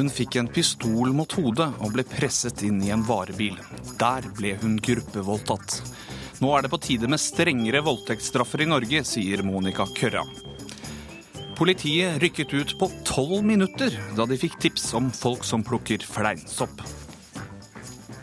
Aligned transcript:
Hun 0.00 0.08
fikk 0.08 0.38
en 0.40 0.46
pistol 0.48 1.10
mot 1.12 1.28
hodet 1.36 1.66
og 1.84 1.90
ble 1.92 2.06
presset 2.08 2.62
inn 2.64 2.78
i 2.80 2.88
en 2.94 3.02
varebil. 3.04 3.58
Der 4.00 4.24
ble 4.38 4.54
hun 4.62 4.78
gruppevoldtatt. 4.80 5.74
Nå 6.40 6.54
er 6.56 6.64
det 6.64 6.70
på 6.72 6.78
tide 6.80 7.10
med 7.12 7.20
strengere 7.20 7.82
voldtektsstraffer 7.84 8.64
i 8.64 8.68
Norge, 8.70 9.02
sier 9.04 9.42
Monica 9.44 9.84
Kørra. 9.98 10.22
Politiet 11.58 12.16
rykket 12.22 12.54
ut 12.56 12.72
på 12.80 12.88
tolv 13.04 13.44
minutter 13.44 13.92
da 14.16 14.24
de 14.24 14.40
fikk 14.40 14.56
tips 14.64 14.88
om 14.96 15.12
folk 15.12 15.44
som 15.44 15.66
plukker 15.68 16.00
fleinsopp. 16.08 16.80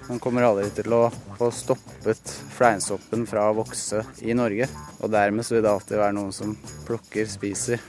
Man 0.10 0.24
kommer 0.24 0.50
aldri 0.50 0.72
til 0.80 0.98
å 0.98 1.04
få 1.38 1.52
stoppet 1.54 2.34
fleinsoppen 2.58 3.30
fra 3.30 3.52
å 3.52 3.60
vokse 3.62 4.02
i 4.26 4.34
Norge. 4.34 4.66
Og 4.98 5.14
dermed 5.14 5.46
vil 5.46 5.62
det 5.62 5.76
alltid 5.76 6.02
være 6.02 6.18
noen 6.18 6.34
som 6.34 6.58
plukker, 6.90 7.30
spiser. 7.30 7.86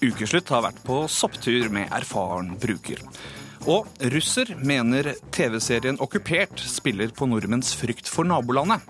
Ukeslutt 0.00 0.48
har 0.48 0.62
vært 0.64 0.78
på 0.80 1.02
sopptur 1.12 1.66
med 1.72 1.90
erfaren 1.92 2.54
bruker. 2.60 3.02
Og 3.68 3.84
russer 4.14 4.54
mener 4.64 5.10
TV-serien 5.36 5.98
Okkupert 6.00 6.62
spiller 6.64 7.12
på 7.12 7.28
nordmenns 7.28 7.74
frykt 7.76 8.08
for 8.08 8.24
nabolandet. 8.24 8.80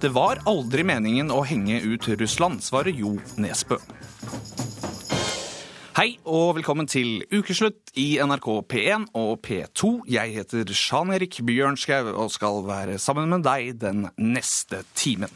Det 0.00 0.08
var 0.16 0.40
aldri 0.48 0.86
meningen 0.88 1.28
å 1.28 1.42
henge 1.44 1.82
ut 1.84 2.08
Russland, 2.16 2.64
svarer 2.64 2.96
Jo 2.96 3.18
Nesbø. 3.36 3.76
Hei 5.94 6.16
og 6.24 6.56
velkommen 6.56 6.88
til 6.88 7.20
ukeslutt 7.28 7.92
i 8.00 8.16
NRK 8.24 8.48
P1 8.72 9.06
og 9.20 9.36
P2. 9.44 9.92
Jeg 10.10 10.32
heter 10.40 10.72
Sjan 10.72 11.12
Erik 11.12 11.42
Bjørnskau 11.44 12.08
og 12.14 12.32
skal 12.32 12.64
være 12.64 12.96
sammen 12.96 13.28
med 13.36 13.44
deg 13.44 13.76
den 13.84 14.08
neste 14.16 14.80
timen. 14.96 15.30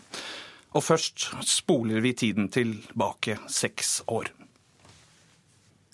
Og 0.73 0.89
først 0.89 1.31
spoler 1.45 2.01
vi 2.01 2.17
tiden 2.17 2.49
tilbake 2.49 3.37
seks 3.45 3.99
år. 4.09 4.33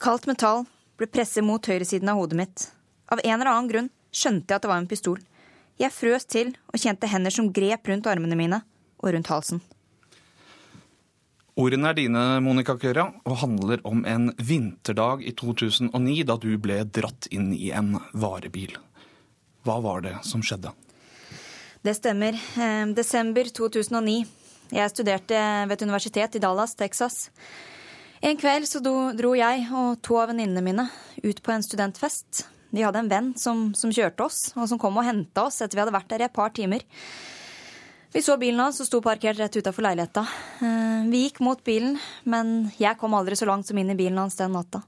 Kaldt 0.05 0.27
metall 0.29 0.67
ble 1.01 1.07
presset 1.09 1.41
mot 1.41 1.65
høyresiden 1.65 2.11
av 2.13 2.19
hodet 2.21 2.37
mitt. 2.37 2.67
Av 3.09 3.23
en 3.25 3.39
eller 3.39 3.49
annen 3.49 3.71
grunn 3.71 3.87
skjønte 4.13 4.53
jeg 4.53 4.59
at 4.59 4.67
det 4.67 4.69
var 4.69 4.83
en 4.83 4.89
pistol. 4.91 5.23
Jeg 5.81 5.97
frøs 5.97 6.29
til 6.29 6.51
og 6.69 6.83
kjente 6.83 7.09
hender 7.09 7.33
som 7.33 7.49
grep 7.57 7.89
rundt 7.89 8.11
armene 8.13 8.37
mine 8.37 8.59
og 9.01 9.15
rundt 9.17 9.33
halsen. 9.33 9.63
Ordene 11.57 11.89
er 11.89 11.97
dine, 11.97 12.27
Monica 12.45 12.77
Køra, 12.77 13.07
og 13.25 13.41
handler 13.47 13.81
om 13.89 14.05
en 14.05 14.29
vinterdag 14.37 15.25
i 15.25 15.33
2009 15.41 16.21
da 16.29 16.37
du 16.43 16.51
ble 16.61 16.83
dratt 16.85 17.31
inn 17.33 17.55
i 17.57 17.71
en 17.73 17.95
varebil. 18.13 18.77
Hva 19.65 19.81
var 19.81 20.05
det 20.05 20.19
som 20.29 20.45
skjedde? 20.45 20.75
Det 21.81 21.97
stemmer. 21.97 22.37
Eh, 22.37 22.91
desember 22.93 23.49
2009. 23.49 24.25
Jeg 24.75 24.93
studerte 24.93 25.39
ved 25.65 25.79
et 25.79 25.87
universitet 25.89 26.37
i 26.37 26.45
Dallas, 26.45 26.77
Texas. 26.77 27.31
En 28.25 28.39
kveld 28.41 28.65
så 28.65 28.81
dro 28.81 29.35
jeg 29.37 29.67
og 29.77 29.99
to 30.01 30.17
av 30.17 30.31
venninnene 30.31 30.63
mine 30.65 30.85
ut 31.21 31.41
på 31.45 31.53
en 31.53 31.65
studentfest. 31.65 32.47
Vi 32.73 32.81
hadde 32.81 33.03
en 33.03 33.11
venn 33.11 33.27
som, 33.37 33.67
som 33.77 33.93
kjørte 33.93 34.25
oss, 34.25 34.39
og 34.57 34.65
som 34.71 34.79
kom 34.81 34.97
og 34.97 35.05
henta 35.05 35.45
oss 35.45 35.61
etter 35.61 35.77
vi 35.77 35.83
hadde 35.83 35.93
vært 35.93 36.09
der 36.09 36.25
i 36.25 36.27
et 36.27 36.33
par 36.33 36.55
timer. 36.57 36.87
Vi 38.15 38.23
så 38.25 38.39
bilen 38.41 38.63
hans 38.65 38.81
og 38.81 38.89
sto 38.89 39.03
parkert 39.05 39.37
rett 39.43 39.59
utafor 39.61 39.85
leiligheta. 39.85 40.23
Eh, 40.65 41.05
vi 41.13 41.21
gikk 41.27 41.43
mot 41.45 41.61
bilen, 41.69 41.99
men 42.25 42.71
jeg 42.81 42.97
kom 42.97 43.13
aldri 43.19 43.37
så 43.37 43.51
langt 43.51 43.69
som 43.69 43.77
inn 43.77 43.93
i 43.93 43.99
bilen 43.99 44.23
hans 44.23 44.41
den 44.41 44.57
natta. 44.57 44.81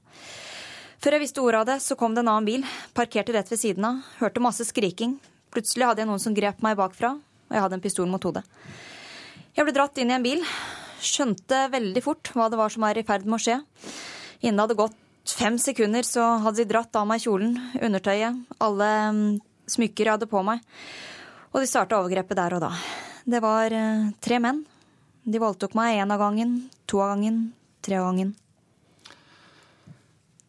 Før 0.97 1.19
jeg 1.19 1.25
visste 1.27 1.45
ordet 1.45 1.61
av 1.61 1.69
det, 1.69 1.77
så 1.85 1.99
kom 1.99 2.17
det 2.17 2.25
en 2.25 2.33
annen 2.33 2.49
bil, 2.49 2.65
parkerte 2.97 3.37
rett 3.37 3.53
ved 3.53 3.61
siden 3.61 3.85
av, 3.85 4.01
hørte 4.17 4.41
masse 4.41 4.65
skriking. 4.65 5.19
Plutselig 5.53 5.91
hadde 5.91 6.01
jeg 6.01 6.09
noen 6.09 6.25
som 6.25 6.33
grep 6.33 6.65
meg 6.65 6.81
bakfra, 6.81 7.13
og 7.21 7.53
jeg 7.53 7.67
hadde 7.67 7.77
en 7.77 7.85
pistol 7.85 8.09
mot 8.09 8.25
hodet. 8.31 8.47
Jeg 9.53 9.69
ble 9.69 9.77
dratt 9.77 10.01
inn 10.01 10.09
i 10.09 10.17
en 10.17 10.25
bil, 10.25 10.41
skjønte 11.03 11.65
veldig 11.73 12.03
fort 12.05 12.31
hva 12.35 12.47
det 12.51 12.59
var 12.59 12.73
som 12.73 12.85
var 12.85 12.97
i 12.97 13.05
ferd 13.07 13.27
med 13.27 13.39
å 13.39 13.43
skje. 13.43 13.57
Innen 14.41 14.59
det 14.59 14.65
hadde 14.65 14.79
gått 14.79 15.35
fem 15.37 15.57
sekunder, 15.59 16.05
så 16.07 16.23
hadde 16.43 16.63
de 16.63 16.69
dratt 16.71 16.95
av 16.95 17.07
meg 17.09 17.23
kjolen, 17.23 17.57
undertøyet, 17.81 18.41
alle 18.63 18.89
mm, 19.11 19.27
smykker 19.69 20.07
jeg 20.07 20.15
hadde 20.17 20.31
på 20.31 20.43
meg. 20.45 20.63
Og 21.53 21.61
de 21.61 21.69
starta 21.69 21.99
overgrepet 21.99 22.37
der 22.39 22.57
og 22.57 22.63
da. 22.63 22.71
Det 23.27 23.43
var 23.43 23.73
eh, 23.75 24.09
tre 24.23 24.39
menn. 24.43 24.63
De 25.27 25.39
voldtok 25.43 25.75
meg 25.75 25.99
én 25.99 26.13
av 26.13 26.21
gangen, 26.21 26.59
to 26.87 27.01
av 27.03 27.15
gangen, 27.15 27.47
tre 27.83 27.97
av 27.99 28.11
gangen. 28.11 28.35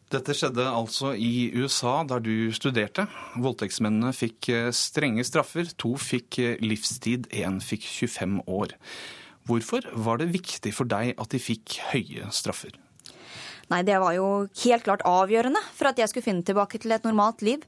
Dette 0.09 0.33
skjedde 0.33 0.63
altså 0.65 1.11
i 1.13 1.51
USA, 1.53 1.99
der 2.07 2.23
du 2.25 2.49
studerte. 2.55 3.05
Voldtektsmennene 3.37 4.09
fikk 4.15 4.49
eh, 4.49 4.69
strenge 4.73 5.25
straffer. 5.27 5.69
To 5.83 5.93
fikk 6.01 6.39
eh, 6.41 6.55
livstid, 6.63 7.27
én 7.29 7.59
fikk 7.61 7.85
25 7.85 8.39
år. 8.49 8.73
Hvorfor 9.49 9.87
var 9.97 10.21
det 10.21 10.29
viktig 10.35 10.71
for 10.77 10.89
deg 10.89 11.15
at 11.17 11.33
de 11.33 11.41
fikk 11.41 11.79
høye 11.89 12.29
straffer? 12.35 12.75
Nei, 13.69 13.83
det 13.85 13.97
var 14.01 14.15
jo 14.17 14.29
helt 14.63 14.85
klart 14.85 15.05
avgjørende 15.05 15.61
for 15.77 15.89
at 15.89 15.99
jeg 16.01 16.09
skulle 16.09 16.25
finne 16.25 16.45
tilbake 16.45 16.81
til 16.81 16.93
et 16.93 17.05
normalt 17.05 17.43
liv. 17.45 17.65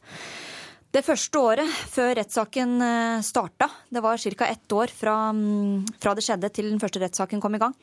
Det 0.91 1.05
første 1.05 1.39
året 1.39 1.75
før 1.87 2.17
rettssaken 2.19 2.73
eh, 2.83 3.21
starta, 3.23 3.69
det 3.87 4.01
var 4.03 4.19
ca. 4.19 4.47
ett 4.49 4.73
år 4.75 4.91
fra, 4.91 5.15
mm, 5.31 5.85
fra, 6.03 6.15
det 6.17 6.25
skjedde 6.25 6.49
til 6.51 6.67
den 6.67 6.81
første 6.81 6.99
rettssaken 6.99 7.39
kom 7.43 7.55
i 7.55 7.61
gang, 7.61 7.75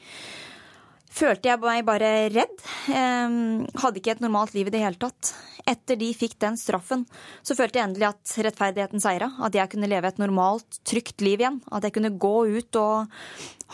følte 1.15 1.51
jeg 1.51 1.61
meg 1.63 1.85
bare 1.89 2.29
redd. 2.33 2.65
hadde 2.89 4.01
ikke 4.01 4.17
et 4.17 4.25
normalt 4.25 4.55
liv 4.57 4.69
i 4.69 4.75
det 4.75 4.83
hele 4.83 5.01
tatt. 5.01 5.33
Etter 5.69 5.99
de 6.01 6.09
fikk 6.17 6.39
den 6.41 6.57
straffen, 6.57 7.05
så 7.45 7.57
følte 7.59 7.79
jeg 7.79 7.91
endelig 7.91 8.09
at 8.09 8.35
rettferdigheten 8.47 9.03
seira. 9.05 9.31
At 9.45 9.57
jeg 9.57 9.69
kunne 9.75 9.91
leve 9.91 10.09
et 10.09 10.21
normalt, 10.21 10.81
trygt 10.89 11.21
liv 11.25 11.43
igjen. 11.43 11.61
At 11.71 11.85
jeg 11.85 11.97
kunne 11.99 12.15
gå 12.17 12.37
ut 12.57 12.81
og 12.81 13.19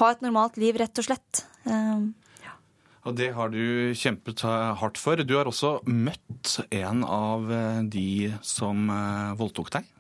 ha 0.00 0.10
et 0.10 0.24
normalt 0.24 0.58
liv, 0.58 0.78
rett 0.80 0.98
og 0.98 1.06
slett. 1.06 1.44
Ja. 1.68 2.56
Og 3.04 3.18
det 3.20 3.30
har 3.36 3.52
du 3.52 3.94
kjempet 3.94 4.42
hardt 4.80 4.98
for. 4.98 5.22
Du 5.22 5.36
har 5.38 5.50
også 5.50 5.76
møtt 5.86 6.58
en 6.74 7.04
av 7.06 7.50
de 7.92 8.32
som 8.42 8.88
eh, 8.90 9.34
voldtok 9.38 9.70
deg. 9.76 9.90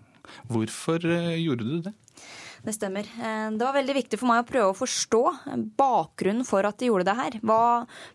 Hvorfor 0.50 1.04
eh, 1.06 1.36
gjorde 1.42 1.68
du 1.68 1.76
det? 1.88 1.94
Det 2.64 2.72
stemmer. 2.72 3.04
Eh, 3.20 3.50
det 3.52 3.60
var 3.60 3.76
veldig 3.76 3.96
viktig 3.98 4.18
for 4.20 4.30
meg 4.30 4.40
å 4.40 4.48
prøve 4.48 4.70
å 4.72 4.78
forstå 4.78 5.20
bakgrunnen 5.76 6.46
for 6.48 6.64
at 6.64 6.78
de 6.80 6.88
gjorde 6.88 7.06
det 7.10 7.16
her. 7.18 7.36
Hva, 7.44 7.58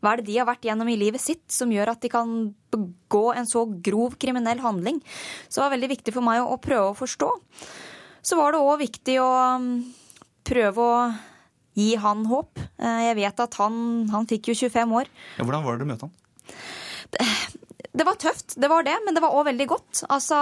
hva, 0.01 0.11
er 0.11 0.21
det 0.21 0.29
de 0.31 0.39
har 0.39 0.49
vært 0.49 0.65
gjennom 0.65 0.89
i 0.89 0.97
livet 0.97 1.21
sitt 1.21 1.45
som 1.53 1.69
gjør 1.73 1.93
at 1.93 2.01
de 2.01 2.09
kan 2.13 2.33
begå 2.73 3.29
en 3.37 3.49
så 3.49 3.67
grov 3.85 4.17
kriminell 4.21 4.61
handling? 4.63 5.03
Så 5.47 5.59
det 5.59 5.65
var 5.67 5.75
veldig 5.77 5.91
viktig 5.93 6.15
for 6.15 6.25
meg 6.25 6.41
å, 6.41 6.49
å 6.55 6.61
prøve 6.61 6.91
å 6.91 6.97
forstå. 6.97 7.29
Så 8.25 8.39
var 8.39 8.53
det 8.53 8.63
òg 8.65 8.81
viktig 8.81 9.19
å 9.21 9.29
mm, 9.61 9.71
prøve 10.49 10.85
å 10.85 10.97
gi 11.77 11.93
han 12.01 12.25
håp. 12.29 12.57
Eh, 12.81 13.01
jeg 13.09 13.19
vet 13.21 13.45
at 13.45 13.61
han, 13.61 13.79
han 14.09 14.27
fikk 14.29 14.49
jo 14.51 14.57
25 14.66 14.97
år. 14.97 15.13
Ja, 15.37 15.45
hvordan 15.45 15.66
var 15.67 15.77
det 15.77 15.85
du 15.85 15.93
møtte 15.93 16.09
han? 16.09 16.16
Det, 17.13 17.25
det 17.89 18.05
var 18.05 18.19
tøft, 18.22 18.53
det 18.61 18.69
var 18.69 18.83
det, 18.85 18.94
men 19.05 19.16
det 19.16 19.22
var 19.23 19.33
òg 19.33 19.47
veldig 19.47 19.66
godt. 19.69 20.01
Altså, 20.13 20.38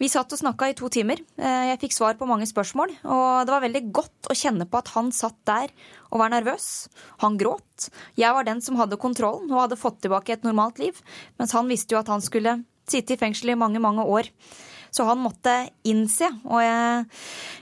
vi 0.00 0.08
satt 0.10 0.32
og 0.34 0.40
snakka 0.40 0.70
i 0.70 0.74
to 0.78 0.88
timer. 0.90 1.20
Eh, 1.38 1.66
jeg 1.70 1.80
fikk 1.84 1.94
svar 1.94 2.16
på 2.18 2.26
mange 2.26 2.48
spørsmål. 2.50 2.96
Og 3.06 3.26
det 3.46 3.54
var 3.54 3.62
veldig 3.62 3.82
godt 3.94 4.30
å 4.32 4.36
kjenne 4.36 4.66
på 4.66 4.80
at 4.80 4.90
han 4.96 5.12
satt 5.14 5.38
der 5.46 5.70
og 6.10 6.18
var 6.24 6.32
nervøs. 6.34 6.88
Han 7.22 7.38
gråt. 7.38 7.90
Jeg 8.18 8.34
var 8.34 8.48
den 8.48 8.62
som 8.64 8.80
hadde 8.80 8.98
kontrollen 8.98 9.46
og 9.52 9.62
hadde 9.62 9.78
fått 9.78 10.00
tilbake 10.02 10.34
et 10.34 10.46
normalt 10.46 10.82
liv. 10.82 10.98
Mens 11.38 11.54
han 11.54 11.70
visste 11.70 11.94
jo 11.94 12.00
at 12.02 12.10
han 12.10 12.24
skulle 12.24 12.58
sitte 12.90 13.14
i 13.14 13.20
fengsel 13.20 13.54
i 13.54 13.58
mange, 13.58 13.78
mange 13.82 14.02
år. 14.02 14.32
Så 14.90 15.06
han 15.06 15.22
måtte 15.22 15.52
innse, 15.86 16.26
og 16.50 16.64
jeg, 16.64 17.04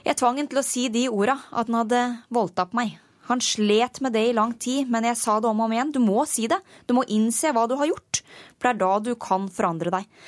jeg 0.06 0.16
tvang 0.16 0.41
ham 0.41 0.48
til 0.48 0.62
å 0.62 0.65
si 0.65 0.87
de 0.88 1.03
orda, 1.12 1.37
at 1.53 1.69
han 1.69 1.82
hadde 1.82 2.00
voldtatt 2.33 2.72
meg. 2.72 2.97
Han 3.28 3.42
slet 3.45 4.01
med 4.04 4.15
det 4.16 4.25
i 4.30 4.34
lang 4.36 4.54
tid, 4.60 4.89
men 4.91 5.07
jeg 5.09 5.21
sa 5.21 5.39
det 5.41 5.51
om 5.51 5.60
og 5.60 5.69
om 5.69 5.77
igjen. 5.77 5.95
Du 5.95 6.01
må 6.03 6.25
si 6.28 6.48
det. 6.51 6.60
Du 6.89 6.95
må 6.97 7.04
innse 7.13 7.53
hva 7.53 7.66
du 7.69 7.77
har 7.80 7.91
gjort. 7.91 8.22
For 8.57 8.69
det 8.69 8.75
er 8.75 8.83
da 8.83 8.92
du 9.04 9.15
kan 9.21 9.48
forandre 9.53 9.92
deg. 9.98 10.21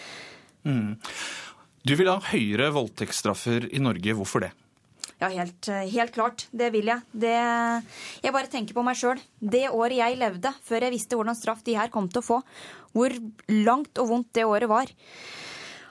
Mm. 0.68 0.96
Du 1.88 1.94
vil 1.96 2.10
ha 2.12 2.18
høyere 2.30 2.68
voldtektsstraffer 2.76 3.70
i 3.72 3.80
Norge. 3.80 4.16
Hvorfor 4.18 4.44
det? 4.44 4.52
Ja, 5.20 5.28
helt, 5.28 5.68
helt, 5.68 6.14
klart. 6.14 6.46
Det 6.52 6.70
vil 6.72 6.88
jeg. 6.88 7.04
Det, 7.12 7.36
jeg 8.24 8.32
bare 8.32 8.48
tenker 8.52 8.76
på 8.76 8.84
meg 8.84 8.96
sjøl. 8.96 9.20
Det 9.36 9.66
året 9.68 9.98
jeg 9.98 10.20
levde, 10.20 10.52
før 10.64 10.86
jeg 10.86 10.94
visste 10.94 11.18
hvordan 11.18 11.36
straff 11.36 11.60
de 11.66 11.76
her 11.76 11.92
kom 11.92 12.08
til 12.08 12.22
å 12.22 12.26
få, 12.26 12.40
hvor 12.96 13.14
langt 13.52 14.00
og 14.00 14.12
vondt 14.14 14.32
det 14.36 14.48
året 14.48 14.70
var. 14.70 14.92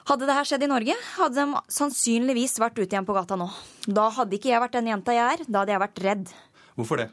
Hadde 0.10 0.26
det 0.26 0.34
her 0.34 0.48
skjedd 0.50 0.66
i 0.66 0.72
Norge, 0.72 0.96
hadde 1.20 1.44
de 1.46 1.60
sannsynligvis 1.70 2.58
vært 2.58 2.80
ute 2.80 2.90
igjen 2.90 3.06
på 3.06 3.14
gata 3.14 3.38
nå. 3.38 3.46
Da 3.86 4.08
hadde 4.16 4.40
ikke 4.40 4.50
jeg 4.50 4.64
vært 4.64 4.78
den 4.80 4.90
jenta 4.90 5.14
jeg 5.14 5.36
er, 5.36 5.44
da 5.46 5.62
hadde 5.62 5.76
jeg 5.76 5.84
vært 5.84 6.02
redd. 6.08 6.32
Hvorfor 6.80 7.04
det? 7.04 7.10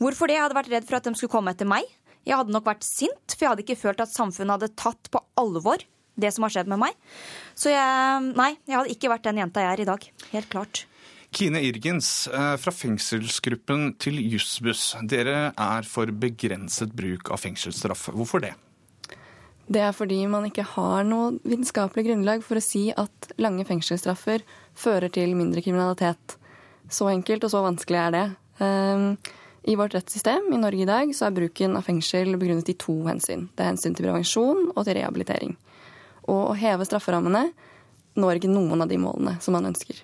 Hvorfor 0.00 0.30
det? 0.30 0.36
Jeg 0.36 0.46
hadde 0.46 0.58
vært 0.58 0.72
redd 0.72 0.88
for 0.88 0.98
at 0.98 1.06
de 1.06 1.14
skulle 1.18 1.32
komme 1.32 1.54
etter 1.54 1.68
meg. 1.68 1.86
Jeg 2.26 2.36
hadde 2.36 2.52
nok 2.52 2.66
vært 2.68 2.84
sint, 2.84 3.32
for 3.32 3.46
jeg 3.46 3.54
hadde 3.54 3.64
ikke 3.64 3.80
følt 3.80 4.02
at 4.02 4.12
samfunnet 4.12 4.58
hadde 4.58 4.74
tatt 4.78 5.10
på 5.12 5.22
alvor 5.40 5.82
det 6.20 6.30
som 6.34 6.44
har 6.44 6.52
skjedd 6.52 6.70
med 6.70 6.82
meg. 6.82 6.96
Så 7.56 7.72
jeg 7.72 8.30
Nei, 8.36 8.52
jeg 8.68 8.76
hadde 8.76 8.94
ikke 8.94 9.10
vært 9.12 9.26
den 9.28 9.40
jenta 9.40 9.64
jeg 9.64 9.72
er 9.72 9.82
i 9.84 9.88
dag. 9.88 10.08
Helt 10.34 10.50
klart. 10.52 10.84
Kine 11.30 11.60
Irgens 11.62 12.26
eh, 12.26 12.56
fra 12.58 12.72
fengselsgruppen 12.74 13.94
til 14.02 14.18
Jussbuss. 14.18 14.96
Dere 15.06 15.52
er 15.54 15.86
for 15.86 16.10
begrenset 16.10 16.90
bruk 16.96 17.30
av 17.30 17.38
fengselsstraff. 17.44 18.08
Hvorfor 18.16 18.42
det? 18.42 18.56
Det 19.70 19.84
er 19.86 19.94
fordi 19.94 20.24
man 20.26 20.48
ikke 20.48 20.66
har 20.72 21.06
noe 21.06 21.36
vitenskapelig 21.46 22.08
grunnlag 22.08 22.42
for 22.42 22.58
å 22.58 22.64
si 22.64 22.88
at 22.90 23.30
lange 23.38 23.62
fengselsstraffer 23.68 24.42
fører 24.74 25.12
til 25.14 25.36
mindre 25.38 25.62
kriminalitet. 25.62 26.34
Så 26.90 27.06
enkelt 27.12 27.46
og 27.46 27.52
så 27.52 27.62
vanskelig 27.62 28.00
er 28.02 28.16
det. 28.16 28.24
Ehm, 28.60 29.16
I 29.62 29.76
vårt 29.76 29.94
rettssystem 29.94 30.52
i 30.52 30.60
Norge 30.60 30.82
i 30.82 30.88
dag 30.88 31.10
så 31.16 31.26
er 31.26 31.36
bruken 31.36 31.76
av 31.76 31.84
fengsel 31.84 32.32
begrunnet 32.40 32.68
i 32.72 32.76
to 32.80 32.94
hensyn. 33.08 33.48
Det 33.54 33.64
er 33.64 33.72
hensyn 33.74 33.96
til 33.96 34.06
prevensjon 34.08 34.70
og 34.70 34.84
til 34.86 34.96
rehabilitering. 34.96 35.56
Og 36.28 36.52
å 36.52 36.56
heve 36.56 36.86
strafferammene 36.88 37.50
når 38.20 38.40
ikke 38.40 38.52
noen 38.52 38.84
av 38.84 38.88
de 38.90 38.98
målene 39.00 39.36
som 39.44 39.56
man 39.56 39.68
ønsker. 39.70 40.00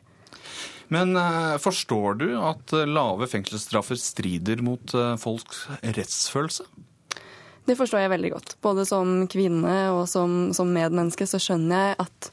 Men 0.92 1.16
eh, 1.18 1.56
forstår 1.58 2.20
du 2.20 2.28
at 2.38 2.72
eh, 2.76 2.86
lave 2.86 3.26
fengselsstraffer 3.30 3.98
strider 3.98 4.62
mot 4.62 4.94
eh, 4.94 5.16
folks 5.18 5.66
rettsfølelse? 5.82 6.66
Det 7.66 7.74
forstår 7.74 8.04
jeg 8.04 8.12
veldig 8.12 8.30
godt. 8.36 8.54
Både 8.62 8.84
som 8.86 9.24
kvinne 9.30 9.74
og 9.96 10.04
som, 10.10 10.52
som 10.54 10.70
medmenneske 10.70 11.26
så 11.26 11.40
skjønner 11.42 11.88
jeg 11.88 11.98
at 12.06 12.30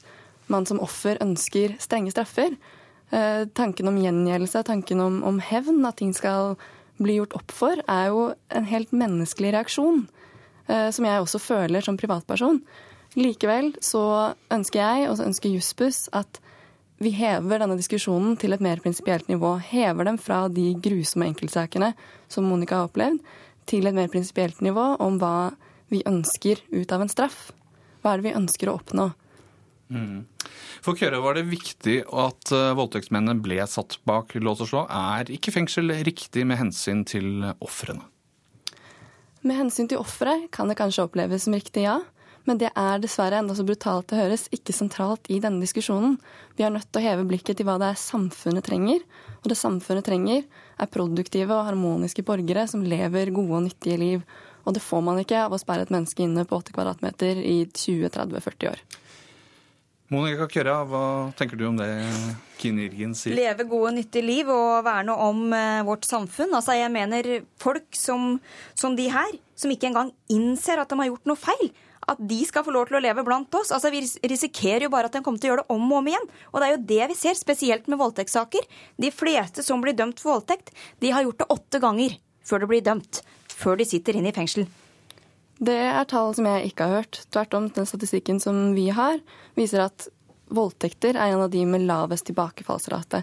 man 0.54 0.68
som 0.70 0.82
offer 0.84 1.18
ønsker 1.24 1.74
strenge 1.82 2.14
straffer. 2.14 2.54
Eh, 3.14 3.44
tanken 3.54 3.88
om 3.92 3.98
gjengjeldelse, 4.02 4.64
tanken 4.66 5.02
om, 5.04 5.20
om, 5.28 5.38
hevn, 5.44 5.84
at 5.86 6.00
ting 6.02 6.14
skal 6.18 6.56
bli 6.98 7.20
gjort 7.20 7.36
opp 7.38 7.54
for, 7.54 7.82
er 7.90 8.10
jo 8.10 8.32
en 8.54 8.66
helt 8.70 8.94
menneskelig 8.96 9.52
reaksjon. 9.54 10.08
Eh, 10.66 10.90
som 10.96 11.06
jeg 11.06 11.22
også 11.22 11.42
føler 11.44 11.86
som 11.86 12.00
privatperson. 12.00 12.62
Likevel 13.20 13.76
så 13.84 14.34
ønsker 14.54 14.82
jeg, 14.82 15.10
og 15.12 15.20
så 15.20 15.28
ønsker 15.28 15.54
Jussbuss, 15.54 16.08
at 16.16 16.40
vi 17.04 17.12
hever 17.14 17.62
denne 17.62 17.78
diskusjonen 17.78 18.38
til 18.40 18.56
et 18.56 18.64
mer 18.64 18.82
prinsipielt 18.82 19.28
nivå. 19.30 19.58
Hever 19.62 20.08
dem 20.08 20.18
fra 20.18 20.48
de 20.50 20.72
grusomme 20.82 21.28
enkeltsakene 21.30 21.92
som 22.32 22.48
Monica 22.50 22.80
har 22.80 22.90
opplevd, 22.90 23.20
til 23.70 23.88
et 23.88 23.96
mer 23.96 24.10
prinsipielt 24.12 24.62
nivå 24.66 24.94
om 25.04 25.20
hva 25.22 25.54
vi 25.92 26.02
ønsker 26.10 26.64
ut 26.74 26.92
av 26.92 27.04
en 27.04 27.12
straff. 27.12 27.52
Hva 28.02 28.14
er 28.14 28.22
det 28.22 28.32
vi 28.32 28.40
ønsker 28.40 28.72
å 28.72 28.80
oppnå? 28.80 29.12
Mm. 29.94 30.24
For 30.84 30.98
Køre 31.00 31.22
var 31.24 31.38
det 31.38 31.46
viktig 31.52 32.00
at 32.10 32.54
uh, 32.56 32.74
voldtektsmennene 32.78 33.44
ble 33.44 33.62
satt 33.70 34.00
bak 34.10 34.34
lås 34.42 34.64
og 34.66 34.72
slå. 34.72 34.88
Er 34.90 35.30
ikke 35.32 35.54
fengsel 35.56 35.94
riktig 36.04 36.48
med 36.50 36.60
hensyn 36.60 37.06
til 37.08 37.46
ofrene? 37.64 38.10
Med 39.44 39.60
hensyn 39.60 39.90
til 39.92 40.00
offeret 40.00 40.48
kan 40.56 40.70
det 40.72 40.80
kanskje 40.80 41.04
oppleves 41.04 41.46
som 41.46 41.56
riktig, 41.56 41.84
ja. 41.84 42.00
Men 42.48 42.60
det 42.60 42.70
er 42.76 43.00
dessverre, 43.00 43.40
enda 43.40 43.56
så 43.56 43.64
brutalt 43.68 44.10
det 44.12 44.20
høres, 44.20 44.50
ikke 44.56 44.76
sentralt 44.76 45.30
i 45.32 45.40
denne 45.44 45.64
diskusjonen. 45.64 46.18
Vi 46.58 46.66
er 46.66 46.74
nødt 46.76 46.90
til 46.92 47.00
å 47.00 47.04
heve 47.06 47.28
blikket 47.28 47.60
til 47.60 47.68
hva 47.68 47.78
det 47.80 47.94
er 47.94 48.00
samfunnet 48.00 48.66
trenger. 48.68 49.04
Og 49.42 49.52
det 49.52 49.60
samfunnet 49.60 50.08
trenger, 50.08 50.44
er 50.80 50.92
produktive 50.92 51.56
og 51.56 51.70
harmoniske 51.70 52.26
borgere 52.28 52.66
som 52.72 52.84
lever 52.84 53.32
gode 53.36 53.60
og 53.60 53.66
nyttige 53.70 54.00
liv. 54.00 54.26
Og 54.64 54.76
det 54.76 54.84
får 54.84 55.04
man 55.08 55.22
ikke 55.24 55.46
av 55.46 55.56
å 55.56 55.60
sperre 55.60 55.88
et 55.88 55.94
menneske 55.94 56.24
inne 56.24 56.44
på 56.48 56.60
80 56.60 56.76
kvadratmeter 56.76 57.40
i 57.40 57.58
20-30-40 57.68 58.72
år. 58.72 58.84
Monica 60.14 60.46
Kjøra, 60.46 60.82
hva 60.86 61.06
tenker 61.38 61.58
du 61.58 61.64
om 61.66 61.78
det 61.80 61.90
Kine 62.62 62.86
Irgen 62.86 63.16
sier? 63.18 63.34
Leve 63.38 63.66
gode, 63.70 63.96
nyttige 63.96 64.26
liv 64.26 64.52
og 64.54 64.84
verne 64.86 65.16
om 65.26 65.48
uh, 65.50 65.82
vårt 65.88 66.06
samfunn. 66.06 66.54
Altså, 66.54 66.76
jeg 66.78 66.92
mener 66.94 67.32
folk 67.62 67.98
som, 67.98 68.36
som 68.78 68.98
de 69.00 69.08
her, 69.10 69.40
som 69.58 69.74
ikke 69.74 69.90
engang 69.90 70.14
innser 70.34 70.82
at 70.82 70.92
de 70.92 71.00
har 71.02 71.10
gjort 71.10 71.34
noe 71.34 71.40
feil 71.40 71.74
at 72.10 72.20
de 72.20 72.40
skal 72.44 72.66
få 72.66 72.74
lov 72.76 72.90
til 72.90 72.98
å 73.00 73.04
leve 73.04 73.24
blant 73.24 73.56
oss. 73.56 73.72
Altså, 73.72 73.92
Vi 73.94 74.04
risikerer 74.28 74.88
jo 74.88 74.92
bare 74.94 75.08
at 75.10 75.16
de 75.16 75.24
kommer 75.24 75.40
til 75.40 75.52
å 75.52 75.54
gjøre 75.54 75.64
det 75.64 75.76
om 75.76 75.86
og 75.88 76.02
om 76.02 76.12
igjen. 76.12 76.30
Og 76.52 76.60
det 76.60 76.68
er 76.68 76.76
jo 76.76 76.86
det 76.92 77.10
vi 77.14 77.20
ser, 77.20 77.40
spesielt 77.40 77.88
med 77.88 78.02
voldtektssaker. 78.02 78.68
De 79.00 79.12
fleste 79.14 79.64
som 79.64 79.84
blir 79.84 79.96
dømt 79.98 80.20
for 80.20 80.36
voldtekt, 80.36 80.74
de 81.00 81.14
har 81.16 81.24
gjort 81.24 81.44
det 81.44 81.52
åtte 81.56 81.84
ganger 81.84 82.18
før 82.44 82.64
de 82.64 82.72
blir 82.74 82.84
dømt. 82.84 83.24
Før 83.54 83.80
de 83.80 83.88
sitter 83.88 84.20
inne 84.20 84.34
i 84.34 84.36
fengsel. 84.36 84.68
Det 85.64 85.80
er 85.80 86.04
tall 86.10 86.34
som 86.36 86.48
jeg 86.50 86.72
ikke 86.72 86.88
har 86.88 87.02
hørt. 87.02 87.22
Tvert 87.32 87.56
om, 87.56 87.70
den 87.72 87.88
statistikken 87.88 88.42
som 88.44 88.74
vi 88.76 88.90
har, 88.92 89.22
viser 89.56 89.86
at 89.86 90.10
voldtekter 90.54 91.16
er 91.16 91.32
en 91.32 91.46
av 91.46 91.52
de 91.54 91.64
med 91.66 91.86
lavest 91.88 92.28
tilbakefallsrate. 92.28 93.22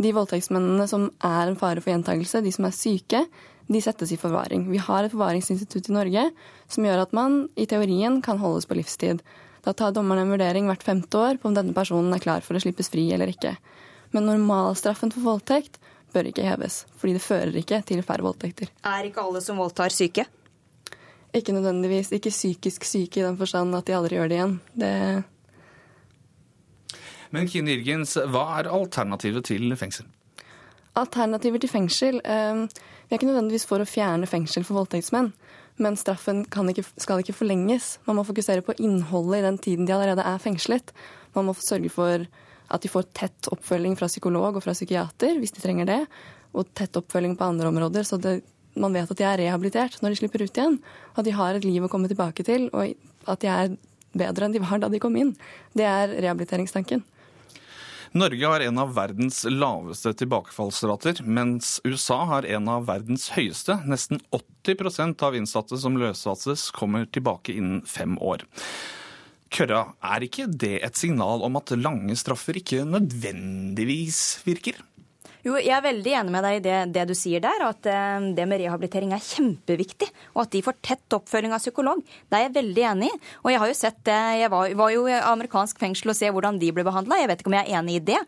De 0.00 0.12
voldtektsmennene 0.16 0.86
som 0.88 1.10
er 1.26 1.50
en 1.50 1.58
fare 1.58 1.82
for 1.82 1.92
gjentakelse, 1.92 2.40
de 2.44 2.52
som 2.54 2.68
er 2.68 2.76
syke, 2.76 3.22
de 3.68 3.82
settes 3.84 4.12
i 4.14 4.18
forvaring. 4.20 4.66
Vi 4.72 4.80
har 4.82 5.04
et 5.04 5.12
forvaringsinstitutt 5.12 5.90
i 5.90 5.94
Norge 5.94 6.26
som 6.72 6.86
gjør 6.86 7.04
at 7.04 7.14
man 7.16 7.46
i 7.60 7.68
teorien 7.68 8.20
kan 8.24 8.40
holdes 8.40 8.66
på 8.68 8.78
livstid. 8.78 9.22
Da 9.62 9.76
tar 9.76 9.94
dommeren 9.94 10.24
en 10.24 10.34
vurdering 10.34 10.66
hvert 10.70 10.82
femte 10.86 11.20
år 11.20 11.38
på 11.38 11.50
om 11.50 11.56
denne 11.56 11.76
personen 11.76 12.12
er 12.16 12.24
klar 12.24 12.42
for 12.46 12.58
å 12.58 12.62
slippes 12.62 12.90
fri 12.92 13.10
eller 13.14 13.30
ikke. 13.30 13.54
Men 14.16 14.28
normalstraffen 14.28 15.12
for 15.14 15.28
voldtekt 15.28 15.78
bør 16.12 16.28
ikke 16.28 16.44
heves, 16.44 16.82
fordi 17.00 17.16
det 17.16 17.24
fører 17.24 17.56
ikke 17.62 17.80
til 17.88 18.02
færre 18.04 18.26
voldtekter. 18.26 18.72
Er 18.88 19.08
ikke 19.08 19.22
alle 19.24 19.40
som 19.44 19.60
voldtar, 19.60 19.94
syke? 19.94 20.26
Ikke 21.32 21.54
nødvendigvis. 21.56 22.12
Ikke 22.12 22.30
psykisk 22.30 22.84
syke 22.84 23.20
i 23.20 23.24
den 23.24 23.38
forstand 23.40 23.76
at 23.76 23.86
de 23.88 23.96
aldri 23.96 24.18
gjør 24.18 24.28
det 24.28 24.38
igjen. 24.38 24.58
Det 24.76 25.24
Men 27.32 27.48
Kine 27.48 27.72
Irgens, 27.72 28.18
hva 28.28 28.44
er 28.58 28.68
alternativet 28.68 29.46
til 29.48 29.72
fengsel? 29.80 30.04
Alternativer 31.00 31.62
til 31.62 31.72
fengsel 31.72 32.20
eh, 32.20 32.66
Vi 32.68 33.14
er 33.14 33.16
ikke 33.16 33.30
nødvendigvis 33.30 33.64
for 33.68 33.80
å 33.80 33.88
fjerne 33.88 34.28
fengsel 34.28 34.66
for 34.68 34.82
voldtektsmenn, 34.82 35.30
men 35.80 35.96
straffen 35.96 36.44
ikke, 36.44 36.84
skal 37.00 37.22
ikke 37.22 37.36
forlenges. 37.36 37.96
Man 38.04 38.18
må 38.18 38.26
fokusere 38.28 38.64
på 38.64 38.76
innholdet 38.76 39.40
i 39.40 39.46
den 39.46 39.58
tiden 39.58 39.88
de 39.88 39.94
allerede 39.96 40.24
er 40.28 40.40
fengslet. 40.40 40.92
Man 41.32 41.48
må 41.48 41.56
sørge 41.56 41.88
for 41.92 42.26
at 42.72 42.84
de 42.84 42.88
får 42.92 43.08
tett 43.16 43.48
oppfølging 43.52 43.96
fra 43.96 44.08
psykolog 44.08 44.56
og 44.56 44.64
fra 44.64 44.76
psykiater 44.76 45.40
hvis 45.40 45.56
de 45.56 45.64
trenger 45.64 45.88
det, 45.88 46.00
og 46.52 46.68
tett 46.76 46.96
oppfølging 47.00 47.36
på 47.40 47.48
andre 47.48 47.72
områder, 47.72 48.04
så 48.04 48.20
det, 48.20 48.42
man 48.74 48.94
vet 48.96 49.10
at 49.10 49.18
de 49.18 49.26
er 49.28 49.40
rehabilitert 49.44 49.98
når 50.02 50.14
de 50.14 50.20
slipper 50.22 50.44
ut 50.44 50.58
igjen. 50.58 50.78
At 51.16 51.26
de 51.26 51.34
har 51.36 51.56
et 51.56 51.66
liv 51.66 51.84
å 51.84 51.90
komme 51.92 52.10
tilbake 52.10 52.44
til, 52.46 52.68
og 52.72 52.94
at 53.28 53.42
de 53.44 53.50
er 53.52 53.74
bedre 54.16 54.46
enn 54.46 54.54
de 54.54 54.62
var 54.62 54.82
da 54.82 54.90
de 54.92 55.00
kom 55.02 55.16
inn. 55.18 55.34
Det 55.76 55.86
er 55.88 56.12
rehabiliteringstanken. 56.20 57.04
Norge 58.12 58.44
har 58.44 58.60
en 58.60 58.78
av 58.82 58.90
verdens 58.92 59.38
laveste 59.48 60.10
tilbakefallsrater, 60.20 61.22
mens 61.24 61.78
USA 61.88 62.18
har 62.28 62.44
en 62.44 62.68
av 62.68 62.84
verdens 62.90 63.30
høyeste. 63.32 63.78
Nesten 63.88 64.20
80% 64.36 65.24
av 65.24 65.38
innsatte 65.38 65.78
som 65.80 65.96
løslates, 65.96 66.66
kommer 66.76 67.08
tilbake 67.08 67.56
innen 67.56 67.80
fem 67.88 68.18
år. 68.20 68.44
Kørra, 69.52 69.94
er 70.04 70.24
ikke 70.28 70.44
det 70.48 70.78
et 70.84 71.00
signal 71.00 71.40
om 71.44 71.56
at 71.60 71.72
lange 71.76 72.12
straffer 72.20 72.60
ikke 72.60 72.84
nødvendigvis 72.88 74.42
virker? 74.44 74.76
Jo, 75.42 75.56
jeg 75.58 75.74
er 75.74 75.82
veldig 75.82 76.12
enig 76.20 76.30
med 76.30 76.44
deg 76.46 76.56
i 76.56 76.62
det, 76.62 76.74
det 76.94 77.04
du 77.10 77.12
sier 77.18 77.42
der, 77.42 77.64
at 77.66 77.86
uh, 77.90 78.26
det 78.36 78.44
med 78.46 78.60
rehabilitering 78.62 79.10
er 79.14 79.24
kjempeviktig. 79.26 80.06
Og 80.36 80.44
at 80.44 80.52
de 80.54 80.60
får 80.62 80.76
tett 80.86 81.16
oppfølging 81.16 81.54
av 81.56 81.64
psykolog. 81.64 81.98
Det 82.30 82.38
er 82.38 82.44
jeg 82.44 82.54
veldig 82.60 82.84
enig 82.92 83.08
i. 83.10 83.18
Og 83.42 83.50
jeg 83.50 83.62
har 83.62 83.72
jo 83.72 83.78
sett 83.80 83.98
det, 84.06 84.20
jeg 84.38 84.52
var, 84.54 84.76
var 84.78 84.94
jo 84.94 85.02
i 85.10 85.18
amerikansk 85.18 85.82
fengsel 85.82 86.14
og 86.14 86.18
se 86.18 86.30
hvordan 86.30 86.62
de 86.62 86.70
ble 86.76 86.86
behandla. 86.86 87.18
Jeg 87.18 87.32
vet 87.32 87.42
ikke 87.42 87.50
om 87.50 87.58
jeg 87.58 87.66
er 87.66 87.80
enig 87.80 87.98
i 87.98 88.04
det. 88.12 88.20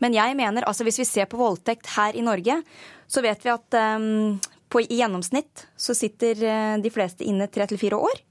Men 0.00 0.16
jeg 0.16 0.38
mener, 0.40 0.68
altså 0.70 0.88
hvis 0.88 1.02
vi 1.02 1.08
ser 1.10 1.28
på 1.28 1.40
voldtekt 1.42 1.92
her 1.92 2.16
i 2.16 2.24
Norge, 2.24 2.62
så 3.04 3.20
vet 3.20 3.44
vi 3.44 3.52
at 3.52 3.80
um, 4.00 4.40
på, 4.72 4.80
i 4.86 5.02
gjennomsnitt 5.02 5.66
så 5.76 5.92
sitter 5.92 6.80
de 6.80 6.92
fleste 6.94 7.28
inne 7.28 7.52
tre 7.52 7.68
til 7.68 7.80
fire 7.84 8.00
år. 8.00 8.24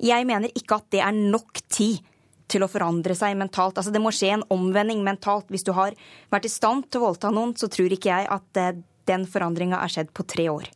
Jeg 0.00 0.24
mener 0.24 0.56
ikke 0.56 0.80
at 0.80 0.88
det 0.94 1.04
er 1.04 1.12
nok 1.12 1.60
tid 1.68 2.00
til 2.48 2.64
å 2.64 2.70
forandre 2.70 3.16
seg 3.16 3.36
mentalt. 3.38 3.78
Altså 3.78 3.92
Det 3.94 4.02
må 4.02 4.12
skje 4.14 4.34
en 4.36 4.46
omvending 4.54 5.02
mentalt. 5.06 5.48
Hvis 5.52 5.66
du 5.66 5.74
har 5.76 5.96
vært 6.32 6.48
i 6.48 6.52
stand 6.52 6.88
til 6.88 7.02
å 7.02 7.08
voldta 7.10 7.32
noen, 7.34 7.54
så 7.58 7.70
tror 7.72 7.92
ikke 7.94 8.12
jeg 8.12 8.30
at 8.34 8.60
eh, 8.60 8.78
den 9.08 9.26
forandringa 9.28 9.80
er 9.80 9.92
skjedd 9.92 10.12
på 10.16 10.26
tre 10.28 10.48
år. 10.52 10.68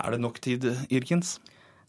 Er 0.00 0.14
det 0.14 0.22
nok 0.22 0.40
tid, 0.42 0.66
Irkens? 0.92 1.38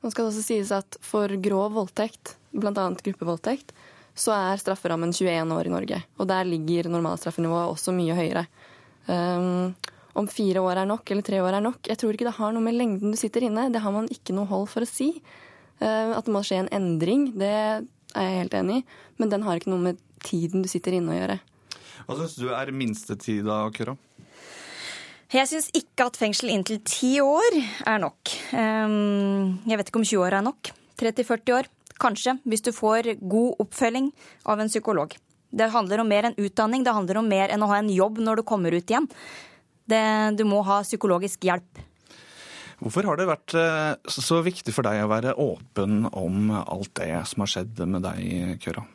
Nå 0.01 0.09
skal 0.09 0.25
det 0.25 0.31
også 0.33 0.45
sies 0.45 0.71
at 0.73 0.97
for 1.05 1.31
grov 1.43 1.75
voldtekt, 1.77 2.35
bl.a. 2.57 2.73
gruppevoldtekt, 2.73 3.73
så 4.17 4.33
er 4.35 4.59
strafferammen 4.59 5.13
21 5.13 5.53
år 5.55 5.69
i 5.69 5.73
Norge. 5.73 6.01
Og 6.19 6.27
der 6.29 6.47
ligger 6.49 6.89
normalstraffenivået 6.91 7.71
også 7.71 7.93
mye 7.95 8.17
høyere. 8.17 8.45
Um, 9.05 9.71
om 10.17 10.27
fire 10.27 10.63
år 10.65 10.81
er 10.81 10.89
nok, 10.89 11.05
eller 11.13 11.25
tre 11.25 11.39
år 11.41 11.55
er 11.57 11.63
nok, 11.63 11.85
jeg 11.87 11.99
tror 12.01 12.17
ikke 12.17 12.27
det 12.27 12.35
har 12.35 12.51
noe 12.51 12.65
med 12.65 12.75
lengden 12.75 13.13
du 13.13 13.19
sitter 13.19 13.45
inne. 13.47 13.69
Det 13.71 13.81
har 13.83 13.93
man 13.95 14.09
ikke 14.11 14.35
noe 14.35 14.49
hold 14.49 14.67
for 14.73 14.83
å 14.83 14.89
si. 14.89 15.13
Uh, 15.79 16.17
at 16.17 16.25
det 16.25 16.33
må 16.33 16.43
skje 16.45 16.63
en 16.65 16.73
endring, 16.81 17.29
det 17.39 17.53
er 18.15 18.27
jeg 18.27 18.39
helt 18.43 18.57
enig 18.61 18.77
i. 18.81 18.85
Men 19.21 19.33
den 19.33 19.45
har 19.47 19.59
ikke 19.59 19.73
noe 19.73 19.91
med 19.91 19.99
tiden 20.25 20.63
du 20.63 20.69
sitter 20.71 20.97
inne 20.97 21.13
å 21.13 21.17
gjøre. 21.17 21.39
Hva 22.07 22.17
syns 22.17 22.37
du 22.39 22.49
er 22.53 22.71
minstetida, 22.75 23.47
da, 23.49 23.73
Køra? 23.75 23.97
Jeg 25.31 25.47
syns 25.47 25.69
ikke 25.77 26.09
at 26.09 26.17
fengsel 26.19 26.51
inntil 26.51 26.81
ti 26.83 27.13
år 27.23 27.55
er 27.87 28.01
nok. 28.03 28.33
Ehm, 28.57 29.61
jeg 29.63 29.79
vet 29.79 29.91
ikke 29.91 30.01
om 30.01 30.07
20 30.07 30.25
år 30.25 30.35
er 30.41 30.43
nok. 30.43 30.71
30-40 30.99 31.53
år. 31.55 31.69
Kanskje, 32.01 32.33
hvis 32.43 32.65
du 32.65 32.73
får 32.75 33.13
god 33.21 33.61
oppfølging 33.63 34.09
av 34.51 34.59
en 34.59 34.71
psykolog. 34.71 35.15
Det 35.51 35.69
handler 35.71 36.01
om 36.01 36.11
mer 36.11 36.27
enn 36.27 36.35
utdanning, 36.39 36.83
det 36.83 36.95
handler 36.95 37.21
om 37.21 37.31
mer 37.31 37.51
enn 37.53 37.63
å 37.63 37.69
ha 37.71 37.79
en 37.79 37.91
jobb 37.91 38.19
når 38.23 38.41
du 38.41 38.47
kommer 38.47 38.75
ut 38.75 38.91
igjen. 38.91 39.07
Det, 39.87 40.03
du 40.35 40.43
må 40.47 40.61
ha 40.67 40.81
psykologisk 40.83 41.47
hjelp. 41.47 41.79
Hvorfor 42.81 43.05
har 43.05 43.19
det 43.19 43.29
vært 43.29 43.53
eh, 43.57 44.09
så 44.09 44.39
viktig 44.41 44.73
for 44.73 44.87
deg 44.87 45.03
å 45.03 45.11
være 45.11 45.35
åpen 45.37 46.07
om 46.09 46.49
alt 46.61 46.95
det 46.97 47.13
som 47.29 47.45
har 47.45 47.51
skjedd 47.53 47.83
med 47.85 48.03
deg, 48.07 48.57
Køra? 48.63 48.87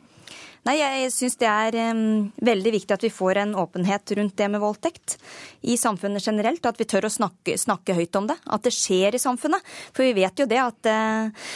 Nei, 0.67 0.81
Jeg 0.81 1.11
syns 1.15 1.37
det 1.39 1.47
er 1.47 1.75
um, 1.93 2.27
veldig 2.43 2.73
viktig 2.75 2.91
at 2.91 3.03
vi 3.05 3.13
får 3.13 3.39
en 3.39 3.53
åpenhet 3.55 4.11
rundt 4.17 4.35
det 4.35 4.49
med 4.51 4.59
voldtekt 4.59 5.15
i 5.63 5.77
samfunnet 5.79 6.25
generelt. 6.25 6.65
At 6.67 6.79
vi 6.81 6.87
tør 6.89 7.07
å 7.07 7.13
snakke, 7.13 7.55
snakke 7.55 7.95
høyt 7.95 8.19
om 8.19 8.27
det. 8.27 8.35
At 8.43 8.67
det 8.67 8.75
skjer 8.75 9.15
i 9.15 9.21
samfunnet. 9.21 9.63
For 9.95 10.03
vi 10.03 10.17
vet 10.17 10.43
jo 10.43 10.49
det 10.49 10.59
at 10.59 10.91
uh, 10.91 11.47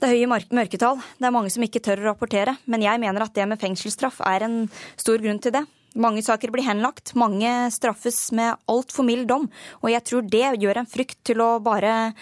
det 0.00 0.06
er 0.06 0.14
høye 0.14 0.30
mørketall. 0.54 1.02
Det 1.18 1.26
er 1.26 1.34
mange 1.34 1.50
som 1.50 1.66
ikke 1.66 1.82
tør 1.82 2.04
å 2.04 2.12
rapportere. 2.12 2.54
Men 2.70 2.86
jeg 2.86 3.02
mener 3.02 3.26
at 3.26 3.34
det 3.34 3.48
med 3.50 3.58
fengselsstraff 3.60 4.22
er 4.30 4.46
en 4.46 4.62
stor 4.94 5.18
grunn 5.18 5.42
til 5.42 5.58
det. 5.58 5.66
Mange 5.98 6.22
saker 6.22 6.52
blir 6.54 6.66
henlagt, 6.66 7.16
mange 7.18 7.50
straffes 7.74 8.30
med 8.36 8.54
altfor 8.70 9.06
mild 9.06 9.26
dom. 9.30 9.48
Og 9.82 9.90
jeg 9.90 10.04
tror 10.06 10.28
det 10.30 10.62
gjør 10.62 10.82
en 10.82 10.90
frykt 10.90 11.18
til 11.26 11.42
å 11.42 11.56
bare 11.64 12.12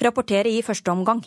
rapportere 0.00 0.48
i 0.48 0.64
første 0.64 0.92
omgang. 0.94 1.20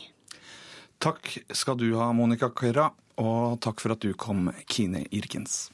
Takk 1.01 1.29
skal 1.53 1.77
du 1.77 1.91
ha, 1.99 2.11
Monica 2.13 2.49
Køra. 2.49 2.89
Og 3.21 3.59
takk 3.61 3.81
for 3.83 3.93
at 3.93 4.01
du 4.01 4.13
kom, 4.17 4.49
Kine 4.65 5.05
Irkens. 5.11 5.69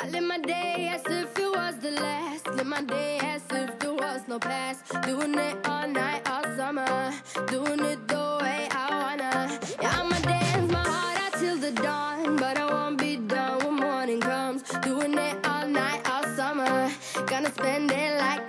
I 0.00 0.10
live 0.10 0.22
my 0.22 0.38
day 0.38 0.90
as 0.94 1.02
if 1.06 1.38
it 1.38 1.50
was 1.50 1.74
the 1.80 1.90
last. 1.90 2.46
Live 2.54 2.66
my 2.66 2.82
day 2.82 3.18
as 3.22 3.42
if 3.50 3.82
was 3.82 3.87
no 4.28 4.38
past. 4.38 4.84
Doing 5.02 5.34
it 5.38 5.56
all 5.66 5.88
night, 5.88 6.28
all 6.28 6.44
summer. 6.56 7.12
Doing 7.46 7.80
it 7.80 8.06
the 8.08 8.38
way 8.42 8.68
I 8.70 8.86
wanna. 9.02 9.58
Yeah, 9.80 10.00
I'ma 10.00 10.18
dance 10.20 10.70
my 10.70 10.82
heart 10.82 11.18
out 11.24 11.32
till 11.40 11.56
the 11.56 11.72
dawn. 11.72 12.36
But 12.36 12.58
I 12.58 12.66
won't 12.70 12.98
be 12.98 13.16
done 13.16 13.58
when 13.64 13.76
morning 13.76 14.20
comes. 14.20 14.62
Doing 14.82 15.16
it 15.16 15.46
all 15.46 15.66
night, 15.66 16.00
all 16.10 16.24
summer. 16.36 16.90
Gonna 17.26 17.50
spend 17.50 17.90
it 17.90 18.20
like 18.20 18.47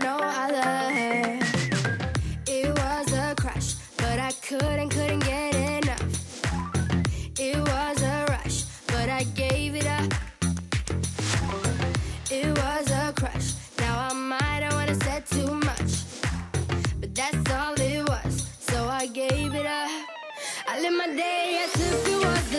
gave 19.28 19.54
it 19.54 19.66
up. 19.66 19.90
I 20.66 20.80
live 20.80 20.94
my 20.94 21.08
day 21.08 21.60
as 21.64 21.74
if 21.76 22.08
it 22.08 22.26
was 22.26 22.52
the 22.52 22.59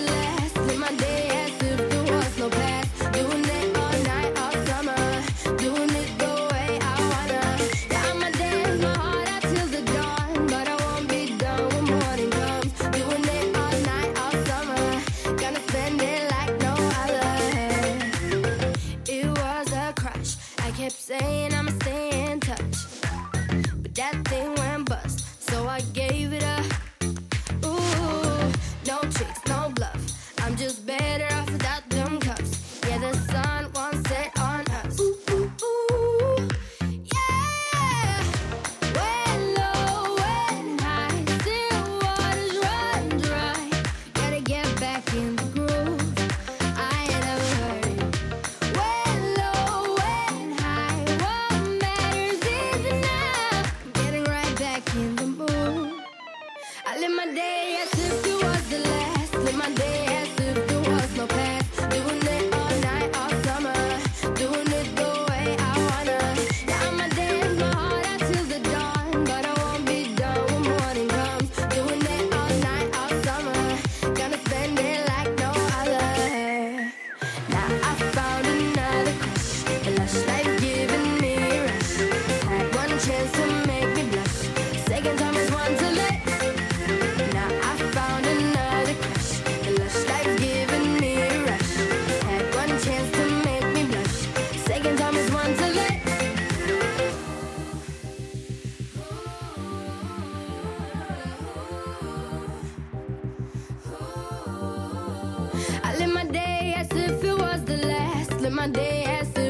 my 108.61 108.69
day 108.69 109.05
as 109.05 109.35
if 109.39 109.50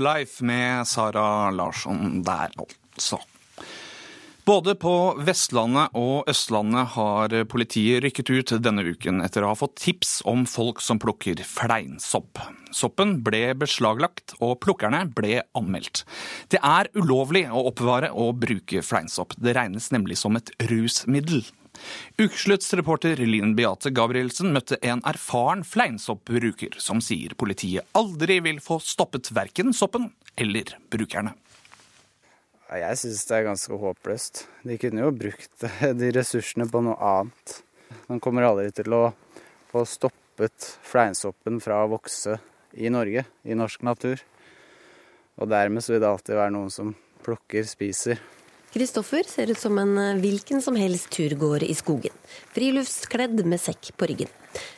Life 0.00 0.44
med 0.44 0.88
Sara 0.88 1.50
Larsson 1.54 2.22
der, 2.26 2.52
altså. 2.58 3.20
Både 4.50 4.72
på 4.74 4.92
Vestlandet 5.22 5.92
og 5.94 6.26
Østlandet 6.30 6.94
har 6.96 7.34
politiet 7.52 8.00
rykket 8.02 8.30
ut 8.32 8.52
denne 8.64 8.82
uken 8.82 9.20
etter 9.22 9.44
å 9.44 9.52
ha 9.52 9.58
fått 9.58 9.76
tips 9.78 10.14
om 10.26 10.46
folk 10.48 10.80
som 10.82 10.98
plukker 10.98 11.38
fleinsopp. 11.46 12.40
Soppen 12.74 13.18
ble 13.26 13.52
beslaglagt, 13.60 14.34
og 14.40 14.56
plukkerne 14.64 15.04
ble 15.14 15.42
anmeldt. 15.58 16.02
Det 16.50 16.58
er 16.66 16.90
ulovlig 16.98 17.44
å 17.46 17.66
oppbevare 17.70 18.10
og 18.10 18.40
bruke 18.42 18.82
fleinsopp. 18.82 19.36
Det 19.38 19.54
regnes 19.54 19.90
nemlig 19.94 20.18
som 20.18 20.40
et 20.40 20.50
rusmiddel. 20.72 21.44
Ukeslutts 22.20 22.72
reporter 22.78 23.20
Linn 23.24 23.54
Beate 23.58 23.92
Gabrielsen 23.94 24.52
møtte 24.54 24.78
en 24.86 25.02
erfaren 25.08 25.62
fleinsoppbruker 25.66 26.78
som 26.82 27.02
sier 27.04 27.36
politiet 27.38 27.88
aldri 27.98 28.40
vil 28.44 28.60
få 28.64 28.80
stoppet 28.84 29.32
verken 29.36 29.74
soppen 29.76 30.10
eller 30.40 30.76
brukerne. 30.92 31.34
Jeg 32.70 32.98
syns 33.00 33.24
det 33.26 33.34
er 33.34 33.48
ganske 33.48 33.76
håpløst. 33.82 34.44
De 34.62 34.76
kunne 34.78 35.02
jo 35.02 35.10
brukt 35.10 35.64
de 36.00 36.10
ressursene 36.14 36.68
på 36.70 36.82
noe 36.86 36.98
annet. 37.02 37.56
Man 38.06 38.22
kommer 38.22 38.46
aldri 38.46 38.68
til 38.74 38.94
å 38.94 39.08
få 39.72 39.82
stoppet 39.88 40.68
fleinsoppen 40.86 41.58
fra 41.62 41.82
å 41.82 41.90
vokse 41.90 42.36
i 42.78 42.90
Norge, 42.92 43.24
i 43.42 43.56
norsk 43.58 43.82
natur. 43.86 44.22
Og 45.40 45.50
dermed 45.50 45.82
så 45.82 45.94
vil 45.96 46.04
det 46.04 46.10
alltid 46.10 46.38
være 46.38 46.54
noen 46.54 46.70
som 46.70 46.94
plukker, 47.24 47.66
spiser. 47.66 48.20
Kristoffer 48.70 49.26
ser 49.26 49.50
ut 49.50 49.58
som 49.58 49.78
en 49.82 49.96
eh, 49.98 50.18
hvilken 50.22 50.62
som 50.62 50.76
helst 50.78 51.10
turgåer 51.10 51.64
i 51.66 51.74
skogen. 51.74 52.14
Friluftskledd 52.54 53.42
med 53.42 53.58
sekk 53.58 53.90
på 53.98 54.06
ryggen. 54.06 54.30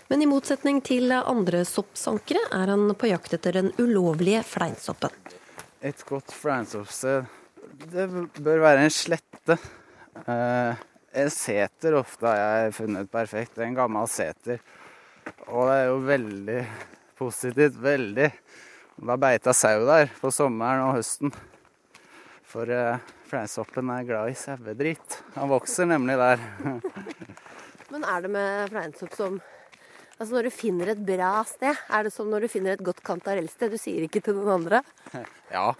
Men 0.08 0.24
i 0.24 0.28
motsetning 0.28 0.80
til 0.84 1.12
andre 1.12 1.60
soppsankere 1.68 2.40
er 2.56 2.72
han 2.72 2.94
på 2.96 3.10
jakt 3.10 3.36
etter 3.36 3.60
den 3.60 3.68
ulovlige 3.76 4.40
fleinsoppen. 4.48 5.12
Et 5.84 6.04
godt 6.08 6.32
fleinsoppsted 6.32 7.24
Det 7.92 8.08
bør 8.38 8.64
være 8.64 8.86
en 8.86 8.92
slette. 8.94 9.58
Eh, 10.24 10.82
en 11.12 11.30
seter 11.32 12.00
ofte 12.00 12.32
har 12.32 12.42
jeg 12.64 12.76
funnet 12.80 13.12
perfekt. 13.12 13.60
En 13.60 13.76
gammel 13.76 14.08
seter. 14.08 14.60
Og 15.52 15.68
det 15.68 15.78
er 15.78 15.88
jo 15.90 16.04
veldig 16.08 16.60
positivt. 17.20 17.80
Veldig. 17.82 18.30
Da 19.02 19.16
beita 19.20 19.52
sau 19.52 19.82
der 19.84 20.08
på 20.20 20.32
sommeren 20.32 20.86
og 20.86 20.96
høsten. 20.96 21.34
For 22.48 22.72
eh, 22.72 23.12
fleinsoppen 23.32 23.90
er 23.94 24.06
glad 24.08 24.30
i 24.30 24.36
sauedritt. 24.36 25.18
Han 25.38 25.50
vokser 25.52 25.88
nemlig 25.88 26.18
der. 26.20 26.42
Men 27.92 28.04
er 28.08 28.24
det 28.24 28.30
med 28.32 28.72
fleinsopp 28.72 29.18
som 29.18 29.40
Altså 30.20 30.36
Når 30.36 30.46
du 30.46 30.52
finner 30.54 30.90
et 30.92 31.00
bra 31.02 31.30
sted, 31.48 31.78
er 31.90 32.04
det 32.06 32.12
som 32.14 32.28
når 32.30 32.44
du 32.44 32.48
finner 32.52 32.76
et 32.76 32.82
godt 32.84 33.00
kantarellsted? 33.02 33.72
Du 33.72 33.80
sier 33.80 34.04
ikke 34.06 34.20
til 34.22 34.36
noen 34.38 34.60
andre? 34.60 34.82
Ja. 35.52 35.72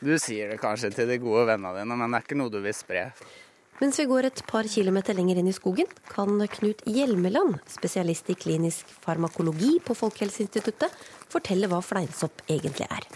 Du 0.00 0.14
sier 0.18 0.48
det 0.50 0.56
kanskje 0.62 0.88
til 0.94 1.10
de 1.10 1.18
gode 1.20 1.44
vennene 1.50 1.74
dine, 1.76 1.96
men 1.98 2.08
det 2.08 2.18
er 2.18 2.24
ikke 2.24 2.38
noe 2.40 2.50
du 2.50 2.56
vil 2.64 2.74
spre. 2.74 3.02
Mens 3.82 3.98
vi 4.00 4.06
går 4.08 4.30
et 4.30 4.40
par 4.48 4.64
kilometer 4.70 5.16
lenger 5.18 5.42
inn 5.42 5.50
i 5.50 5.54
skogen, 5.54 5.90
kan 6.08 6.40
Knut 6.56 6.82
Hjelmeland, 6.88 7.60
spesialist 7.70 8.32
i 8.32 8.38
klinisk 8.38 8.88
farmakologi 9.04 9.74
på 9.84 9.96
Folkehelseinstituttet, 9.98 10.96
fortelle 11.32 11.68
hva 11.68 11.82
fleinsopp 11.84 12.44
egentlig 12.48 12.88
er. 12.88 13.06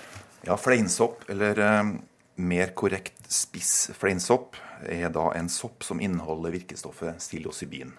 Ja, 0.47 0.59
Fleinsopp, 0.61 1.25
eller 1.33 1.63
eh, 1.63 1.95
mer 2.37 2.73
korrekt 2.77 3.31
spiss 3.33 3.91
fleinsopp, 3.97 4.57
er 4.85 5.09
da 5.13 5.31
en 5.37 5.49
sopp 5.53 5.85
som 5.87 6.01
inneholder 6.03 6.55
virkestoffet 6.55 7.21
psilocybin. 7.23 7.95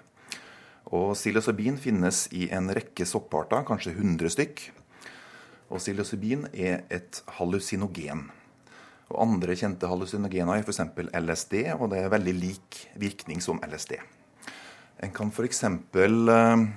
Og 0.95 1.17
Psilocybin 1.17 1.75
finnes 1.81 2.25
i 2.31 2.47
en 2.55 2.69
rekke 2.71 3.05
sopparter, 3.07 3.65
kanskje 3.67 3.91
100 3.97 4.31
stykk. 4.37 4.61
Og 5.67 5.81
psilocybin 5.81 6.45
er 6.53 6.85
et 6.93 7.19
hallusinogen. 7.39 8.29
Og 9.11 9.19
Andre 9.23 9.55
kjente 9.59 9.89
hallusinogener 9.89 10.61
er 10.61 10.63
f.eks. 10.63 10.83
LSD, 11.11 11.57
og 11.75 11.91
det 11.91 12.03
er 12.03 12.13
veldig 12.13 12.35
lik 12.37 12.81
virkning 12.99 13.43
som 13.43 13.59
LSD. 13.67 13.97
En 15.03 15.13
kan 15.15 15.31
f.eks. 15.31 15.63
Uh, 15.67 16.67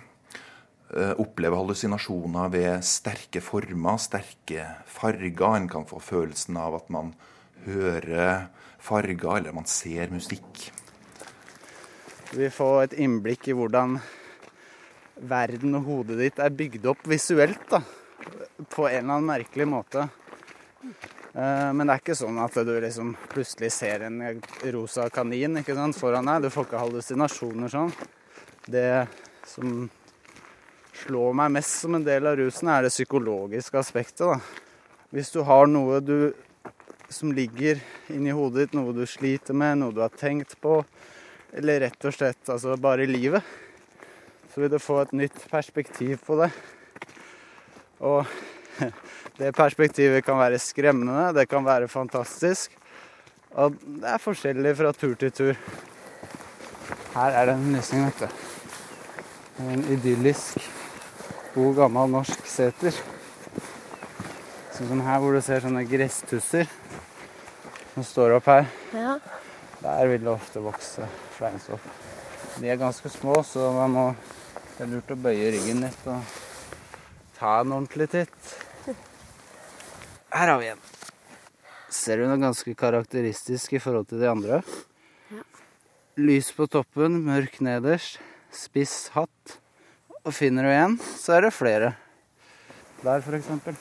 eh, 0.90 1.14
oppleve 1.23 1.59
hallusinasjoner 1.59 2.50
ved 2.52 2.87
sterke 2.87 3.43
former, 3.43 3.99
sterke 4.02 4.67
farger. 4.90 5.55
En 5.55 5.71
kan 5.71 5.87
få 5.87 6.02
følelsen 6.02 6.59
av 6.59 6.81
at 6.83 6.90
man 6.90 7.14
hører 7.67 8.49
farger, 8.81 9.37
eller 9.37 9.52
man 9.57 9.69
ser 9.69 10.12
musikk. 10.12 10.71
Vi 12.31 12.47
får 12.55 12.83
et 12.85 12.99
innblikk 13.02 13.49
i 13.50 13.57
hvordan 13.59 13.99
verden 15.21 15.75
og 15.76 15.88
hodet 15.88 16.19
ditt 16.21 16.40
er 16.40 16.55
bygd 16.55 16.87
opp 16.93 17.09
visuelt. 17.11 17.64
da, 17.71 17.83
På 18.71 18.87
en 18.88 19.02
eller 19.05 19.17
annen 19.17 19.31
merkelig 19.33 19.67
måte. 19.69 20.09
Eh, 21.35 21.71
men 21.73 21.87
det 21.87 21.95
er 21.95 22.02
ikke 22.02 22.19
sånn 22.19 22.38
at 22.43 22.57
du 22.67 22.73
liksom 22.83 23.12
plutselig 23.31 23.71
ser 23.75 24.07
en 24.09 24.21
rosa 24.75 25.09
kanin 25.12 25.61
ikke 25.61 25.76
sant, 25.79 25.99
foran 25.99 26.26
deg. 26.26 26.47
Du 26.47 26.55
får 26.55 26.69
ikke 26.69 26.85
hallusinasjoner 26.85 27.73
sånn. 27.73 27.93
Det 28.71 29.07
som 29.47 29.88
slår 31.00 31.37
meg 31.37 31.55
mest 31.57 31.81
som 31.83 31.97
en 31.97 32.05
del 32.07 32.26
av 32.29 32.38
rusen, 32.40 32.69
er 32.69 32.87
det 32.87 32.95
psykologiske 32.95 33.79
aspektet. 33.79 34.26
da. 34.26 34.40
Hvis 35.11 35.33
du 35.35 35.43
har 35.47 35.67
noe 35.67 36.00
du, 36.00 36.33
som 37.11 37.33
ligger 37.35 37.81
inni 38.14 38.33
hodet 38.35 38.69
ditt, 38.69 38.76
noe 38.79 38.95
du 38.95 39.02
sliter 39.09 39.57
med, 39.57 39.81
noe 39.81 39.95
du 39.95 40.00
har 40.05 40.14
tenkt 40.14 40.55
på, 40.62 40.79
eller 41.59 41.83
rett 41.87 42.07
og 42.07 42.14
slett 42.14 42.52
altså 42.52 42.76
bare 42.79 43.09
livet, 43.11 43.43
så 44.50 44.62
vil 44.62 44.71
du 44.71 44.79
få 44.83 45.00
et 45.02 45.17
nytt 45.19 45.43
perspektiv 45.50 46.23
på 46.26 46.38
det. 46.40 46.50
Og 48.07 48.25
Det 49.40 49.55
perspektivet 49.57 50.25
kan 50.25 50.37
være 50.37 50.59
skremmende, 50.61 51.31
det 51.33 51.47
kan 51.49 51.64
være 51.64 51.88
fantastisk. 51.88 52.75
Og 53.57 53.76
det 53.81 54.09
er 54.09 54.21
forskjellig 54.21 54.75
fra 54.76 54.93
tur 54.93 55.14
til 55.19 55.33
tur. 55.33 55.55
Her 57.14 57.38
er 57.38 57.49
det 57.49 57.55
en 57.55 57.73
løsning, 57.75 58.05
vet 58.05 58.21
du. 58.21 58.29
En 59.64 59.85
idyllisk, 59.93 60.61
god, 61.55 61.75
gammel 61.76 62.12
norsk 62.12 62.47
seter. 62.49 63.00
Sånn 64.76 64.93
som 64.93 65.02
her 65.05 65.19
hvor 65.21 65.37
du 65.37 65.40
ser 65.45 65.64
sånne 65.64 65.87
gresstusser 65.88 66.69
som 68.00 68.04
står 68.12 68.38
opp 68.38 68.47
her. 68.49 68.69
Ja. 68.97 69.19
Der 69.80 70.07
vil 70.09 70.23
det 70.25 70.30
ofte 70.33 70.61
vokse 70.64 71.04
fleinsopp. 71.37 71.83
De 72.57 72.70
er 72.72 72.79
ganske 72.81 73.11
små, 73.12 73.35
så 73.44 73.66
man 73.77 73.92
må, 73.92 74.05
det 74.77 74.87
er 74.87 74.88
lurt 74.94 75.12
å 75.12 75.16
bøye 75.20 75.51
ryggen 75.53 75.83
litt 75.85 76.07
og 76.09 76.33
ta 77.37 77.59
en 77.61 77.75
ordentlig 77.77 78.09
titt. 78.14 78.55
Her 80.33 80.53
har 80.55 80.62
vi 80.62 80.70
en. 80.72 80.81
Ser 81.92 82.22
du 82.22 82.29
noe 82.31 82.40
ganske 82.40 82.72
karakteristisk 82.79 83.77
i 83.77 83.83
forhold 83.83 84.09
til 84.09 84.22
de 84.22 84.33
andre? 84.33 84.62
Ja. 85.29 85.44
Lys 86.25 86.51
på 86.57 86.70
toppen, 86.72 87.20
mørk 87.29 87.61
nederst, 87.64 88.20
spiss 88.55 89.11
hatt. 89.16 89.57
Og 90.25 90.33
finner 90.37 90.64
du 90.68 90.72
en, 90.72 90.98
så 91.20 91.37
er 91.37 91.48
det 91.48 91.57
flere. 91.57 91.94
Der, 93.05 93.25
eksempel. 93.40 93.77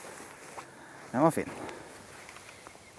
Den 1.12 1.24
var 1.24 1.36
fin. 1.36 1.69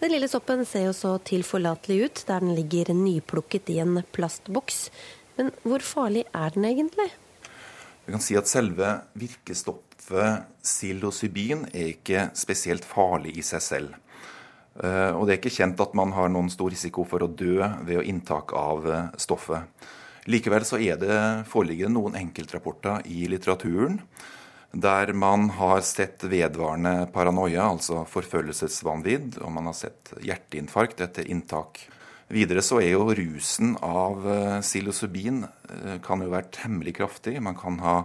Den 0.02 0.16
lille 0.16 0.28
soppen 0.30 0.66
ser 0.66 0.88
jo 0.90 0.94
så 0.98 1.16
tilforlatelig 1.22 1.98
ut 2.06 2.24
der 2.28 2.42
den 2.42 2.56
ligger 2.58 2.90
nyplukket 2.98 3.70
i 3.70 3.80
en 3.84 4.02
plastboks. 4.16 4.90
Men 5.38 5.54
hvor 5.64 5.86
farlig 5.86 6.26
er 6.34 6.58
den 6.58 6.66
egentlig? 6.68 7.12
Vi 8.06 8.16
kan 8.16 8.24
si 8.24 8.36
at 8.36 8.50
selve 8.50 8.96
virkestoffet 9.14 9.92
stoffet 10.02 10.48
psilocybin 10.64 11.68
er 11.74 11.94
ikke 11.94 12.30
spesielt 12.34 12.86
farlig 12.86 13.38
i 13.38 13.44
seg 13.46 13.62
selv. 13.62 13.96
Eh, 14.82 15.12
og 15.14 15.28
det 15.28 15.34
er 15.34 15.40
ikke 15.40 15.54
kjent 15.54 15.80
at 15.80 15.94
man 15.94 16.12
har 16.16 16.30
noen 16.30 16.50
stor 16.50 16.72
risiko 16.72 17.06
for 17.06 17.24
å 17.24 17.30
dø 17.30 17.62
ved 17.86 18.00
å 18.00 18.04
inntak 18.04 18.54
av 18.54 18.88
eh, 18.90 19.10
stoffet. 19.18 19.64
Likevel 20.30 20.66
så 20.66 20.78
er 20.78 20.98
det 21.02 21.46
foreligger 21.50 21.90
noen 21.90 22.16
enkeltrapporter 22.16 23.06
i 23.10 23.26
litteraturen 23.30 24.00
der 24.72 25.14
man 25.14 25.50
har 25.58 25.82
sett 25.86 26.24
vedvarende 26.24 27.08
paranoia, 27.14 27.66
altså 27.68 28.06
forfølgelsesvanvidd, 28.08 29.40
og 29.44 29.52
man 29.52 29.68
har 29.72 29.78
sett 29.78 30.14
hjerteinfarkt 30.24 31.04
etter 31.04 31.28
inntak. 31.28 31.82
Videre 32.32 32.64
så 32.64 32.80
er 32.80 32.94
jo 32.94 33.10
rusen 33.12 33.76
av 33.84 34.28
eh, 34.28 34.60
psilocybin 34.64 35.44
kan 36.06 36.24
jo 36.24 36.32
være 36.32 36.54
temmelig 36.56 36.96
kraftig. 37.02 37.36
Man 37.44 37.60
kan 37.60 37.82
ha 37.84 37.98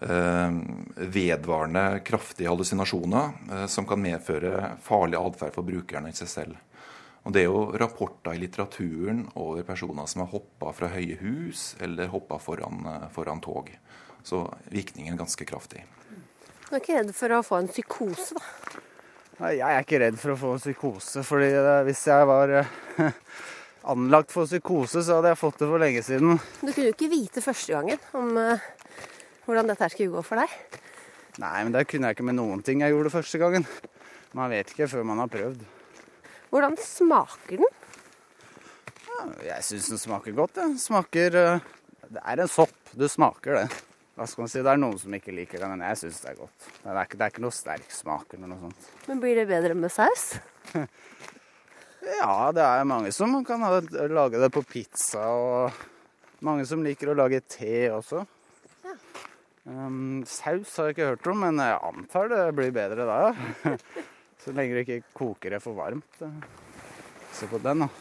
Eh, 0.00 0.52
vedvarende 0.96 2.00
kraftige 2.04 2.48
hallusinasjoner 2.48 3.30
eh, 3.52 3.66
som 3.66 3.84
kan 3.86 4.00
medføre 4.00 4.70
farlig 4.80 5.18
atferd 5.20 5.52
for 5.52 5.66
brukerne 5.66 6.08
i 6.08 6.16
seg 6.16 6.30
selv. 6.30 6.86
Og 7.28 7.34
Det 7.36 7.42
er 7.42 7.50
jo 7.50 7.66
rapporter 7.76 8.32
i 8.32 8.40
litteraturen 8.40 9.26
over 9.36 9.60
personer 9.68 10.08
som 10.08 10.22
har 10.24 10.30
hoppa 10.32 10.72
fra 10.72 10.88
høye 10.88 11.18
hus 11.20 11.74
eller 11.84 12.08
hoppa 12.08 12.38
foran, 12.40 12.80
eh, 12.88 13.08
foran, 13.12 13.44
tog. 13.44 13.68
Så 14.26 14.42
virkningen 14.72 15.14
er 15.14 15.20
ganske 15.20 15.46
kraftig. 15.48 15.84
Du 16.68 16.76
er 16.76 16.82
ikke 16.82 16.98
redd 17.00 17.14
for 17.16 17.34
å 17.34 17.42
få 17.46 17.60
en 17.60 17.70
psykose, 17.70 18.36
da? 18.36 18.80
Nei, 19.40 19.54
jeg 19.56 19.72
er 19.72 19.86
ikke 19.86 20.00
redd 20.02 20.18
for 20.20 20.34
å 20.34 20.38
få 20.38 20.52
en 20.54 20.60
psykose. 20.60 21.22
fordi 21.24 21.48
hvis 21.88 22.02
jeg 22.10 22.28
var 22.28 22.52
anlagt 23.94 24.34
for 24.34 24.46
psykose, 24.46 25.02
så 25.02 25.18
hadde 25.18 25.32
jeg 25.32 25.40
fått 25.40 25.62
det 25.62 25.70
for 25.72 25.82
lenge 25.82 26.04
siden. 26.04 26.36
Du 26.60 26.68
kunne 26.68 26.90
jo 26.90 26.94
ikke 26.94 27.10
vite 27.10 27.42
første 27.44 27.72
gangen 27.72 28.02
om 28.12 28.36
hvordan 29.46 29.72
dette 29.72 29.82
her 29.82 29.94
skulle 29.94 30.14
gå 30.14 30.22
for 30.22 30.38
deg? 30.38 30.52
Nei, 31.40 31.56
men 31.64 31.72
det 31.74 31.86
kunne 31.88 32.10
jeg 32.10 32.18
ikke 32.18 32.26
med 32.28 32.36
noen 32.36 32.60
ting 32.66 32.84
jeg 32.84 32.92
gjorde 32.92 33.12
første 33.14 33.40
gangen. 33.40 33.66
Man 34.36 34.52
vet 34.52 34.70
ikke 34.70 34.86
før 34.92 35.06
man 35.08 35.22
har 35.22 35.30
prøvd. 35.32 35.62
Hvordan 36.50 36.76
smaker 36.82 37.62
den? 37.62 37.76
Ja, 39.10 39.24
jeg 39.48 39.66
syns 39.66 39.88
den 39.90 40.00
smaker 40.02 40.34
godt. 40.36 40.58
Det 40.58 40.82
smaker 40.82 41.38
eh, 41.38 41.68
Det 42.10 42.22
er 42.22 42.42
en 42.42 42.50
sopp. 42.50 42.76
Du 42.94 43.06
smaker 43.10 43.58
det. 43.58 43.66
Hva 44.20 44.26
skal 44.28 44.42
man 44.44 44.50
si? 44.52 44.60
Det 44.60 44.68
er 44.68 44.80
noen 44.82 44.98
som 45.00 45.14
ikke 45.16 45.32
liker 45.32 45.62
den, 45.62 45.70
men 45.72 45.82
jeg 45.88 45.96
syns 45.96 46.18
det 46.20 46.28
er 46.28 46.34
godt. 46.36 46.64
Det 46.82 46.90
er, 46.90 46.98
ikke, 47.06 47.16
det 47.16 47.24
er 47.24 47.30
ikke 47.32 47.44
noe 47.46 47.56
sterk 47.56 47.94
smak 47.96 48.34
eller 48.36 48.50
noe 48.50 48.60
sånt. 48.66 48.90
Men 49.08 49.22
blir 49.22 49.40
det 49.40 49.46
bedre 49.48 49.78
med 49.80 49.88
saus? 49.94 50.26
ja, 52.18 52.34
det 52.52 52.66
er 52.66 52.84
mange 52.90 53.14
som 53.16 53.32
kan 53.48 53.64
lage 53.64 54.44
det 54.44 54.52
på 54.52 54.64
pizza, 54.68 55.24
og 55.24 56.44
mange 56.44 56.68
som 56.68 56.84
liker 56.84 57.14
å 57.14 57.16
lage 57.16 57.40
te 57.48 57.88
også. 57.96 58.26
Um, 59.64 60.20
saus 60.28 60.76
har 60.76 60.90
jeg 60.90 60.98
ikke 60.98 61.10
hørt 61.14 61.32
om, 61.32 61.40
men 61.46 61.64
jeg 61.64 61.80
antar 61.88 62.28
det 62.36 62.46
blir 62.60 62.76
bedre 62.76 63.08
da. 63.08 63.18
Så 64.44 64.52
lenge 64.52 64.76
det 64.76 64.84
ikke 64.84 65.14
koker 65.16 65.56
det 65.56 65.64
for 65.64 65.80
varmt. 65.80 66.24
Se 67.40 67.48
på 67.48 67.64
den, 67.64 67.86
da. 67.86 67.92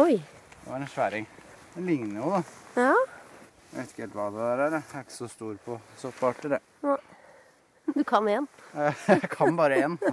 Oi. 0.00 0.14
Det 0.56 0.70
var 0.70 0.80
en 0.80 0.94
sværing. 0.96 1.34
Den 1.76 1.92
ligner 1.98 2.24
jo, 2.24 2.38
da. 2.38 2.46
Ja. 2.80 3.21
Jeg 3.72 3.80
vet 3.80 3.92
ikke 3.94 4.04
helt 4.04 4.16
hva 4.18 4.28
det 4.28 4.42
der 4.42 4.62
er. 4.66 4.74
Jeg 4.76 4.98
er 4.98 5.04
ikke 5.06 5.16
så 5.16 5.28
stor 5.32 5.54
på 5.64 5.78
sopparter, 5.96 6.58
jeg. 6.58 6.96
Du 7.96 8.04
kan 8.04 8.28
én? 8.28 8.46
Jeg 8.76 9.30
kan 9.32 9.56
bare 9.56 9.80
én. 9.86 9.96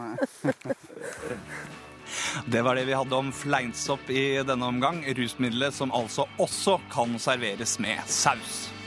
Det 2.50 2.62
var 2.66 2.76
det 2.76 2.88
vi 2.88 2.96
hadde 2.98 3.16
om 3.16 3.30
fleinsopp 3.36 4.10
i 4.10 4.42
denne 4.48 4.66
omgang. 4.66 5.04
Rusmiddelet 5.18 5.76
som 5.76 5.92
altså 5.94 6.26
også 6.42 6.80
kan 6.90 7.20
serveres 7.22 7.78
med 7.84 8.02
saus. 8.10 8.79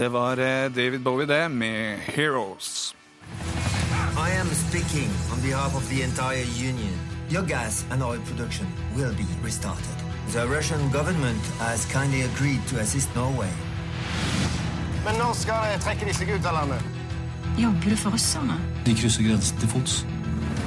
Det 0.00 0.08
var 0.08 0.36
eh, 0.38 0.70
David 0.70 1.00
Bowie, 1.00 1.26
det, 1.26 1.48
med 1.48 1.98
'Heroes'. 1.98 2.94
I 4.28 4.40
am 4.40 4.46
speaking 4.46 5.10
on 5.32 5.42
behalf 5.42 5.76
of 5.76 5.88
the 5.88 6.04
entire 6.04 6.44
Union. 6.70 6.94
Your 7.32 7.46
gas 7.46 7.86
and 7.92 8.02
oil 8.02 8.20
production 8.20 8.66
will 8.96 9.14
be 9.16 9.46
restarted. 9.46 9.96
The 10.32 10.44
Russian 10.56 10.80
government 10.92 11.44
has 11.58 11.92
kindly 11.92 12.22
agreed 12.30 12.60
to 12.68 12.80
assist 12.80 13.14
Norway. 13.14 13.52
Men 15.04 15.14
når 15.14 15.32
skal 15.32 15.80
trekke 15.80 16.04
de 16.08 16.14
seg 16.14 16.28
ut 16.34 16.46
av 16.46 16.54
landet? 16.54 16.82
Jobber 17.58 17.90
du 17.90 17.96
for 17.96 18.10
russerne? 18.10 18.56
De 18.86 18.94
krysser 18.94 19.22
grensen 19.28 19.56
til 19.58 19.68
fots. 19.68 20.06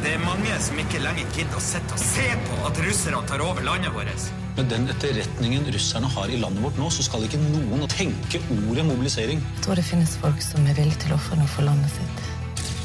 Det 0.03 0.13
er 0.13 0.21
mange 0.29 0.53
som 0.59 0.77
ikke 0.77 1.01
lenger 1.01 1.25
gidder 1.33 1.57
å 1.57 1.65
sitte 1.71 1.97
og 1.97 2.05
se 2.05 2.29
på 2.45 2.61
at 2.69 2.85
russerne 2.85 3.27
tar 3.27 3.41
over 3.49 3.65
landet 3.65 3.93
vårt. 3.97 4.42
Med 4.53 4.67
den 4.69 4.83
etterretningen 4.85 5.65
russerne 5.73 6.09
har 6.13 6.29
i 6.29 6.37
landet 6.37 6.61
vårt 6.61 6.77
nå, 6.77 6.89
så 6.93 7.01
skal 7.05 7.23
ikke 7.25 7.39
noen 7.41 7.87
tenke 7.89 8.37
ordet 8.53 8.85
mobilisering. 8.85 9.41
Jeg 9.41 9.65
tror 9.65 9.79
det 9.79 9.85
finnes 9.87 10.13
folk 10.21 10.43
som 10.45 10.67
er 10.69 10.77
villige 10.77 11.01
til 11.01 11.15
å 11.15 11.17
ofre 11.17 11.39
noe 11.39 11.49
for 11.49 11.65
landet 11.65 11.89
sitt. 11.95 12.19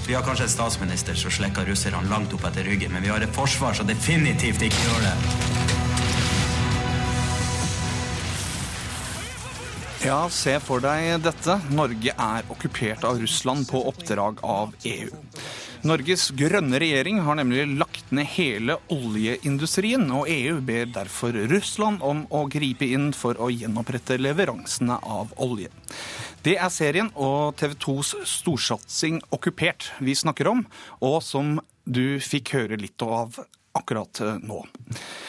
Vi 0.09 0.17
har 0.17 0.25
kanskje 0.25 0.47
en 0.47 0.55
statsminister 0.55 1.19
som 1.21 1.35
slekker 1.37 1.69
russerne 1.69 2.01
langt 2.09 2.33
opp 2.33 2.47
etter 2.49 2.65
ryggen, 2.65 2.95
men 2.97 3.05
vi 3.05 3.13
har 3.13 3.21
et 3.21 3.37
forsvar 3.37 3.77
som 3.77 3.89
definitivt 3.91 4.65
ikke 4.65 4.87
gjør 4.87 5.05
det. 5.05 5.15
Ja, 10.09 10.23
se 10.33 10.55
for 10.65 10.81
deg 10.81 11.19
dette. 11.21 11.59
Norge 11.75 12.15
er 12.17 12.49
okkupert 12.49 13.05
av 13.05 13.21
Russland 13.21 13.69
på 13.69 13.83
oppdrag 13.91 14.41
av 14.47 14.73
EU. 14.89 15.11
Norges 15.87 16.31
grønne 16.35 16.81
regjering 16.83 17.21
har 17.23 17.37
nemlig 17.39 17.67
lagt 17.79 18.11
ned 18.15 18.27
hele 18.33 18.79
oljeindustrien, 18.91 20.09
og 20.11 20.27
EU 20.31 20.59
ber 20.65 20.89
derfor 20.91 21.37
Russland 21.53 22.03
om 22.03 22.25
å 22.35 22.45
gripe 22.51 22.89
inn 22.89 23.13
for 23.15 23.39
å 23.39 23.51
gjenopprette 23.53 24.19
leveransene 24.19 24.99
av 24.99 25.31
olje. 25.45 25.71
Det 26.43 26.57
er 26.59 26.73
serien 26.75 27.13
og 27.15 27.55
TV 27.61 27.77
2s 27.79 28.15
storsatsing 28.27 29.21
Okkupert 29.35 29.93
vi 30.03 30.17
snakker 30.19 30.51
om, 30.51 30.65
og 31.05 31.21
som 31.23 31.59
du 31.85 32.19
fikk 32.23 32.57
høre 32.57 32.79
litt 32.81 33.03
av 33.07 33.39
akkurat 33.79 34.21
eh, 34.25 34.41
nå. 34.43 34.65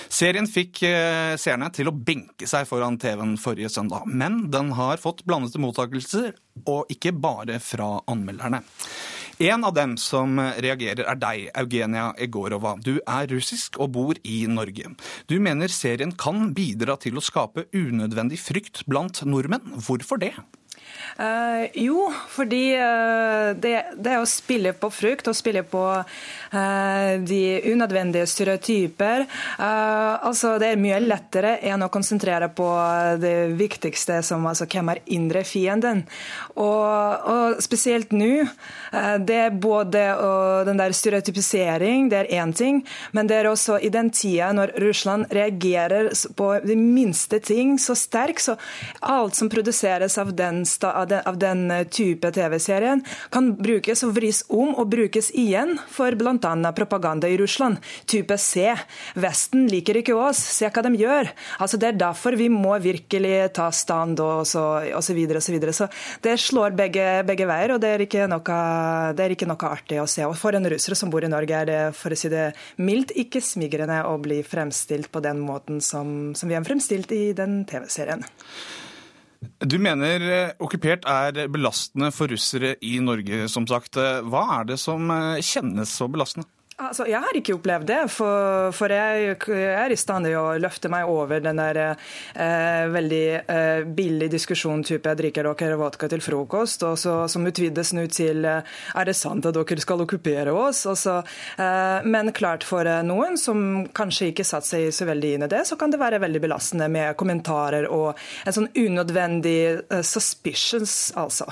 Serien 0.10 0.48
fikk 0.50 0.82
eh, 0.88 1.36
seerne 1.38 1.70
til 1.76 1.92
å 1.92 1.94
benke 1.94 2.50
seg 2.50 2.66
foran 2.70 2.98
TV-en 3.02 3.38
forrige 3.42 3.70
søndag, 3.74 4.10
men 4.10 4.48
den 4.54 4.74
har 4.80 5.02
fått 5.02 5.26
blandede 5.30 5.62
mottakelser, 5.62 6.34
og 6.66 6.90
ikke 6.92 7.14
bare 7.14 7.60
fra 7.64 8.00
anmelderne. 8.10 8.64
En 9.40 9.64
av 9.64 9.72
dem 9.72 9.94
som 9.96 10.34
reagerer 10.36 11.06
er 11.08 11.16
deg, 11.16 11.46
Eugenia 11.62 12.10
Egorova. 12.20 12.74
Du 12.84 12.98
er 13.08 13.30
russisk 13.32 13.78
og 13.80 13.94
bor 13.96 14.18
i 14.28 14.42
Norge. 14.52 14.90
Du 15.32 15.38
mener 15.40 15.72
serien 15.72 16.12
kan 16.12 16.50
bidra 16.52 16.98
til 17.00 17.16
å 17.16 17.24
skape 17.24 17.64
unødvendig 17.72 18.42
frykt 18.44 18.84
blant 18.92 19.22
nordmenn. 19.24 19.78
Hvorfor 19.80 20.20
det? 20.20 20.34
Eh, 21.20 21.66
jo, 21.84 22.06
fordi 22.32 22.72
eh, 22.80 23.50
det, 23.60 23.74
det 24.00 24.16
å 24.22 24.28
spille 24.30 24.72
på 24.72 24.88
frukt 24.94 25.28
og 25.28 25.36
spille 25.36 25.66
på 25.68 25.82
eh, 26.00 27.18
de 27.20 27.42
unødvendige 27.74 28.28
stereotyper. 28.30 29.26
Eh, 29.26 30.14
altså, 30.30 30.54
det 30.62 30.70
er 30.72 30.80
mye 30.80 31.02
lettere 31.04 31.58
enn 31.68 31.84
å 31.84 31.90
konsentrere 31.92 32.48
på 32.56 32.68
det 33.20 33.50
viktigste, 33.60 34.22
som 34.24 34.48
altså 34.48 34.68
hvem 34.72 34.94
er 34.94 35.02
indre 35.12 35.44
fienden. 35.44 36.06
Og, 36.56 37.28
og 37.34 37.60
spesielt 37.68 38.16
nå. 38.16 38.46
eh, 38.94 39.18
det 39.20 39.42
er 39.50 39.60
både 39.60 40.06
den 40.70 40.80
der 40.80 40.96
stereotypisering, 40.96 42.08
det 42.14 42.22
er 42.22 42.32
én 42.40 42.56
ting, 42.56 42.80
men 43.12 43.28
det 43.28 43.42
er 43.42 43.52
også 43.52 43.82
i 43.84 43.92
den 43.92 44.14
tida 44.16 44.54
når 44.56 44.78
Russland 44.80 45.28
reagerer 45.36 46.14
på 46.40 46.54
de 46.64 46.80
minste 46.80 47.42
ting 47.44 47.76
så 47.76 47.98
sterkt, 47.98 48.46
så 48.48 48.56
alt 49.04 49.36
som 49.36 49.52
produseres 49.52 50.16
av 50.22 50.32
den, 50.38 50.64
av 50.88 51.09
den, 51.10 51.26
av 51.30 51.40
den 51.42 51.66
eh, 51.74 51.86
type 51.90 52.32
TV-serien, 52.36 53.04
kan 53.34 53.52
brukes 53.58 54.04
og 54.08 54.16
vris 54.18 54.44
om 54.50 54.74
og 54.76 54.90
brukes 54.92 55.32
igjen 55.38 55.78
for 55.92 56.16
bl.a. 56.18 56.54
propaganda 56.76 57.30
i 57.30 57.38
Russland. 57.40 57.80
Type 58.10 58.38
C. 58.40 58.70
Vesten 59.20 59.68
liker 59.72 60.00
ikke 60.02 60.18
oss, 60.18 60.42
se 60.60 60.70
hva 60.70 60.84
de 60.86 60.94
gjør. 61.00 61.32
Altså 61.60 61.80
Det 61.82 61.92
er 61.92 62.00
derfor 62.00 62.38
vi 62.40 62.50
må 62.54 62.78
virkelig 62.82 63.52
ta 63.58 63.70
stand 63.76 64.20
og 64.24 64.46
så, 64.48 64.66
og 64.96 65.04
så 65.06 65.16
videre 65.18 65.42
og 65.42 65.46
så 65.46 65.56
videre. 65.56 65.76
Så 65.76 65.90
det 66.24 66.38
slår 66.42 66.78
begge, 66.78 67.08
begge 67.28 67.48
veier, 67.50 67.76
og 67.76 67.82
det 67.84 67.94
er, 67.96 68.28
noe, 68.30 68.60
det 69.16 69.26
er 69.26 69.36
ikke 69.36 69.50
noe 69.50 69.72
artig 69.72 70.02
å 70.02 70.08
se. 70.10 70.26
Og 70.28 70.38
for 70.40 70.56
en 70.56 70.70
russer 70.70 70.98
som 70.98 71.12
bor 71.14 71.26
i 71.26 71.32
Norge, 71.32 71.64
er 71.64 71.70
det 71.70 71.80
for 71.98 72.14
å 72.14 72.20
si 72.20 72.32
det 72.32 72.52
mildt 72.82 73.14
ikke 73.20 73.42
smigrende 73.44 74.02
å 74.08 74.18
bli 74.22 74.42
fremstilt 74.46 75.12
på 75.12 75.24
den 75.24 75.42
måten 75.44 75.82
som, 75.84 76.36
som 76.36 76.50
vi 76.50 76.58
er 76.58 76.68
fremstilt 76.68 77.12
i 77.16 77.32
den 77.38 77.64
TV-serien. 77.70 78.26
Du 79.40 79.78
mener 79.80 80.24
eh, 80.28 80.54
okkupert 80.60 81.06
er 81.08 81.48
belastende 81.52 82.10
for 82.16 82.32
russere 82.32 82.74
i 82.84 82.98
Norge, 83.04 83.46
som 83.52 83.68
sagt. 83.70 83.96
Eh, 84.00 84.20
Hva 84.28 84.44
er 84.60 84.72
det 84.74 84.80
som 84.82 85.08
eh, 85.16 85.40
kjennes 85.46 85.94
så 85.96 86.10
belastende? 86.12 86.48
Altså, 86.80 87.04
jeg 87.12 87.20
har 87.20 87.36
ikke 87.36 87.58
opplevd 87.58 87.90
det, 87.90 87.98
for, 88.14 88.70
for 88.72 88.94
jeg, 88.94 89.34
jeg 89.52 89.74
er 89.76 89.92
i 89.92 89.98
stand 90.00 90.30
til 90.30 90.38
å 90.40 90.54
løfte 90.64 90.88
meg 90.92 91.10
over 91.12 91.42
den 91.44 91.60
der 91.60 91.80
eh, 91.84 92.86
veldig 92.88 93.24
eh, 93.42 93.82
billige 93.98 94.32
diskusjonen 94.38 94.86
type 94.88 95.12
jeg 95.12 95.20
drikker 95.20 95.50
dere 95.50 95.76
vodka 95.82 96.08
til 96.08 96.24
frokost, 96.24 96.88
og 96.88 96.96
så, 97.02 97.18
som 97.28 97.48
utvides 97.50 97.92
nå 97.98 98.06
til 98.16 98.48
eh, 98.48 98.80
er 98.96 99.12
det 99.12 99.18
sant 99.20 99.50
at 99.50 99.60
dere 99.60 99.84
skal 99.84 100.06
okkupere 100.06 100.56
oss? 100.56 100.86
Så, 101.04 101.20
eh, 101.60 102.08
men 102.08 102.32
klart 102.32 102.64
for 102.64 102.88
eh, 102.88 103.04
noen 103.04 103.36
som 103.36 103.90
kanskje 103.92 104.32
ikke 104.32 104.48
satt 104.48 104.70
seg 104.70 104.88
så 104.96 105.10
veldig 105.10 105.36
inn 105.36 105.48
i 105.50 105.52
det, 105.52 105.66
så 105.68 105.76
kan 105.76 105.92
det 105.92 106.00
være 106.00 106.24
veldig 106.24 106.48
belastende 106.48 106.88
med 106.88 107.18
kommentarer 107.20 107.92
og 107.92 108.14
en 108.48 108.56
sånn 108.56 108.72
unødvendig 108.72 109.60
eh, 109.82 110.00
suspicions, 110.00 111.10
altså. 111.20 111.52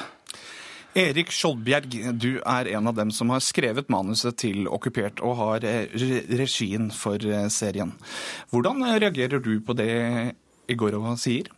Erik 0.97 1.29
Skjoldbjerg, 1.29 1.93
du 2.17 2.39
er 2.41 2.71
en 2.73 2.89
av 2.89 2.95
dem 2.97 3.11
som 3.13 3.29
har 3.29 3.43
skrevet 3.45 3.91
manuset 3.93 4.39
til 4.41 4.65
Okkupert 4.65 5.21
og 5.21 5.35
har 5.37 5.67
eh, 5.67 5.93
regien 6.39 6.89
for 6.89 7.21
eh, 7.21 7.45
serien. 7.53 7.91
Hvordan 8.49 8.81
eh, 8.81 8.97
reagerer 9.03 9.43
du 9.43 9.59
på 9.61 9.75
det 9.77 9.91
Igorova 10.65 11.13
sier? 11.21 11.51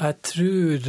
Jeg 0.00 0.16
tror 0.24 0.86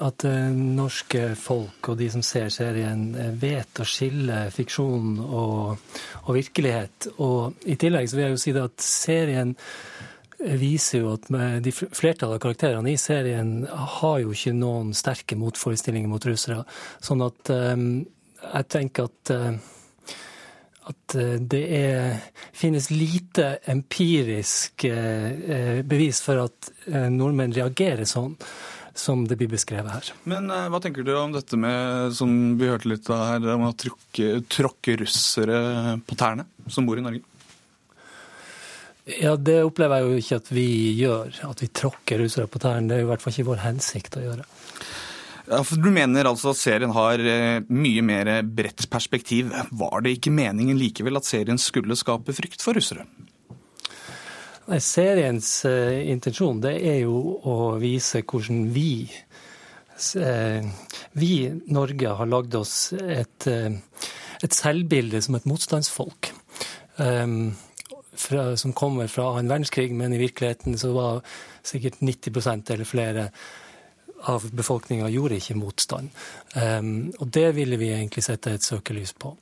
at 0.00 0.22
det 0.24 0.36
norske 0.56 1.24
folk 1.36 1.90
og 1.92 1.98
de 2.00 2.06
som 2.12 2.22
ser 2.24 2.48
serien, 2.52 3.10
vet 3.36 3.80
å 3.80 3.84
skille 3.84 4.46
fiksjon 4.52 5.18
og, 5.20 5.82
og 6.22 6.30
virkelighet. 6.38 7.10
Og 7.20 7.68
i 7.68 7.76
tillegg 7.76 8.08
så 8.08 8.16
vil 8.16 8.24
jeg 8.24 8.36
jo 8.36 8.40
si 8.40 8.54
det 8.56 8.64
at 8.64 8.84
serien 8.84 9.52
viser 10.38 11.02
jo 11.02 11.14
at 11.14 11.28
de 11.62 11.72
flertallet 11.72 12.36
av 12.36 12.42
karakterene 12.42 12.92
i 12.92 13.00
serien 13.00 13.64
har 14.00 14.18
jo 14.22 14.34
ikke 14.34 14.54
noen 14.56 14.92
sterke 14.96 15.38
motforestillinger 15.38 16.10
mot 16.10 16.26
russere. 16.28 16.62
Sånn 17.04 17.24
at 17.26 17.52
eh, 17.54 17.74
jeg 18.46 18.70
tenker 18.72 19.10
at 19.10 19.34
eh, 19.34 19.56
at 20.86 21.16
eh, 21.18 21.34
det 21.42 21.64
er, 21.74 22.20
finnes 22.54 22.92
lite 22.92 23.56
empirisk 23.66 24.84
bevis 24.86 26.20
for 26.22 26.44
at 26.44 26.70
nordmenn 27.10 27.56
reagerer 27.56 28.06
sånn 28.06 28.36
som 28.98 29.26
det 29.28 29.36
blir 29.36 29.50
beskrevet 29.50 29.92
her. 29.92 30.10
Men 30.28 30.50
eh, 30.50 30.68
hva 30.72 30.80
tenker 30.82 31.06
du 31.06 31.12
om 31.16 31.34
dette 31.34 31.58
med, 31.60 32.12
som 32.16 32.30
vi 32.58 32.70
hørte 32.70 32.90
litt 32.90 33.08
av 33.12 33.24
her, 33.28 33.48
om 33.54 33.68
å 33.68 33.74
tråkke 33.76 34.98
russere 35.02 35.58
på 36.06 36.18
tærne, 36.18 36.46
som 36.72 36.88
bor 36.88 36.98
i 36.98 37.04
Norge? 37.04 37.24
Ja, 39.06 39.36
Det 39.38 39.60
opplever 39.62 40.00
jeg 40.00 40.06
jo 40.06 40.22
ikke 40.22 40.38
at 40.40 40.48
vi 40.50 40.68
gjør, 40.98 41.34
at 41.46 41.60
vi 41.62 41.68
tråkker 41.70 42.22
russere 42.24 42.50
på 42.50 42.58
tærne. 42.62 42.88
Det 42.90 42.96
er 42.96 43.04
i 43.04 43.10
hvert 43.10 43.22
fall 43.22 43.34
ikke 43.34 43.50
vår 43.52 43.62
hensikt 43.62 44.18
å 44.18 44.24
gjøre. 44.24 44.46
Ja, 45.46 45.60
Du 45.62 45.90
mener 45.94 46.26
altså 46.26 46.50
at 46.50 46.58
serien 46.58 46.90
har 46.90 47.22
eh, 47.22 47.60
mye 47.70 48.02
mer 48.02 48.30
bredt 48.42 48.88
perspektiv. 48.90 49.52
Var 49.70 50.02
det 50.02 50.16
ikke 50.16 50.34
meningen 50.34 50.78
likevel 50.80 51.20
at 51.20 51.28
serien 51.28 51.60
skulle 51.62 51.94
skape 51.98 52.34
frykt 52.34 52.66
for 52.66 52.74
russere? 52.74 53.06
Nei, 54.66 54.80
Seriens 54.82 55.48
eh, 55.68 56.00
intensjon 56.10 56.58
det 56.64 56.74
er 56.82 57.04
jo 57.04 57.36
å 57.46 57.76
vise 57.78 58.24
hvordan 58.26 58.64
vi, 58.74 59.06
eh, 60.18 60.66
vi 61.14 61.30
Norge 61.70 62.16
har 62.18 62.26
lagd 62.26 62.56
oss 62.58 62.90
et, 62.98 63.46
eh, 63.46 63.78
et 64.42 64.58
selvbilde 64.58 65.22
som 65.22 65.38
et 65.38 65.46
motstandsfolk. 65.46 66.32
Um, 66.98 67.54
fra, 68.20 68.48
som 68.56 68.74
kommer 68.76 69.10
fra 69.12 69.30
annen 69.32 69.50
verdenskrig, 69.52 69.94
men 69.94 70.14
i 70.16 70.20
virkeligheten 70.20 70.78
så 70.78 70.92
var 70.96 71.22
sikkert 71.66 72.00
90% 72.00 72.72
eller 72.74 72.88
flere 72.88 73.30
av 74.26 74.46
befolkninga 74.56 75.08
gjorde 75.12 75.38
ikke 75.40 75.58
motstand. 75.58 76.10
Um, 76.56 77.12
og 77.20 77.30
det 77.34 77.50
ville 77.58 77.78
vi 77.80 77.92
egentlig 77.94 78.24
sette 78.26 78.56
et 78.56 78.66
søkelys 78.66 79.14
på. 79.18 79.36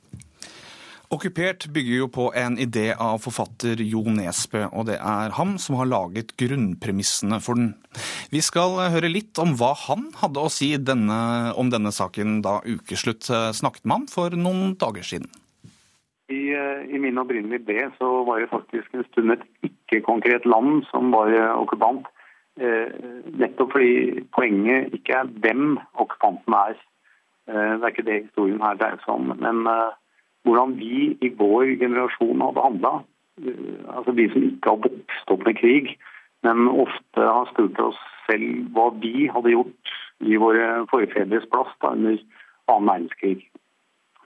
Okkupert 1.13 1.67
bygger 1.69 1.99
jo 1.99 2.07
på 2.09 2.25
en 2.35 2.57
idé 2.59 2.87
av 2.91 3.19
forfatter 3.21 3.79
Jo 3.85 4.01
Nesbø, 4.09 4.65
og 4.73 4.87
det 4.89 4.97
er 4.97 5.35
ham 5.37 5.53
som 5.61 5.77
har 5.79 5.89
laget 5.89 6.33
grunnpremissene 6.39 7.37
for 7.45 7.59
den. 7.59 7.75
Vi 8.33 8.41
skal 8.43 8.79
høre 8.91 9.11
litt 9.11 9.37
om 9.41 9.53
hva 9.59 9.75
han 9.85 10.09
hadde 10.19 10.41
å 10.41 10.51
si 10.51 10.73
denne, 10.81 11.53
om 11.55 11.69
denne 11.71 11.93
saken 11.93 12.39
da 12.45 12.57
ukeslutt 12.65 13.29
eh, 13.29 13.51
snakket 13.55 13.85
med 13.85 13.99
ham 13.99 14.07
for 14.11 14.33
noen 14.33 14.73
dager 14.81 15.05
siden. 15.05 15.29
I, 16.29 16.53
eh, 16.53 16.95
I 16.95 16.97
min 16.97 17.17
opprinnelige 17.17 17.59
idé 17.59 17.89
så 17.97 18.23
var 18.23 18.39
det 18.39 18.49
faktisk 18.49 18.93
en 18.93 19.05
stund 19.11 19.31
et 19.31 19.43
ikke-konkret 19.63 20.45
land 20.45 20.85
som 20.89 21.11
var 21.13 21.29
eh, 21.29 21.53
okkupant. 21.53 22.07
Eh, 22.57 22.89
nettopp 23.37 23.75
fordi 23.75 24.23
poenget 24.33 24.93
ikke 24.95 25.19
er 25.19 25.29
hvem 25.43 25.77
okkupanten 25.93 26.53
er. 26.57 26.79
Eh, 27.47 27.73
det 27.77 27.83
er 27.83 27.93
ikke 27.93 28.07
det 28.07 28.23
historien 28.23 28.63
her 28.63 28.79
dreier 28.79 28.97
seg 29.03 29.13
om. 29.13 29.35
Men 29.37 29.67
eh, 29.69 29.93
hvordan 30.47 30.73
vi 30.79 31.17
i 31.21 31.29
vår 31.37 31.75
generasjon 31.83 32.41
hadde 32.41 32.65
handla. 32.65 32.93
Eh, 33.45 33.83
altså 33.93 34.15
de 34.17 34.25
som 34.31 34.47
ikke 34.49 34.73
har 34.73 34.81
vokst 34.87 35.35
opp 35.35 35.45
med 35.45 35.59
krig, 35.61 35.93
men 36.47 36.65
ofte 36.69 37.21
har 37.21 37.51
spurt 37.51 37.79
oss 37.85 38.01
selv 38.25 38.65
hva 38.73 38.89
vi 38.97 39.27
hadde 39.29 39.53
gjort 39.53 39.93
i 40.25 40.41
våre 40.41 40.87
forfedres 40.89 41.45
plass 41.53 41.69
da, 41.83 41.93
under 41.93 42.17
annen 42.71 42.89
verdenskrig. 42.89 43.45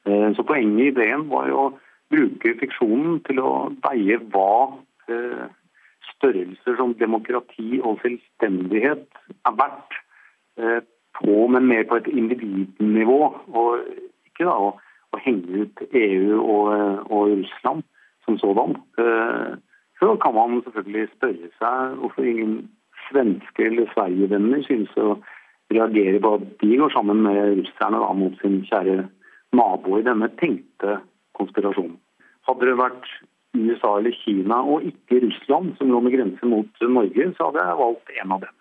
Så 0.07 0.43
poenget 0.47 0.79
i 0.79 0.87
ideen 0.93 1.25
var 1.29 1.47
jo 1.51 1.63
bruke 2.09 2.55
fiksjonen 2.59 3.19
til 3.27 3.41
å 3.43 3.53
veie 3.85 4.19
hva 4.33 4.51
eh, 5.11 5.45
størrelser 6.15 6.77
som 6.79 6.95
demokrati 6.99 7.79
og 7.79 8.01
selvstendighet 8.03 9.05
er 9.29 9.57
verdt 9.61 9.97
eh, 10.59 10.81
på, 11.19 11.47
men 11.47 11.69
mer 11.69 11.85
på 11.89 11.99
et 11.99 12.09
individnivå. 12.11 13.21
Og 13.53 13.85
ikke 14.29 14.47
da 14.49 14.57
å, 14.57 14.73
å 15.13 15.23
henge 15.23 15.65
ut 15.65 15.83
EU 15.91 16.39
og, 16.41 16.67
og 17.09 17.33
Russland 17.37 17.85
som 18.25 18.37
sådan. 18.41 18.77
Eh, 18.99 19.57
Så 19.99 20.15
kan 20.15 20.31
man 20.33 20.61
selvfølgelig 20.63 21.09
spørre 21.17 21.47
seg 21.59 21.95
hvorfor 21.99 22.23
ingen 22.23 22.69
svenske 23.09 23.65
eller 23.65 23.89
Sverige-venner 23.91 24.61
synes 24.63 24.93
å 24.95 25.17
reagere 25.73 26.21
på 26.23 26.33
at 26.37 26.45
de 26.61 26.77
går 26.79 26.93
sammen 26.93 27.23
med 27.25 27.57
russerne 27.59 27.99
da, 27.99 28.13
mot 28.15 28.37
sin 28.39 28.61
kjære 28.69 29.09
nabo 29.59 29.99
i 29.99 30.05
denne 30.07 30.29
tenkte 30.39 31.01
konspirasjonen. 31.39 31.97
Hadde 32.47 32.69
det 32.69 32.77
vært 32.79 33.09
USA 33.57 33.95
eller 33.97 34.15
Kina 34.21 34.61
og 34.61 34.85
ikke 34.85 35.23
Russland 35.25 35.73
som 35.79 35.91
lå 35.91 36.01
med 36.05 36.13
grense 36.13 36.49
mot 36.49 36.83
Norge, 36.85 37.31
så 37.37 37.49
hadde 37.49 37.65
jeg 37.65 37.79
valgt 37.81 38.13
en 38.21 38.35
av 38.35 38.43
dem. 38.45 38.55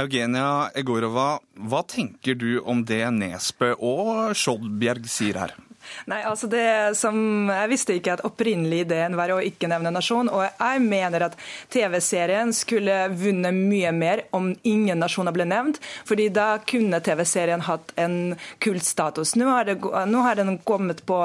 Eugenia 0.00 0.70
Egorova, 0.78 1.26
hva 1.68 1.82
tenker 1.84 2.38
du 2.40 2.62
om 2.64 2.80
det 2.88 3.04
Nesbø 3.12 3.74
og 3.76 4.32
Skjoldbjerg 4.38 5.04
sier 5.10 5.36
her? 5.42 5.52
Nei, 6.10 6.22
altså 6.26 6.48
det 6.50 6.96
som, 6.98 7.48
Jeg 7.50 7.70
visste 7.70 7.96
ikke 7.96 8.16
at 8.16 8.24
opprinnelig 8.26 8.84
ideen 8.86 9.16
var 9.18 9.32
å 9.34 9.40
ikke 9.42 9.70
nevne 9.70 9.92
nasjon. 9.94 10.30
Og 10.32 10.44
jeg 10.46 10.82
mener 10.84 11.28
at 11.28 11.36
TV-serien 11.72 12.52
skulle 12.56 13.08
vunnet 13.18 13.54
mye 13.54 13.92
mer 13.92 14.24
om 14.32 14.52
ingen 14.62 14.98
nasjoner 15.02 15.32
ble 15.34 15.46
nevnt. 15.48 15.80
fordi 16.04 16.28
da 16.28 16.58
kunne 16.58 17.00
TV-serien 17.00 17.60
hatt 17.60 17.92
en 17.96 18.36
kultstatus. 18.60 19.34
Nå 19.36 19.48
nå 20.06 20.22
har 20.22 20.34
den 20.36 20.58
kommet 20.58 21.04
på 21.06 21.18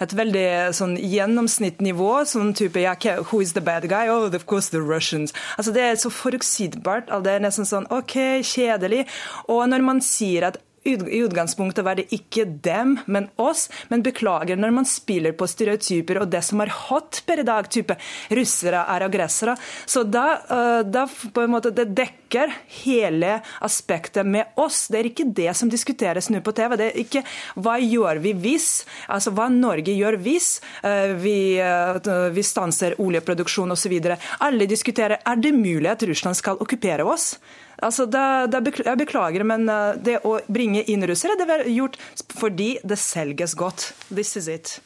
et 0.00 0.12
veldig 0.12 0.74
sånn 0.76 0.96
gjennomsnittnivå. 0.96 2.24
sånn 2.26 2.54
type, 2.54 2.80
ja, 2.80 2.94
Who 3.30 3.40
is 3.40 3.52
the 3.52 3.60
bad 3.60 3.88
guy? 3.88 4.08
Oh, 4.08 4.26
of 4.26 4.46
course 4.46 4.70
the 4.70 4.80
Russians. 4.80 5.32
Altså 5.58 5.72
Det 5.72 5.82
er 5.82 5.94
så 5.96 6.10
forutsigbart. 6.10 7.10
Det 7.24 7.32
er 7.32 7.40
nesten 7.40 7.66
sånn 7.66 7.86
OK, 7.90 8.42
kjedelig. 8.42 9.06
Og 9.48 9.68
når 9.68 9.82
man 9.82 10.00
sier 10.00 10.48
at 10.50 10.58
i 10.84 11.20
utgangspunktet 11.22 11.84
var 11.84 11.98
det 11.98 12.08
ikke 12.14 12.44
dem, 12.64 12.96
men 13.06 13.28
oss. 13.40 13.68
Men 13.88 14.02
beklager 14.02 14.58
når 14.58 14.74
man 14.74 14.88
spiller 14.88 15.34
på 15.36 15.46
stereotyper 15.46 16.22
og 16.22 16.30
det 16.32 16.42
som 16.46 16.62
er 16.64 16.72
hot 16.88 17.22
per 17.26 17.42
i 17.42 17.46
dag, 17.46 17.68
type 17.70 17.96
russere 18.34 18.82
er 18.90 19.06
aggressere. 19.06 19.56
Så 19.86 20.02
da, 20.02 20.26
eh, 20.42 20.82
da 20.82 21.06
på 21.06 21.44
en 21.44 21.54
måte 21.54 21.70
det 21.74 21.92
dekker 21.94 22.52
hele 22.82 23.38
aspektet 23.60 24.26
med 24.26 24.58
oss. 24.58 24.88
Det 24.88 25.00
er 25.00 25.10
ikke 25.10 25.28
det 25.30 25.54
som 25.56 25.70
diskuteres 25.70 26.30
nå 26.30 26.42
på 26.42 26.54
TV. 26.56 26.76
Det 26.76 26.90
er 26.90 27.00
ikke 27.04 27.24
hva 27.62 27.78
gjør 27.78 28.22
vi 28.24 28.34
hvis, 28.42 28.70
altså 29.08 29.34
hva 29.36 29.48
Norge 29.52 29.94
gjør 29.94 30.18
hvis 30.24 30.60
eh, 30.82 31.14
vi, 31.22 31.38
eh, 31.62 32.12
vi 32.34 32.42
stanser 32.46 32.98
oljeproduksjon 33.02 33.70
osv. 33.70 33.98
Alle 34.40 34.66
diskuterer 34.66 35.22
er 35.22 35.36
det 35.42 35.54
mulig 35.54 35.90
at 35.92 36.02
Russland 36.08 36.38
skal 36.38 36.58
okkupere 36.62 37.06
oss. 37.06 37.36
Altså, 37.82 38.06
det, 38.06 38.24
det, 38.54 38.62
bekl- 38.68 38.86
jeg 38.86 39.00
beklager, 39.00 39.44
men 39.48 39.66
uh, 39.70 39.92
det 39.98 40.20
å 40.28 40.36
bringe 40.46 40.84
inn 40.92 41.04
russere, 41.08 41.36
det 41.40 41.48
var 41.50 41.66
gjort 41.66 41.98
fordi 42.38 42.76
det 42.86 42.98
selges 43.00 43.56
godt. 43.58 43.90
This 44.12 44.36
is 44.40 44.48
it. 44.52 44.76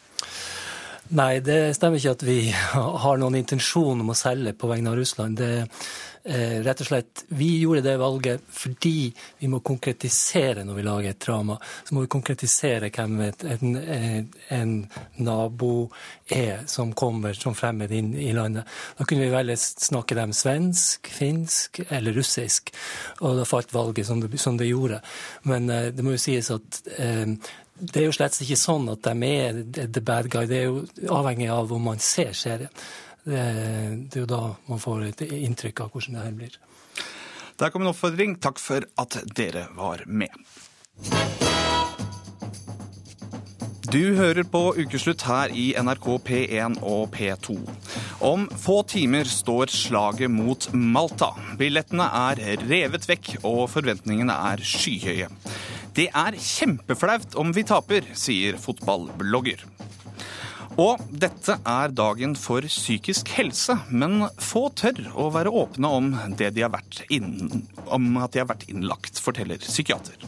Nei, 1.15 1.39
det 1.45 1.77
stemmer 1.77 2.01
ikke 2.01 2.17
at 2.17 2.25
vi 2.27 2.39
har 3.05 3.21
noen 3.23 3.39
intensjon 3.39 4.01
om 4.03 4.11
å 4.11 4.19
selge 4.19 4.57
på 4.59 4.71
vegne 4.73 4.91
av 4.91 4.99
Russland. 4.99 5.39
Det, 5.39 5.53
eh, 5.63 5.91
rett 6.27 6.81
og 6.83 6.89
slett, 6.89 7.25
Vi 7.29 7.61
gjorde 7.61 7.85
det 7.85 7.97
valget 8.01 8.47
fordi 8.51 9.12
vi 9.39 9.49
må 9.51 9.61
konkretisere 9.65 10.65
når 10.67 10.79
vi 10.79 10.85
lager 10.87 11.11
et 11.11 11.21
drama. 11.23 11.59
Så 11.85 11.95
må 11.95 12.03
vi 12.03 12.11
konkretisere 12.11 12.91
hvem 12.91 13.21
et, 13.29 13.45
en, 13.45 13.77
en, 13.77 14.27
en 14.57 14.73
nabo 15.23 15.89
er 16.29 16.65
som 16.67 16.93
kommer 16.99 17.37
som 17.39 17.55
fremmed 17.55 17.93
inn 17.93 18.15
i 18.19 18.33
landet. 18.35 18.67
Da 18.99 19.05
kunne 19.05 19.27
vi 19.27 19.35
velge 19.35 19.57
snakke 19.61 20.19
dem 20.19 20.35
svensk, 20.35 21.11
finsk 21.12 21.81
eller 21.89 22.17
russisk. 22.17 22.73
Og 23.21 23.39
da 23.39 23.47
falt 23.49 23.75
valget 23.75 24.07
som 24.07 24.21
det, 24.23 24.33
som 24.41 24.59
det 24.59 24.71
gjorde. 24.71 25.01
Men 25.43 25.71
eh, 25.71 25.93
det 25.95 26.05
må 26.05 26.17
jo 26.17 26.25
sies 26.27 26.51
at 26.55 26.83
eh, 26.99 27.37
det 27.77 28.01
er 28.01 28.07
jo 28.07 28.15
slett 28.17 28.39
ikke 28.41 28.57
sånn 28.57 28.89
at 28.89 29.05
de 29.05 29.29
er 29.29 29.59
the 29.77 30.01
bad 30.01 30.31
guy. 30.33 30.47
Det 30.49 30.62
er 30.62 30.71
jo 30.71 31.12
avhengig 31.12 31.51
av 31.53 31.75
om 31.77 31.91
man 31.91 32.01
ser 32.03 32.33
serien. 32.37 32.73
Det, 33.27 33.43
det 34.07 34.21
er 34.21 34.23
jo 34.23 34.31
da 34.31 34.43
man 34.71 34.79
får 34.79 35.09
et 35.09 35.23
inntrykk 35.27 35.83
av 35.83 35.95
hvordan 35.95 36.15
det 36.15 36.27
her 36.29 36.35
blir. 36.39 36.59
Der 37.59 37.73
kom 37.73 37.83
en 37.83 37.91
oppfordring. 37.91 38.37
Takk 38.39 38.61
for 38.62 38.87
at 39.01 39.17
dere 39.35 39.67
var 39.75 40.05
med. 40.07 40.31
Du 43.87 44.17
hører 44.19 44.43
på 44.51 44.61
Ukeslutt 44.77 45.23
her 45.27 45.53
i 45.55 45.71
NRK 45.79 46.07
P1 46.27 46.79
og 46.85 47.09
P2. 47.15 47.57
Om 48.27 48.47
få 48.61 48.81
timer 48.91 49.29
står 49.31 49.71
slaget 49.73 50.31
mot 50.31 50.69
Malta. 50.75 51.31
Billettene 51.59 52.07
er 52.31 52.43
revet 52.67 53.07
vekk, 53.09 53.37
og 53.47 53.69
forventningene 53.73 54.37
er 54.53 54.62
skyhøye. 54.62 55.31
Det 55.97 56.11
er 56.12 56.37
kjempeflaut 56.37 57.39
om 57.41 57.55
vi 57.57 57.65
taper, 57.67 58.11
sier 58.19 58.59
fotballblogger. 58.61 59.65
Og 60.77 61.01
dette 61.09 61.55
er 61.65 61.93
dagen 61.97 62.35
for 62.37 62.65
psykisk 62.69 63.31
helse, 63.39 63.79
men 63.89 64.27
få 64.37 64.67
tør 64.77 64.99
å 65.17 65.31
være 65.33 65.49
åpne 65.49 65.93
om, 65.99 66.11
det 66.37 66.51
de 66.53 66.67
har 66.67 66.75
vært 66.75 67.01
inn, 67.09 67.65
om 67.89 68.11
at 68.21 68.35
de 68.35 68.43
har 68.43 68.51
vært 68.51 68.67
innlagt, 68.69 69.17
forteller 69.25 69.62
psykiater. 69.62 70.21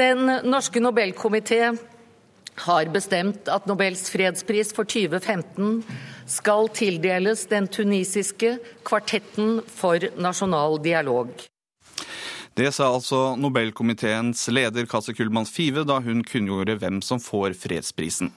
Den 0.00 0.26
norske 0.50 0.82
Nobelkomité 0.82 1.60
har 2.64 2.90
bestemt 2.90 3.46
at 3.52 3.70
Nobels 3.70 4.02
fredspris 4.10 4.74
for 4.74 4.88
2015 4.90 5.84
skal 6.30 6.68
tildeles 6.74 7.46
den 7.50 7.70
tunisiske 7.70 8.56
kvartetten 8.86 9.60
for 9.70 10.10
nasjonal 10.18 10.80
dialog. 10.82 11.30
Det 12.58 12.72
sa 12.74 12.88
altså 12.90 13.36
Nobelkomiteens 13.38 14.42
leder 14.50 14.86
Kaci 14.90 15.14
Kullmann 15.14 15.46
Five 15.46 15.84
da 15.86 16.00
hun 16.02 16.24
kunngjorde 16.26 16.74
hvem 16.80 16.98
som 17.04 17.20
får 17.22 17.54
fredsprisen. 17.60 18.32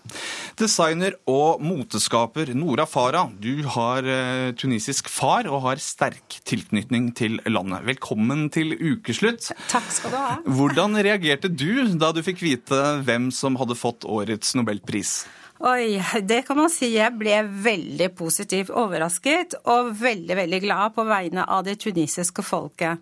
Designer 0.59 1.17
og 1.29 1.63
moteskaper 1.65 2.53
Nora 2.53 2.85
Farah, 2.89 3.31
du 3.41 3.65
har 3.73 4.05
eh, 4.05 4.51
tunisisk 4.59 5.09
far 5.11 5.49
og 5.49 5.65
har 5.65 5.81
sterk 5.81 6.37
tilknytning 6.45 7.09
til 7.17 7.39
landet. 7.49 7.87
Velkommen 7.89 8.47
til 8.53 8.75
ukeslutt. 8.77 9.49
Takk 9.71 9.89
skal 9.91 10.13
du 10.13 10.19
ha. 10.21 10.35
Hvordan 10.45 10.99
reagerte 11.01 11.49
du 11.49 11.97
da 11.97 12.11
du 12.13 12.21
fikk 12.25 12.43
vite 12.45 12.83
hvem 13.07 13.31
som 13.33 13.57
hadde 13.59 13.79
fått 13.79 14.05
årets 14.05 14.53
nobelpris? 14.59 15.23
Oi, 15.63 15.97
det 16.27 16.41
kan 16.47 16.57
man 16.59 16.71
si. 16.71 16.89
Jeg 16.97 17.15
ble 17.15 17.37
veldig 17.65 18.09
positivt 18.17 18.69
overrasket 18.69 19.57
og 19.63 19.93
veldig, 19.99 20.37
veldig 20.41 20.61
glad 20.65 20.95
på 20.95 21.05
vegne 21.07 21.45
av 21.47 21.63
det 21.67 21.77
tunisiske 21.85 22.43
folket. 22.45 22.99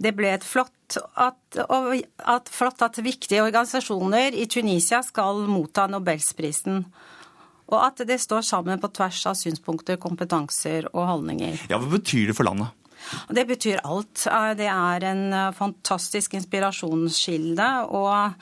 Det 0.00 0.14
ble 0.16 0.32
et 0.32 0.44
flott 0.46 0.96
at, 1.20 1.60
at, 1.60 2.50
flott 2.50 2.82
at 2.82 2.98
viktige 3.04 3.44
organisasjoner 3.44 4.34
i 4.34 4.46
Tunisia 4.50 5.02
skal 5.06 5.44
motta 5.50 5.86
Nobelsprisen. 5.90 6.82
Og 7.70 7.78
at 7.84 8.02
det 8.08 8.18
står 8.18 8.42
sammen 8.46 8.80
på 8.82 8.90
tvers 8.96 9.20
av 9.30 9.36
synspunkter, 9.38 10.00
kompetanser 10.02 10.88
og 10.90 11.04
holdninger. 11.06 11.66
Ja, 11.70 11.78
Hva 11.78 11.92
betyr 11.92 12.32
det 12.32 12.38
for 12.38 12.48
landet? 12.48 12.72
Det 13.30 13.46
betyr 13.48 13.84
alt. 13.86 14.26
Det 14.58 14.66
er 14.68 15.06
en 15.08 15.22
fantastisk 15.56 16.34
inspirasjonskilde. 16.36 17.68
og 17.88 18.34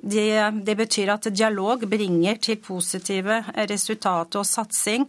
det, 0.00 0.64
det 0.64 0.76
betyr 0.76 1.12
at 1.12 1.28
dialog 1.28 1.84
bringer 1.88 2.40
til 2.40 2.56
positive 2.64 3.42
resultater 3.68 4.40
og 4.40 4.48
satsing. 4.48 5.04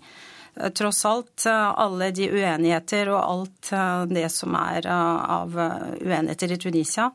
Tross 0.76 1.06
alt 1.08 1.46
alle 1.48 2.12
de 2.12 2.28
uenigheter 2.32 3.10
og 3.14 3.22
alt 3.22 3.72
det 4.12 4.28
som 4.34 4.56
er 4.60 4.88
av 4.92 5.56
uenigheter 5.56 6.52
i 6.52 6.60
Tunisia, 6.60 7.08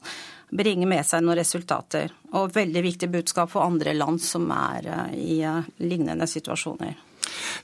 bringer 0.50 0.88
med 0.88 1.04
seg 1.06 1.24
noen 1.24 1.36
resultater. 1.38 2.14
Og 2.32 2.54
veldig 2.54 2.82
viktig 2.86 3.10
budskap 3.12 3.52
for 3.52 3.66
andre 3.66 3.92
land 3.96 4.22
som 4.24 4.48
er 4.54 4.88
i 5.12 5.42
lignende 5.84 6.28
situasjoner. 6.30 6.96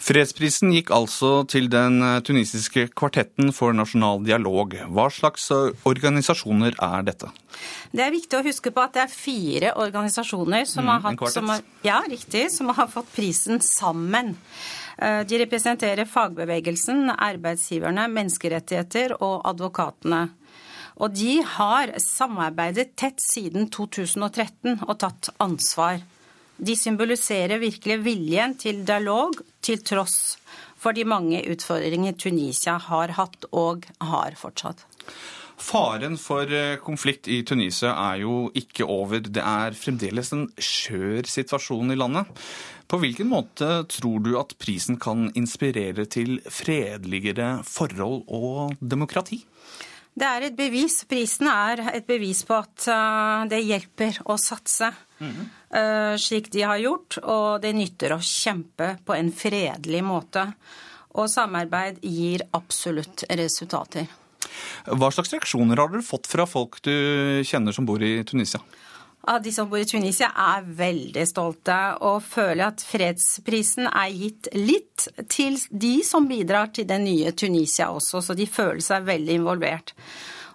Fredsprisen 0.02 0.72
gikk 0.74 0.90
altså 0.94 1.44
til 1.48 1.68
den 1.70 2.00
tunisiske 2.26 2.88
kvartetten 2.98 3.52
for 3.54 3.74
nasjonal 3.76 4.22
dialog. 4.26 4.74
Hva 4.90 5.06
slags 5.14 5.48
organisasjoner 5.88 6.76
er 6.82 7.06
dette? 7.06 7.30
Det 7.92 8.02
er 8.04 8.14
viktig 8.14 8.40
å 8.40 8.44
huske 8.44 8.72
på 8.74 8.82
at 8.82 8.96
det 8.96 9.04
er 9.04 9.12
fire 9.14 9.74
organisasjoner 9.78 10.66
som, 10.68 10.85
Mm, 10.85 10.92
har, 10.92 11.00
hatt, 11.06 11.32
som, 11.32 11.48
har, 11.52 11.62
ja, 11.87 12.02
riktig, 12.08 12.48
som 12.50 12.72
har 12.74 12.88
fått 12.90 13.12
prisen 13.14 13.61
sammen. 13.62 14.35
Eh, 14.98 15.22
De 15.26 15.38
representerer 15.38 16.05
fagbevegelsen, 16.05 17.11
arbeidsgiverne, 17.11 18.09
menneskerettigheter 18.09 19.16
og 19.20 19.42
advokatene. 19.48 20.28
Og 21.00 21.14
de 21.16 21.40
har 21.42 21.94
samarbeidet 21.98 22.92
tett 22.96 23.20
siden 23.22 23.70
2013 23.72 24.83
og 24.87 24.98
tatt 25.00 25.33
ansvar. 25.40 26.02
De 26.57 26.76
symboliserer 26.76 27.59
virkelig 27.59 27.98
viljen 28.05 28.55
til 28.61 28.85
dialog 28.87 29.35
til 29.64 29.81
tross 29.83 30.37
for 30.83 30.94
de 30.96 31.05
mange 31.07 31.40
utfordringer 31.52 32.16
Tunisia 32.18 32.76
har 32.90 33.14
hatt 33.18 33.46
og 33.52 33.87
har 34.02 34.37
fortsatt. 34.38 34.85
Faren 35.62 36.16
for 36.18 36.51
eh, 36.51 36.77
konflikt 36.83 37.29
i 37.31 37.42
Tunisia 37.46 37.92
er 38.11 38.22
jo 38.25 38.51
ikke 38.59 38.87
over. 38.88 39.22
Det 39.22 39.42
er 39.42 39.77
fremdeles 39.79 40.33
en 40.35 40.48
skjør 40.59 41.29
situasjon 41.31 41.94
i 41.94 41.98
landet. 41.98 42.42
På 42.90 42.98
hvilken 43.01 43.31
måte 43.31 43.68
tror 43.88 44.20
du 44.25 44.35
at 44.40 44.57
prisen 44.61 44.98
kan 45.01 45.31
inspirere 45.38 46.05
til 46.11 46.40
fredeligere 46.51 47.62
forhold 47.64 48.27
og 48.27 48.75
demokrati? 48.81 49.38
Det 50.12 50.29
er 50.29 50.48
et 50.51 50.57
bevis. 50.59 50.98
Prisen 51.09 51.48
er 51.48 51.87
et 51.94 52.07
bevis 52.09 52.42
på 52.48 52.59
at 52.59 52.88
eh, 52.92 53.44
det 53.53 53.62
hjelper 53.64 54.18
å 54.29 54.37
satse. 54.40 54.90
eh, 55.79 56.16
slik 56.18 56.51
de 56.53 56.66
har 56.66 56.83
gjort, 56.83 57.20
og 57.22 57.62
det 57.62 57.72
nytter 57.79 58.16
å 58.16 58.20
kjempe 58.20 58.96
på 59.07 59.14
en 59.14 59.31
fredelig 59.33 60.03
måte. 60.05 60.48
Og 61.16 61.31
samarbeid 61.31 62.03
gir 62.03 62.44
absolutt 62.57 63.25
resultater. 63.31 64.11
Hva 64.87 65.11
slags 65.14 65.33
reaksjoner 65.35 65.78
har 65.78 65.92
dere 65.92 66.07
fått 66.07 66.31
fra 66.31 66.46
folk 66.48 66.81
du 66.87 66.92
kjenner 67.46 67.74
som 67.74 67.87
bor 67.88 68.02
i 68.02 68.18
Tunisia? 68.26 68.62
De 69.22 69.52
som 69.55 69.68
bor 69.70 69.78
i 69.78 69.87
Tunisia 69.87 70.33
er 70.35 70.64
veldig 70.66 71.22
stolte 71.31 71.76
og 72.02 72.24
føler 72.26 72.72
at 72.72 72.83
fredsprisen 72.83 73.87
er 73.87 74.11
gitt 74.11 74.48
litt 74.57 75.07
til 75.31 75.61
de 75.70 76.00
som 76.02 76.26
bidrar 76.26 76.72
til 76.74 76.88
det 76.90 76.98
nye 77.05 77.31
Tunisia 77.31 77.92
også, 77.94 78.18
så 78.18 78.35
de 78.35 78.48
føler 78.50 78.83
seg 78.83 79.07
veldig 79.07 79.37
involvert. 79.38 79.94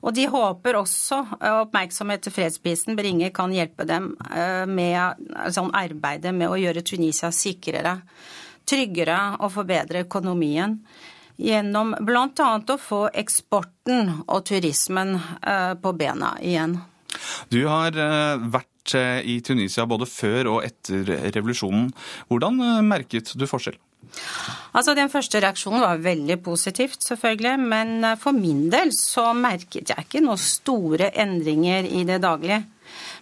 Og 0.03 0.13
de 0.13 0.27
håper 0.29 0.77
også 0.77 1.21
oppmerksomhet 1.63 2.27
til 2.27 2.35
fredsprisen 2.35 2.99
bringer 2.99 3.31
kan 3.35 3.55
hjelpe 3.55 3.87
dem 3.87 4.11
med 4.69 5.31
sånn 5.55 5.71
arbeidet 5.71 6.35
med 6.35 6.51
å 6.51 6.59
gjøre 6.59 6.83
Tunisia 6.85 7.31
sikrere, 7.31 8.01
tryggere 8.67 9.37
og 9.39 9.55
forbedre 9.55 10.03
økonomien. 10.03 10.81
Gjennom 11.37 11.93
bl.a. 12.01 12.51
å 12.57 12.77
få 12.81 13.01
eksporten 13.13 14.09
og 14.25 14.45
turismen 14.49 15.17
eh, 15.17 15.73
på 15.77 15.93
bena 15.93 16.33
igjen. 16.41 16.79
Du 17.53 17.59
har 17.69 17.93
eh, 17.93 18.47
vært 18.49 18.95
eh, 18.97 19.19
i 19.21 19.37
Tunisia 19.45 19.85
både 19.89 20.07
før 20.09 20.55
og 20.55 20.63
etter 20.65 21.05
revolusjonen. 21.35 21.91
Hvordan 22.31 22.63
merket 22.87 23.35
du 23.37 23.45
forskjell? 23.49 23.77
Altså, 24.73 24.95
Den 24.97 25.11
første 25.13 25.41
reaksjonen 25.43 25.83
var 25.83 26.01
veldig 26.01 26.39
positivt, 26.41 27.05
selvfølgelig. 27.05 27.53
Men 27.69 28.09
for 28.17 28.33
min 28.33 28.65
del 28.73 28.89
så 28.95 29.29
merket 29.37 29.93
jeg 29.93 30.07
ikke 30.07 30.23
noen 30.25 30.41
store 30.41 31.11
endringer 31.13 31.85
i 31.85 32.01
det 32.07 32.17
daglige. 32.25 32.63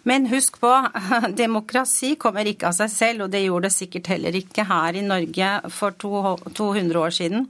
Men 0.08 0.30
husk 0.30 0.60
på, 0.62 0.72
demokrati 1.44 2.14
kommer 2.22 2.48
ikke 2.48 2.70
av 2.70 2.78
seg 2.78 2.92
selv, 2.94 3.26
og 3.26 3.36
det 3.36 3.44
gjorde 3.44 3.68
det 3.68 3.76
sikkert 3.76 4.12
heller 4.14 4.40
ikke 4.40 4.68
her 4.70 4.96
i 4.96 5.04
Norge 5.04 5.52
for 5.74 5.98
200 6.00 7.02
år 7.02 7.16
siden. 7.20 7.48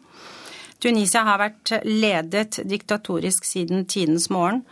Tunisia 0.82 1.24
har 1.28 1.42
vært 1.42 1.72
ledet 1.86 2.60
diktatorisk 2.68 3.48
siden 3.48 3.86
tidens 3.90 4.30
morgen. 4.34 4.64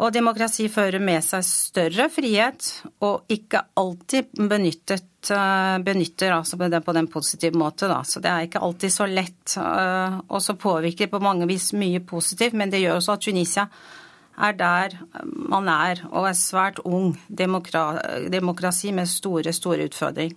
Og 0.00 0.14
demokrati 0.14 0.64
fører 0.72 1.02
med 1.02 1.20
seg 1.24 1.44
større 1.44 2.06
frihet, 2.12 2.64
og 3.04 3.28
ikke 3.28 3.60
alltid 3.76 4.30
benyttet, 4.48 5.28
eh, 5.28 5.76
benytter 5.84 6.32
altså 6.38 6.56
det 6.56 6.80
på 6.84 6.94
den 6.96 7.06
positive 7.06 7.58
måte. 7.58 7.88
Da. 7.88 8.00
Så 8.02 8.20
det 8.20 8.30
er 8.30 8.46
ikke 8.46 8.62
alltid 8.64 8.92
så 8.92 9.06
lett. 9.06 9.56
eh, 9.56 10.20
Og 10.28 10.40
så 10.40 10.54
påvirker 10.54 11.04
det 11.06 11.10
på 11.10 11.20
mange 11.20 11.46
vis 11.46 11.72
mye 11.72 12.00
positivt, 12.00 12.54
men 12.54 12.70
det 12.70 12.80
gjør 12.80 12.96
også 12.96 13.12
at 13.12 13.20
Tunisia 13.20 13.68
er 14.38 14.52
der 14.52 14.98
man 15.24 15.68
er, 15.68 16.00
og 16.10 16.28
er 16.28 16.32
svært 16.32 16.78
ung 16.84 17.18
demokra 17.28 17.98
demokrati 18.30 18.92
med 18.92 19.06
store, 19.06 19.52
store 19.52 19.84
utfordringer. 19.84 20.36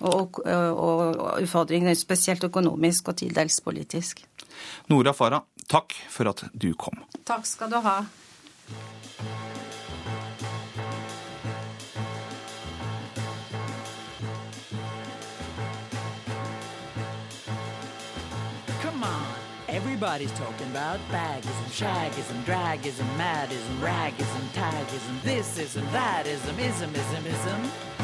Og, 0.00 0.38
og, 0.46 1.16
og 1.18 1.42
utfordringene 1.42 1.94
spesielt 1.98 2.44
økonomisk 2.46 3.08
og 3.10 3.16
til 3.18 3.34
dels 3.34 3.60
politisk. 3.60 4.22
Nora 4.88 5.12
Farah, 5.12 5.42
takk 5.68 5.94
for 6.10 6.30
at 6.30 6.44
du 6.54 6.72
kom. 6.78 7.02
Takk 7.26 7.46
skal 7.46 7.70
du 7.70 7.80
ha. 7.82 7.98
Come 18.82 19.02
on, 19.04 19.26
Everybody's 19.68 20.32
talking 20.32 20.70
about 20.70 21.00
bagism, 21.10 21.70
shagism, 21.70 22.42
dragism, 22.44 23.06
madism, 23.16 23.80
ragism, 23.82 24.44
tagism, 24.54 25.20
thisism, 25.24 25.84
that 25.92 26.26
ism, 26.26 26.58
ism, 26.58 26.94
ism. 26.94 27.18
All 27.26 27.97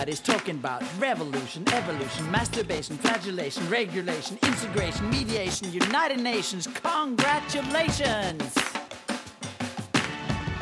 Everybody's 0.00 0.20
talking 0.20 0.54
about 0.54 0.82
revolution, 0.98 1.62
evolution, 1.74 2.30
masturbation, 2.30 2.96
flagellation, 2.96 3.68
regulation, 3.68 4.38
integration, 4.42 5.10
mediation, 5.10 5.70
United 5.70 6.20
Nations. 6.20 6.66
Congratulations! 6.66 8.56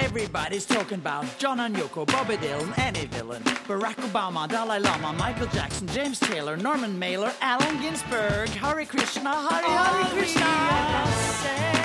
Everybody's 0.00 0.66
talking 0.66 0.98
about 0.98 1.24
John 1.38 1.60
and 1.60 1.76
Yoko, 1.76 2.04
Bobby 2.04 2.36
Dylan, 2.38 2.76
any 2.78 3.06
villain, 3.06 3.44
Barack 3.68 3.94
Obama, 4.10 4.48
Dalai 4.48 4.80
Lama, 4.80 5.12
Michael 5.12 5.46
Jackson, 5.46 5.86
James 5.86 6.18
Taylor, 6.18 6.56
Norman 6.56 6.98
Mailer, 6.98 7.32
Allen 7.40 7.80
Ginsberg, 7.80 8.48
Hare 8.48 8.84
Krishna, 8.86 9.48
Hare 9.50 9.62
Hare 9.62 10.04
Krishna. 10.16 11.74
Is 11.74 11.77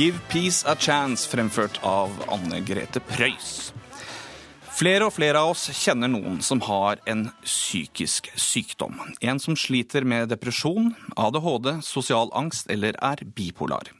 Give 0.00 0.18
Peace 0.28 0.64
a 0.66 0.76
Chance, 0.76 1.28
fremført 1.28 1.80
av 1.84 2.08
Anne 2.32 2.62
Grete 2.64 3.02
Preus. 3.04 3.74
Flere 4.72 5.10
og 5.10 5.12
flere 5.12 5.42
av 5.42 5.50
oss 5.52 5.66
kjenner 5.76 6.08
noen 6.08 6.38
som 6.40 6.62
har 6.64 7.02
en 7.04 7.26
psykisk 7.44 8.30
sykdom. 8.32 8.96
En 9.20 9.36
som 9.44 9.58
sliter 9.60 10.08
med 10.08 10.32
depresjon, 10.32 10.94
ADHD, 11.20 11.68
sosial 11.84 12.32
angst 12.32 12.72
eller 12.72 12.96
er 12.96 13.20
bipolar. 13.28 13.92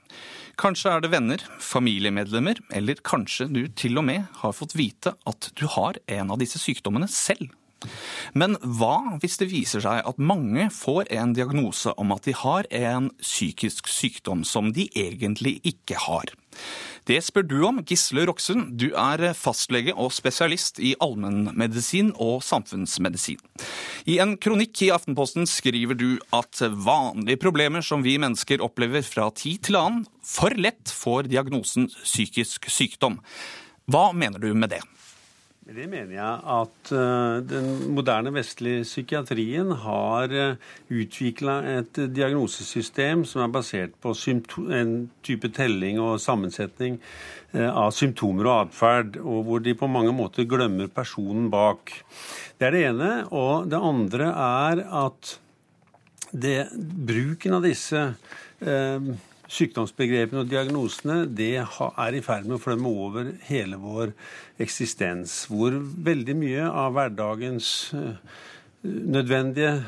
Kanskje 0.56 0.94
er 0.94 1.04
det 1.04 1.12
venner, 1.12 1.44
familiemedlemmer, 1.60 2.64
eller 2.72 3.04
kanskje 3.04 3.50
du 3.52 3.66
til 3.68 4.00
og 4.00 4.08
med 4.08 4.24
har 4.40 4.56
fått 4.56 4.78
vite 4.80 5.12
at 5.28 5.52
du 5.52 5.66
har 5.76 6.00
en 6.16 6.32
av 6.32 6.40
disse 6.40 6.62
sykdommene 6.64 7.12
selv. 7.12 7.52
Men 8.36 8.56
hva 8.60 9.18
hvis 9.22 9.38
det 9.40 9.50
viser 9.52 9.84
seg 9.84 10.04
at 10.06 10.20
mange 10.20 10.68
får 10.74 11.10
en 11.16 11.34
diagnose 11.36 11.94
om 12.00 12.12
at 12.14 12.28
de 12.28 12.36
har 12.36 12.68
en 12.74 13.10
psykisk 13.22 13.88
sykdom 13.90 14.44
som 14.44 14.72
de 14.76 14.88
egentlig 14.94 15.58
ikke 15.66 15.98
har? 16.08 16.32
Det 17.08 17.16
spør 17.24 17.46
du 17.48 17.56
om, 17.64 17.80
Gisle 17.86 18.26
Roksund. 18.28 18.74
Du 18.78 18.90
er 18.98 19.22
fastlege 19.38 19.94
og 19.94 20.12
spesialist 20.12 20.80
i 20.82 20.92
allmennmedisin 21.00 22.12
og 22.20 22.44
samfunnsmedisin. 22.44 23.40
I 24.10 24.18
en 24.22 24.36
kronikk 24.40 24.82
i 24.84 24.92
Aftenposten 24.94 25.48
skriver 25.48 25.96
du 25.98 26.18
at 26.36 26.60
vanlige 26.60 27.40
problemer 27.40 27.84
som 27.86 28.04
vi 28.04 28.18
mennesker 28.20 28.62
opplever 28.64 29.04
fra 29.06 29.30
tid 29.34 29.64
til 29.68 29.80
annen, 29.80 30.06
for 30.20 30.54
lett 30.54 30.92
får 30.92 31.30
diagnosen 31.30 31.88
psykisk 32.02 32.68
sykdom. 32.70 33.20
Hva 33.90 34.10
mener 34.14 34.42
du 34.42 34.52
med 34.54 34.74
det? 34.76 34.84
Det 35.70 35.84
mener 35.86 36.16
jeg 36.16 36.38
at 36.50 36.90
eh, 36.98 37.36
den 37.46 37.66
moderne 37.94 38.32
vestlige 38.34 38.82
psykiatrien 38.82 39.68
har 39.84 40.32
utvikla 40.90 41.60
et 41.76 42.00
diagnosesystem 42.10 43.22
som 43.22 43.44
er 43.44 43.52
basert 43.54 43.94
på 44.02 44.10
en 44.74 44.90
type 45.22 45.52
telling 45.54 46.00
og 46.02 46.18
sammensetning 46.18 46.98
eh, 47.54 47.70
av 47.70 47.92
symptomer 47.94 48.50
og 48.50 48.56
atferd, 48.64 49.20
og 49.22 49.46
hvor 49.46 49.62
de 49.62 49.76
på 49.78 49.86
mange 49.86 50.10
måter 50.10 50.48
glemmer 50.50 50.90
personen 50.90 51.46
bak. 51.54 51.94
Det 52.58 52.66
er 52.66 52.74
det 52.74 52.84
ene. 52.90 53.12
Og 53.30 53.70
det 53.70 53.78
andre 53.78 54.32
er 54.34 54.84
at 55.06 55.36
det, 56.34 56.64
bruken 56.74 57.60
av 57.60 57.70
disse 57.70 58.08
eh, 58.58 59.10
sykdomsbegrepene 59.50 60.44
og 60.44 60.50
diagnosene 60.50 61.24
det 61.26 61.52
er 61.58 62.16
i 62.16 62.22
ferd 62.24 62.46
med 62.46 62.58
å 62.58 62.62
flømme 62.62 62.92
over 63.06 63.32
hele 63.48 63.80
vår 63.80 64.14
eksistens. 64.62 65.42
Hvor 65.50 65.74
veldig 65.80 66.36
mye 66.38 66.68
av 66.68 66.94
hverdagens 66.96 67.72
eh, 67.98 68.38
nødvendige 68.84 69.80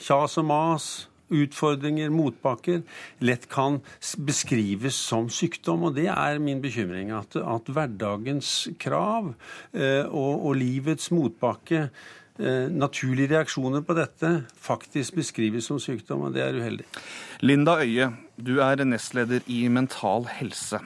kjas 0.00 0.38
og 0.40 0.48
mas, 0.48 0.90
utfordringer, 1.30 2.10
motbakker, 2.10 2.80
lett 3.22 3.46
kan 3.50 3.78
beskrives 4.18 4.98
som 4.98 5.28
sykdom. 5.30 5.86
Og 5.88 5.98
det 5.98 6.08
er 6.10 6.40
min 6.42 6.62
bekymring. 6.62 7.12
At, 7.14 7.36
at 7.38 7.70
hverdagens 7.70 8.70
krav 8.82 9.32
eh, 9.72 10.06
og, 10.06 10.46
og 10.50 10.56
livets 10.58 11.12
motbakke 11.14 11.88
naturlige 12.72 13.34
reaksjoner 13.34 13.82
på 13.84 13.96
dette 13.98 14.30
faktisk 14.60 15.18
beskrives 15.20 15.68
som 15.68 15.80
sykdom, 15.82 16.26
og 16.28 16.36
det 16.36 16.44
er 16.44 16.56
uheldig. 16.56 16.86
Linda 17.44 17.78
Øye, 17.82 18.10
du 18.40 18.58
er 18.64 18.84
nestleder 18.84 19.44
i 19.46 19.62
Mental 19.68 20.26
Helse. 20.38 20.80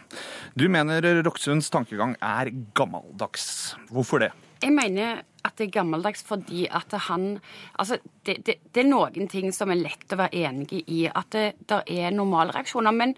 Du 0.58 0.66
mener 0.68 1.22
Roksunds 1.26 1.70
tankegang 1.70 2.16
er 2.22 2.50
gammeldags. 2.74 3.76
Hvorfor 3.90 4.22
det? 4.22 4.32
Jeg 4.62 4.72
mener 4.72 5.22
at 5.44 5.58
det 5.58 5.66
er 5.66 5.74
gammeldags 5.76 6.24
fordi 6.24 6.66
at 6.72 6.94
han 7.08 7.38
Altså, 7.78 7.98
det, 8.26 8.36
det, 8.46 8.54
det 8.74 8.84
er 8.84 8.88
noen 8.88 9.28
ting 9.28 9.52
som 9.52 9.70
er 9.70 9.82
lett 9.82 10.12
å 10.14 10.18
være 10.18 10.46
enig 10.46 10.84
i. 10.88 11.04
At 11.10 11.34
det, 11.34 11.44
der 11.68 11.82
er 11.90 12.14
normalreaksjoner. 12.14 12.94
Men 12.94 13.14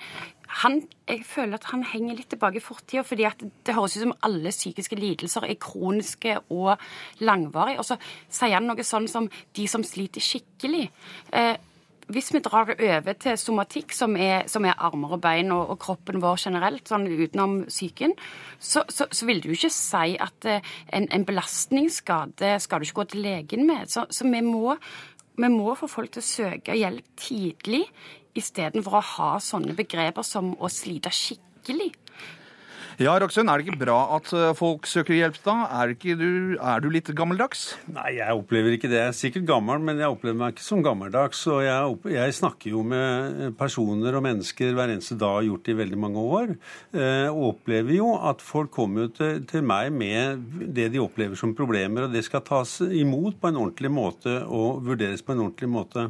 han, 0.62 0.80
jeg 1.09 1.22
føler 1.26 1.59
at 1.59 1.68
han 1.72 1.84
henger 1.84 2.16
litt 2.18 2.28
tilbake 2.32 2.61
i 2.61 2.64
fortida. 2.64 3.03
fordi 3.03 3.26
det 3.66 3.74
høres 3.74 3.97
ut 3.97 4.03
som 4.03 4.16
alle 4.22 4.51
psykiske 4.51 4.97
lidelser 4.97 5.44
er 5.44 5.55
kroniske 5.61 6.38
og 6.51 6.76
langvarige. 7.18 7.78
Og 7.78 7.84
så 7.84 7.97
sier 8.28 8.55
han 8.55 8.66
noe 8.66 8.82
sånn 8.82 9.09
som 9.09 9.28
'de 9.28 9.66
som 9.68 9.82
sliter 9.84 10.20
skikkelig'. 10.20 10.90
Eh, 11.32 11.57
hvis 12.07 12.32
vi 12.34 12.38
drar 12.38 12.64
det 12.64 12.76
over 12.78 13.12
til 13.18 13.38
somatikk, 13.38 13.92
som 13.92 14.16
er, 14.16 14.47
som 14.47 14.64
er 14.64 14.78
armer 14.78 15.16
og 15.16 15.20
bein 15.20 15.51
og, 15.53 15.70
og 15.70 15.78
kroppen 15.82 16.20
vår 16.22 16.38
generelt, 16.38 16.86
sånn 16.86 17.07
utenom 17.07 17.64
psyken, 17.66 18.14
så, 18.59 18.84
så, 18.88 19.09
så 19.11 19.26
vil 19.26 19.42
du 19.42 19.51
ikke 19.51 19.72
si 19.74 20.14
at 20.22 20.47
eh, 20.47 20.61
en, 20.94 21.09
en 21.11 21.26
belastningsskade 21.26 22.61
skal 22.62 22.78
du 22.78 22.86
ikke 22.86 23.01
gå 23.01 23.05
til 23.05 23.26
legen 23.26 23.66
med. 23.66 23.90
Så, 23.90 24.07
så 24.11 24.28
vi, 24.28 24.40
må, 24.40 24.76
vi 25.37 25.51
må 25.53 25.74
få 25.76 25.89
folk 25.91 26.14
til 26.14 26.24
å 26.24 26.26
søke 26.26 26.76
hjelp 26.76 27.09
tidlig, 27.20 27.84
istedenfor 28.37 28.99
å 28.99 29.07
ha 29.14 29.30
sånne 29.41 29.76
begreper 29.76 30.24
som 30.26 30.55
å 30.61 30.70
slite 30.72 31.12
skikkelig. 31.12 31.93
Ja, 32.97 33.12
Roksund, 33.20 33.51
er 33.53 33.61
det 33.61 33.66
ikke 33.66 33.82
bra 33.82 33.97
at 34.16 34.30
eh, 34.32 34.55
folk 34.57 34.86
søker 34.88 35.12
hjelp 35.12 35.36
da? 35.44 35.57
Er, 35.82 35.90
du, 36.01 36.57
er 36.57 36.80
du 36.80 36.86
litt 36.88 37.11
gammeldags? 37.18 37.66
Nei, 37.92 38.14
jeg 38.16 38.38
opplever 38.38 38.72
ikke 38.72 38.88
det. 38.88 39.03
Jeg 39.03 39.11
er 39.12 39.18
sikkert 39.18 39.44
gammel, 39.51 39.82
men 39.84 40.01
jeg 40.01 40.09
opplever 40.14 40.38
meg 40.40 40.55
ikke 40.55 40.64
som 40.64 40.80
gammeldags. 40.86 41.42
Og 41.53 41.61
jeg, 41.66 42.14
jeg 42.14 42.36
snakker 42.40 42.72
jo 42.72 42.80
med 42.88 43.53
personer 43.61 44.16
og 44.16 44.24
mennesker 44.24 44.72
hver 44.72 44.94
eneste 44.94 45.18
dag, 45.20 45.44
gjort 45.44 45.68
det 45.68 45.76
i 45.76 45.80
veldig 45.84 46.01
mange 46.07 46.24
år. 46.40 46.57
eh, 46.97 47.28
Og 47.28 47.51
opplever 47.53 47.99
jo 47.99 48.14
at 48.16 48.40
folk 48.40 48.72
kommer 48.72 49.12
til, 49.12 49.42
til 49.44 49.68
meg 49.68 49.92
med 49.92 50.49
det 50.80 50.88
de 50.97 51.05
opplever 51.05 51.36
som 51.36 51.53
problemer, 51.59 52.09
og 52.09 52.16
det 52.16 52.24
skal 52.24 52.49
tas 52.49 52.78
imot 52.80 53.36
på 53.42 53.53
en 53.53 53.61
ordentlig 53.66 53.92
måte 53.92 54.40
og 54.49 54.80
vurderes 54.88 55.20
på 55.20 55.36
en 55.36 55.51
ordentlig 55.51 55.68
måte. 55.68 56.09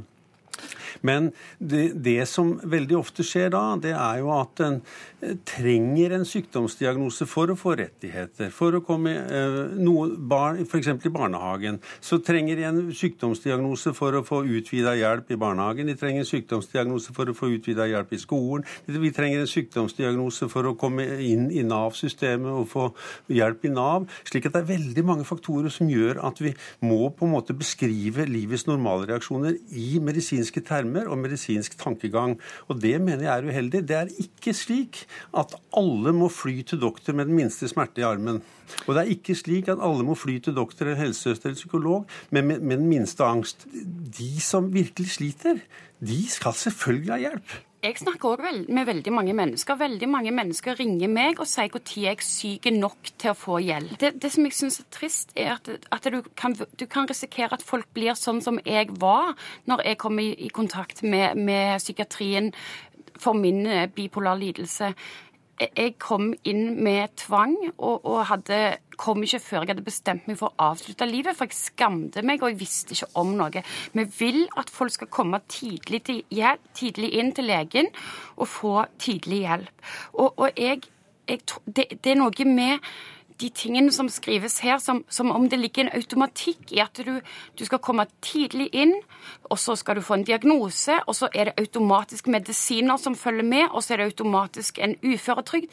Men 1.05 1.27
det, 1.59 1.91
det 2.01 2.23
som 2.31 2.55
veldig 2.65 2.97
ofte 2.97 3.25
skjer 3.27 3.51
da, 3.53 3.75
det 3.77 3.93
er 3.93 4.23
jo 4.23 4.31
at 4.33 4.63
en 4.65 4.79
eh, 4.81 5.16
trenger 5.49 6.15
en 6.17 6.27
sykdomsdiagnose 6.29 7.27
for 7.29 7.51
å 7.53 7.57
få 7.59 7.75
rettigheter. 7.81 8.51
For 8.55 8.77
å 8.77 8.83
komme 8.85 9.15
eh, 9.25 9.59
noe 9.81 10.15
barn, 10.17 10.61
F.eks. 10.65 10.91
i 10.93 11.13
barnehagen. 11.13 11.81
Så 12.05 12.21
trenger 12.25 12.59
de 12.59 12.67
en 12.69 12.81
sykdomsdiagnose 12.97 13.93
for 13.97 14.17
å 14.19 14.25
få 14.27 14.43
utvida 14.45 14.95
hjelp 14.99 15.33
i 15.33 15.39
barnehagen. 15.41 15.91
De 15.91 15.97
trenger 15.99 16.25
en 16.25 16.31
sykdomsdiagnose 16.31 17.15
for 17.17 17.31
å 17.31 17.37
få 17.37 17.51
utvida 17.55 17.89
hjelp 17.91 18.15
i 18.15 18.21
skolen. 18.23 18.67
Vi 18.87 19.13
trenger 19.15 19.43
en 19.43 19.51
sykdomsdiagnose 19.51 20.51
for 20.53 20.71
å 20.71 20.77
komme 20.79 21.07
inn 21.25 21.49
i 21.51 21.65
Nav-systemet 21.67 22.53
og 22.53 22.69
få 22.71 22.87
hjelp 23.33 23.67
i 23.67 23.73
Nav. 23.75 24.09
Slik 24.29 24.49
at 24.49 24.57
det 24.57 24.65
er 24.65 24.71
veldig 24.75 25.07
mange 25.07 25.29
faktorer 25.29 25.73
som 25.73 25.91
gjør 25.91 26.23
at 26.27 26.43
vi 26.43 26.55
må 26.87 27.11
på 27.17 27.27
en 27.27 27.35
måte 27.35 27.57
beskrive 27.57 28.27
livets 28.29 28.67
normalreaksjoner 28.69 29.59
i 29.77 30.01
medisinske 30.03 30.63
termer 30.67 31.11
og 31.11 31.21
medisinsk 31.23 31.79
tankegang. 31.81 32.37
Og 32.71 32.81
det 32.83 32.97
mener 33.03 33.27
jeg 33.27 33.35
er 33.35 33.51
uheldig. 33.51 33.85
Det 33.87 33.99
er 33.99 34.15
ikke 34.23 34.55
slik 34.57 35.03
at 35.37 35.55
alle 35.77 36.13
må 36.17 36.31
fly 36.33 36.61
til 36.67 36.81
doktor 36.83 37.17
med 37.17 37.31
den 37.31 37.39
minste 37.39 37.69
smerte 37.71 38.03
i 38.03 38.07
armen. 38.09 38.43
Og 38.87 38.95
det 38.95 39.03
er 39.03 39.15
ikke 39.15 39.37
slik 39.39 39.71
at 39.73 39.83
alle 39.83 40.07
må 40.07 40.17
fly 40.19 40.39
til 40.43 40.57
doktor 40.57 40.89
eller 40.89 41.05
helsesøster 41.05 41.51
eller 41.51 41.61
psykolog 41.61 42.07
men 42.31 42.47
med, 42.47 42.61
med 42.61 42.83
den 42.83 42.89
minste 42.91 43.25
angst. 43.25 43.67
De 44.19 44.33
som 44.43 44.73
virkelig 44.75 45.17
sliter, 45.19 45.63
de 46.01 46.21
skal 46.31 46.53
selvfølgelig 46.53 47.13
ha 47.13 47.23
hjelp. 47.29 47.57
Jeg 47.87 48.01
snakker 48.01 48.29
også 48.29 48.73
med 48.73 48.87
veldig 48.89 49.13
mange 49.13 49.33
mennesker. 49.37 49.77
Veldig 49.79 50.09
mange 50.09 50.31
mennesker 50.35 50.79
ringer 50.81 51.11
meg 51.13 51.39
og 51.39 51.47
sier 51.47 51.71
når 51.71 51.93
jeg 52.01 52.17
er 52.17 52.25
syk 52.25 52.67
nok 52.73 53.11
til 53.21 53.31
å 53.31 53.37
få 53.39 53.59
hjelp. 53.63 53.93
Det, 54.01 54.11
det 54.23 54.31
som 54.33 54.49
jeg 54.49 54.57
syns 54.57 54.81
er 54.81 54.89
trist, 54.97 55.35
er 55.37 55.53
at, 55.55 55.71
at 55.95 56.09
du, 56.11 56.19
kan, 56.35 56.57
du 56.57 56.87
kan 56.91 57.07
risikere 57.07 57.55
at 57.55 57.63
folk 57.63 57.87
blir 57.95 58.17
sånn 58.19 58.41
som 58.43 58.59
jeg 58.65 58.91
var 58.99 59.37
når 59.71 59.85
jeg 59.87 60.01
kom 60.03 60.19
i, 60.19 60.33
i 60.49 60.51
kontakt 60.51 61.05
med, 61.05 61.39
med 61.39 61.79
psykiatrien 61.83 62.51
for 63.23 63.37
min 63.39 63.67
eh, 63.67 63.87
bipolar 63.89 64.39
lidelse. 64.39 64.95
Jeg- 65.61 65.95
kom 65.99 66.35
inn 66.45 66.83
med 66.85 67.15
tvang 67.17 67.55
og, 67.79 68.05
og 68.05 68.27
hadde, 68.29 68.77
kom 69.01 69.23
ikke 69.25 69.41
før 69.41 69.63
jeg 69.63 69.71
hadde 69.71 69.85
bestemt 69.87 70.27
meg 70.29 70.37
for 70.37 70.53
å 70.53 70.67
avslutte 70.73 71.09
livet, 71.09 71.35
for 71.37 71.49
jeg 71.49 71.57
skamte 71.57 72.23
meg, 72.23 72.43
og 72.43 72.51
jeg 72.51 72.61
visste 72.61 72.93
ikke 72.93 73.09
om 73.17 73.33
noe. 73.39 73.63
Vi 73.95 74.05
vil 74.19 74.43
at 74.61 74.69
folk 74.69 74.93
skal 74.93 75.09
komme 75.09 75.41
tidlig, 75.49 76.03
til 76.05 76.23
ja, 76.31 76.57
tidlig 76.77 77.15
inn 77.17 77.33
til 77.33 77.49
legen 77.49 77.89
og 78.37 78.51
få 78.53 78.85
tidlig 79.01 79.47
hjelp. 79.47 79.89
Og, 80.13 80.35
og 80.37 80.61
jeg, 80.61 80.85
jeg, 81.27 81.41
det, 81.65 81.89
det 82.05 82.13
er 82.13 82.21
noe 82.21 82.45
med 82.53 82.79
de 83.41 83.51
tingene 83.53 83.93
som 83.93 84.09
skrives 84.13 84.59
her, 84.65 84.79
som, 84.83 85.03
som 85.13 85.31
om 85.35 85.49
det 85.51 85.59
ligger 85.61 85.85
en 85.85 85.93
automatikk 85.99 86.73
i 86.73 86.81
at 86.85 86.97
du, 87.05 87.19
du 87.59 87.65
skal 87.69 87.83
komme 87.85 88.07
tidlig 88.25 88.71
inn, 88.73 88.95
og 89.51 89.61
så 89.61 89.77
skal 89.77 89.99
du 89.99 90.05
få 90.05 90.19
en 90.19 90.27
diagnose, 90.27 90.97
og 91.07 91.19
så 91.19 91.29
er 91.35 91.51
det 91.51 91.61
automatisk 91.61 92.31
medisiner 92.33 92.97
som 93.01 93.19
følger 93.19 93.47
med, 93.47 93.69
og 93.71 93.85
så 93.85 93.95
er 93.95 94.03
det 94.03 94.11
automatisk 94.13 94.81
en 94.83 94.97
uføretrygd. 95.05 95.69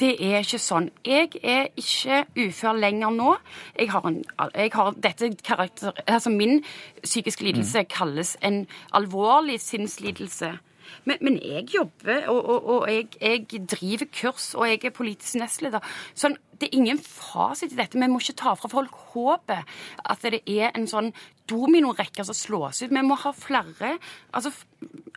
Det 0.00 0.14
er 0.24 0.40
ikke 0.40 0.58
sånn. 0.58 0.88
Jeg 1.06 1.36
er 1.44 1.68
ikke 1.78 2.22
ufør 2.40 2.78
lenger 2.80 3.12
nå. 3.14 3.34
Jeg 3.76 3.92
har 3.92 4.06
en, 4.08 4.22
jeg 4.56 4.72
har 4.74 4.96
dette 5.04 5.28
karakter, 5.44 5.92
altså 6.06 6.32
Min 6.32 6.62
psykiske 7.04 7.44
lidelse 7.44 7.84
kalles 7.92 8.36
en 8.42 8.64
alvorlig 8.96 9.60
sinnslidelse. 9.60 10.56
Men, 11.08 11.20
men 11.20 11.38
jeg 11.42 11.66
jobber, 11.74 12.26
og, 12.32 12.40
og, 12.40 12.70
og 12.74 12.88
jeg, 12.92 13.08
jeg 13.20 13.66
driver 13.70 14.08
kurs, 14.14 14.52
og 14.54 14.68
jeg 14.68 14.82
er 14.84 14.94
politisk 14.94 15.38
nestleder. 15.40 15.84
Sånn, 16.18 16.36
det 16.60 16.68
er 16.68 16.78
ingen 16.78 17.00
fasit 17.02 17.74
i 17.74 17.78
dette. 17.78 17.98
Vi 17.98 18.10
må 18.10 18.20
ikke 18.22 18.38
ta 18.38 18.54
fra 18.58 18.70
folk 18.70 18.98
håpet. 19.14 19.72
At 20.12 20.26
det 20.26 20.44
er 20.46 20.70
en 20.70 20.86
sånn 20.90 21.10
dominorekke 21.50 22.24
som 22.26 22.36
slås 22.36 22.84
ut. 22.84 22.92
Vi 22.92 23.06
må 23.06 23.18
ha 23.24 23.32
flere 23.36 23.96
altså, 24.30 24.52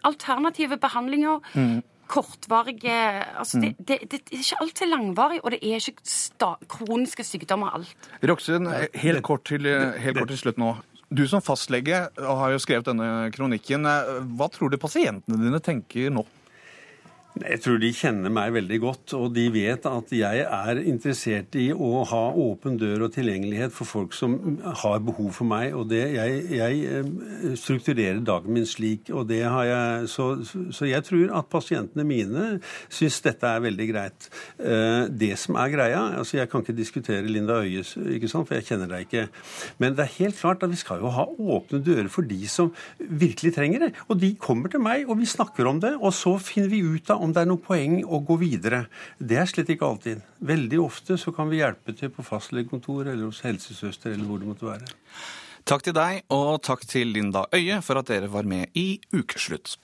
alternative 0.07 0.79
behandlinger. 0.81 1.43
Mm. 1.53 1.83
Kortvarige 2.05 2.93
altså 3.33 3.57
det, 3.63 3.71
det, 3.79 3.95
det 4.11 4.19
er 4.29 4.41
ikke 4.43 4.59
alltid 4.61 4.91
langvarig, 4.91 5.39
og 5.41 5.55
det 5.55 5.59
er 5.65 5.79
ikke 5.81 6.05
sta, 6.05 6.51
kroniske 6.69 7.25
sykdommer 7.25 7.73
alt. 7.79 8.09
Roksund, 8.21 8.69
helt 8.69 9.25
helt 10.03 10.19
kort 10.21 10.29
til 10.29 10.37
slutt 10.37 10.61
nå. 10.61 10.75
Du 11.15 11.23
som 11.31 11.43
fastlege 11.43 11.99
har 12.19 12.49
jo 12.51 12.59
skrevet 12.59 12.87
denne 12.89 13.29
kronikken. 13.31 13.87
Hva 14.35 14.47
tror 14.51 14.73
du 14.73 14.79
pasientene 14.81 15.39
dine 15.39 15.61
tenker 15.63 16.11
nå? 16.11 16.25
Jeg 17.35 17.59
tror 17.65 17.79
de 17.81 17.89
kjenner 17.91 18.31
meg 18.31 18.53
veldig 18.55 18.77
godt, 18.79 19.13
og 19.17 19.33
de 19.35 19.43
vet 19.51 19.83
at 19.89 20.11
jeg 20.15 20.43
er 20.45 20.79
interessert 20.87 21.55
i 21.59 21.65
å 21.75 22.05
ha 22.07 22.21
åpen 22.31 22.77
dør 22.79 23.09
og 23.09 23.11
tilgjengelighet 23.11 23.73
for 23.75 23.89
folk 23.89 24.15
som 24.15 24.37
har 24.63 25.01
behov 25.03 25.33
for 25.35 25.49
meg. 25.49 25.73
og 25.75 25.89
det, 25.91 25.99
jeg, 26.15 26.37
jeg 26.55 26.85
eh, 26.87 27.57
strukturerer 27.59 28.21
dagen 28.23 28.55
min 28.55 28.67
slik. 28.69 29.11
og 29.11 29.27
det 29.27 29.41
har 29.43 29.65
jeg, 29.67 30.07
Så, 30.13 30.27
så 30.71 30.87
jeg 30.87 31.03
tror 31.03 31.33
at 31.41 31.49
pasientene 31.51 32.05
mine 32.07 32.45
syns 32.87 33.19
dette 33.25 33.51
er 33.51 33.65
veldig 33.67 33.89
greit. 33.91 34.29
Eh, 34.55 35.11
Det 35.11 35.33
som 35.39 35.59
er 35.59 35.73
greia 35.73 36.01
altså 36.15 36.37
Jeg 36.37 36.49
kan 36.49 36.63
ikke 36.63 36.77
diskutere 36.77 37.27
Linda 37.27 37.59
Øyes, 37.59 37.97
ikke 37.97 38.31
sant, 38.31 38.47
for 38.47 38.55
jeg 38.55 38.69
kjenner 38.69 38.87
deg 38.87 39.09
ikke. 39.09 39.27
Men 39.83 39.97
det 39.97 40.05
er 40.05 40.15
helt 40.21 40.39
klart 40.39 40.63
at 40.63 40.71
vi 40.71 40.79
skal 40.79 41.03
jo 41.03 41.11
ha 41.11 41.27
åpne 41.27 41.83
dører 41.83 42.07
for 42.07 42.23
de 42.23 42.47
som 42.47 42.71
virkelig 42.99 43.55
trenger 43.59 43.87
det. 43.87 43.93
Og 44.07 44.21
de 44.23 44.31
kommer 44.39 44.71
til 44.71 44.79
meg, 44.79 45.03
og 45.09 45.19
vi 45.19 45.27
snakker 45.27 45.67
om 45.67 45.83
det, 45.83 45.97
og 45.99 46.15
så 46.15 46.37
finner 46.39 46.71
vi 46.71 46.83
ut 46.95 47.11
av 47.11 47.24
om 47.25 47.33
det 47.33 47.43
er 47.43 47.49
noe 47.49 47.61
poeng 47.61 47.97
å 48.05 48.21
gå 48.25 48.37
videre. 48.41 48.85
Det 49.17 49.39
er 49.41 49.49
slett 49.49 49.71
ikke 49.73 49.87
alltid. 49.87 50.21
Veldig 50.45 50.79
ofte 50.83 51.17
så 51.21 51.33
kan 51.35 51.49
vi 51.51 51.59
hjelpe 51.59 51.95
til 51.97 52.13
på 52.13 52.25
fastlegekontor 52.25 53.09
eller 53.09 53.25
hos 53.27 53.41
helsesøster 53.45 54.13
eller 54.13 54.29
hvor 54.29 54.41
det 54.41 54.51
måtte 54.51 54.69
være. 54.69 54.93
Takk 55.65 55.81
til 55.87 55.95
deg, 55.97 56.21
og 56.29 56.59
takk 56.61 56.83
til 56.85 57.09
Linda 57.15 57.47
Øye 57.55 57.79
for 57.81 57.97
at 57.97 58.11
dere 58.11 58.29
var 58.29 58.45
med 58.45 58.69
i 58.77 58.99
Ukeslutt. 59.15 59.79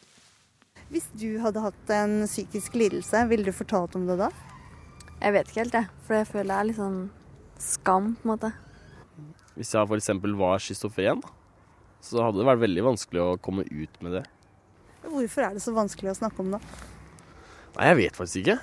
Hvis 0.92 1.08
du 1.18 1.40
hadde 1.42 1.64
hatt 1.64 1.94
en 1.96 2.28
psykisk 2.28 2.76
lidelse, 2.78 3.24
ville 3.32 3.48
du 3.48 3.56
fortalt 3.56 3.96
om 3.98 4.06
det 4.10 4.20
da? 4.20 4.28
Jeg 5.22 5.34
vet 5.34 5.50
ikke 5.50 5.62
helt, 5.64 5.78
jeg. 5.80 5.90
For 6.06 6.18
jeg 6.20 6.28
føler 6.30 6.50
det 6.52 6.58
er 6.58 6.68
litt 6.70 6.80
sånn 6.82 7.00
skam, 7.62 8.12
på 8.20 8.28
en 8.28 8.34
måte. 8.34 8.52
Hvis 9.56 9.74
jeg 9.74 9.88
f.eks. 9.88 10.12
var 10.38 10.62
schizofren, 10.62 11.24
så 12.02 12.26
hadde 12.26 12.42
det 12.42 12.48
vært 12.50 12.64
veldig 12.66 12.86
vanskelig 12.92 13.24
å 13.24 13.40
komme 13.42 13.66
ut 13.66 14.02
med 14.06 14.20
det. 14.20 14.24
Hvorfor 15.02 15.48
er 15.48 15.56
det 15.56 15.64
så 15.64 15.74
vanskelig 15.74 16.14
å 16.14 16.18
snakke 16.18 16.44
om 16.44 16.54
det? 16.56 16.62
Nei, 17.78 17.88
jeg 17.92 18.00
vet 18.02 18.18
faktisk 18.20 18.42
ikke. 18.42 18.58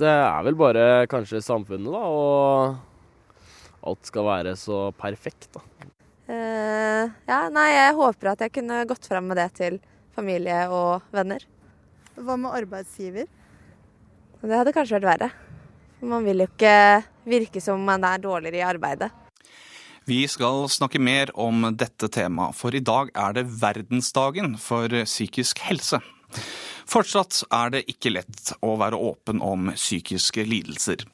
Det 0.00 0.10
er 0.10 0.46
vel 0.46 0.56
bare 0.58 0.86
kanskje 1.10 1.42
samfunnet, 1.44 1.90
da, 1.92 2.02
og 2.06 3.90
alt 3.90 4.08
skal 4.08 4.26
være 4.26 4.54
så 4.58 4.88
perfekt, 4.96 5.50
da. 5.54 5.62
Uh, 6.30 7.10
ja, 7.26 7.40
nei, 7.50 7.68
jeg 7.74 7.96
håper 7.98 8.32
at 8.32 8.44
jeg 8.44 8.54
kunne 8.54 8.84
gått 8.86 9.08
frem 9.10 9.26
med 9.30 9.40
det 9.40 9.48
til 9.58 9.78
familie 10.14 10.62
og 10.70 11.06
venner. 11.14 11.42
Hva 12.20 12.36
med 12.38 12.54
arbeidsgiver? 12.54 13.26
Det 14.40 14.56
hadde 14.56 14.74
kanskje 14.74 14.98
vært 14.98 15.08
verre. 15.08 15.30
Man 16.00 16.24
vil 16.24 16.44
jo 16.44 16.48
ikke 16.48 16.74
virke 17.28 17.60
som 17.62 17.82
man 17.84 18.04
er 18.08 18.22
dårligere 18.22 18.60
i 18.60 18.64
arbeidet. 18.64 19.10
Vi 20.08 20.22
skal 20.30 20.64
snakke 20.72 20.98
mer 21.02 21.30
om 21.38 21.66
dette 21.76 22.08
temaet, 22.10 22.56
for 22.56 22.74
i 22.74 22.82
dag 22.82 23.12
er 23.14 23.36
det 23.36 23.44
verdensdagen 23.60 24.56
for 24.58 24.90
psykisk 25.04 25.60
helse. 25.66 26.00
Fortsatt 26.90 27.44
er 27.54 27.70
det 27.70 27.84
ikke 27.92 28.10
lett 28.10 28.48
å 28.66 28.72
være 28.80 28.98
åpen 28.98 29.38
om 29.46 29.68
psykiske 29.76 30.42
lidelser. 30.42 31.04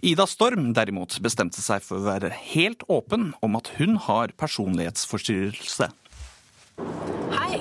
Ida 0.00 0.24
Storm 0.30 0.70
derimot 0.72 1.18
bestemte 1.20 1.60
seg 1.60 1.84
for 1.84 2.00
å 2.00 2.06
være 2.06 2.30
helt 2.54 2.86
åpen 2.88 3.34
om 3.44 3.58
at 3.58 3.68
hun 3.76 3.98
har 4.06 4.32
personlighetsforstyrrelse. 4.40 5.90
Hei, 7.34 7.60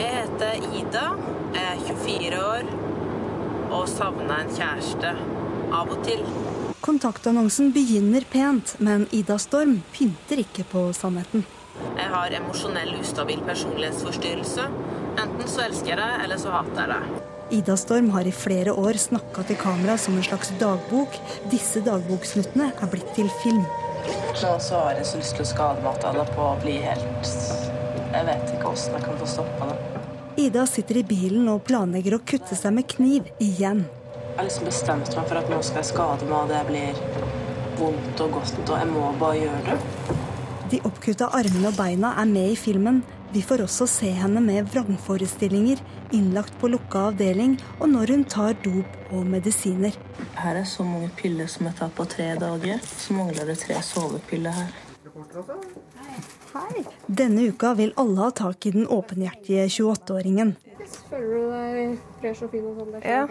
jeg 0.00 0.10
heter 0.10 0.66
Ida, 0.80 1.06
jeg 1.54 1.68
er 1.70 1.84
24 1.86 2.42
år 2.42 2.74
og 3.76 3.86
savner 3.92 4.42
en 4.42 4.50
kjæreste 4.56 5.14
av 5.76 5.94
og 5.94 6.02
til. 6.06 6.26
Kontaktannonsen 6.82 7.70
begynner 7.74 8.26
pent, 8.30 8.74
men 8.82 9.06
Ida 9.14 9.38
Storm 9.42 9.84
pynter 9.94 10.42
ikke 10.42 10.66
på 10.74 10.88
sannheten. 10.98 11.46
Jeg 11.94 12.10
har 12.10 12.34
emosjonell 12.40 12.96
ustabil 12.98 13.42
personlighetsforstyrrelse. 13.46 14.66
Enten 15.16 15.48
så 15.48 15.64
elsker 15.64 15.94
jeg 15.94 15.98
deg, 16.00 16.14
eller 16.24 16.40
så 16.40 16.52
hater 16.52 16.82
jeg 16.82 16.92
deg. 16.92 17.32
Ida 17.56 17.76
Storm 17.78 18.08
har 18.10 18.26
i 18.26 18.32
flere 18.34 18.72
år 18.74 18.98
snakka 18.98 19.44
til 19.46 19.58
kamera 19.60 19.94
som 20.00 20.16
en 20.18 20.24
slags 20.26 20.50
dagbok. 20.60 21.14
Disse 21.52 21.80
dagboksnuttene 21.86 22.72
er 22.74 22.90
blitt 22.90 23.12
til 23.16 23.30
film. 23.42 23.62
Nå 24.06 24.56
så 24.62 24.80
har 24.82 24.98
jeg 24.98 25.06
så 25.08 25.20
lyst 25.20 25.36
til 25.38 25.46
å 25.46 25.50
skade 25.52 25.84
meg 25.84 26.00
til 26.02 26.18
det 26.20 26.26
på 26.34 26.42
å 26.42 26.56
bli 26.62 26.74
helt 26.84 27.30
Jeg 28.12 28.26
vet 28.28 28.50
ikke 28.52 28.68
hvordan 28.68 28.98
jeg 28.98 29.06
kan 29.06 29.20
få 29.22 29.30
stoppa 29.30 29.70
det. 29.70 29.78
Ida 30.36 30.66
sitter 30.68 31.00
i 31.00 31.06
bilen 31.06 31.48
og 31.48 31.62
planlegger 31.64 32.18
å 32.18 32.22
kutte 32.32 32.58
seg 32.58 32.74
med 32.76 32.90
kniv 32.92 33.30
igjen. 33.40 33.86
Jeg 33.86 34.36
har 34.36 34.48
liksom 34.50 34.68
bestemt 34.68 35.14
meg 35.16 35.30
for 35.30 35.40
at 35.40 35.48
nå 35.48 35.62
skal 35.64 35.80
jeg 35.80 35.90
skade 35.94 36.28
meg, 36.28 36.36
og 36.42 36.50
det 36.52 36.62
blir 36.68 36.98
vondt 37.80 38.20
og 38.26 38.36
godt, 38.36 38.58
og 38.66 38.74
jeg 38.76 38.90
må 38.90 39.06
bare 39.20 39.38
gjøre 39.40 39.62
det. 39.70 40.16
De 40.74 40.80
oppkutta 40.84 41.30
armene 41.38 41.70
og 41.70 41.78
beina 41.78 42.12
er 42.20 42.28
med 42.28 42.52
i 42.52 42.58
filmen. 42.58 43.00
Vi 43.32 43.42
får 43.42 43.62
også 43.64 43.86
se 43.90 44.10
henne 44.14 44.40
med 44.40 44.68
vrangforestillinger, 44.72 45.80
innlagt 46.14 46.54
på 46.60 46.70
lukka 46.70 47.08
avdeling, 47.10 47.56
og 47.80 47.90
når 47.90 48.12
hun 48.14 48.24
tar 48.24 48.54
dop 48.64 49.12
og 49.12 49.26
medisiner. 49.26 49.96
Her 50.38 50.60
er 50.62 50.68
så 50.68 50.86
mange 50.86 51.10
piller 51.18 51.50
som 51.50 51.66
jeg 51.66 51.78
tar 51.80 51.90
på 51.96 52.06
tre 52.10 52.32
dager. 52.40 52.80
Så 52.86 53.16
mangler 53.16 53.50
det 53.50 53.58
tre 53.64 53.80
sovepiller 53.84 54.54
her. 54.56 54.74
Denne 57.06 57.48
uka 57.50 57.74
vil 57.74 57.92
alle 57.96 58.20
ha 58.20 58.30
tak 58.30 58.66
i 58.66 58.72
den 58.76 58.86
åpenhjertige 58.86 59.66
28-åringen. 59.68 60.54
Føler 61.10 61.30
du 61.32 61.46
deg 61.52 62.02
fresh 62.20 62.46
og 62.46 62.52
fin 62.52 62.66
og 62.66 62.80
sånn? 62.80 62.98
Ja. 63.02 63.22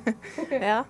ja. 0.72 0.80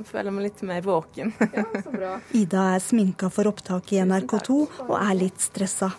Jeg 0.00 0.06
føler 0.08 0.32
meg 0.32 0.46
litt 0.48 0.62
mer 0.64 0.84
våken. 0.84 1.32
Så 1.84 1.92
bra. 1.92 2.14
Ida 2.36 2.66
er 2.74 2.82
sminka 2.84 3.28
for 3.32 3.50
opptak 3.50 3.92
i 3.92 4.00
NRK2 4.02 4.58
og 4.86 4.94
er 4.96 5.14
litt 5.18 5.42
stressa. 5.44 5.90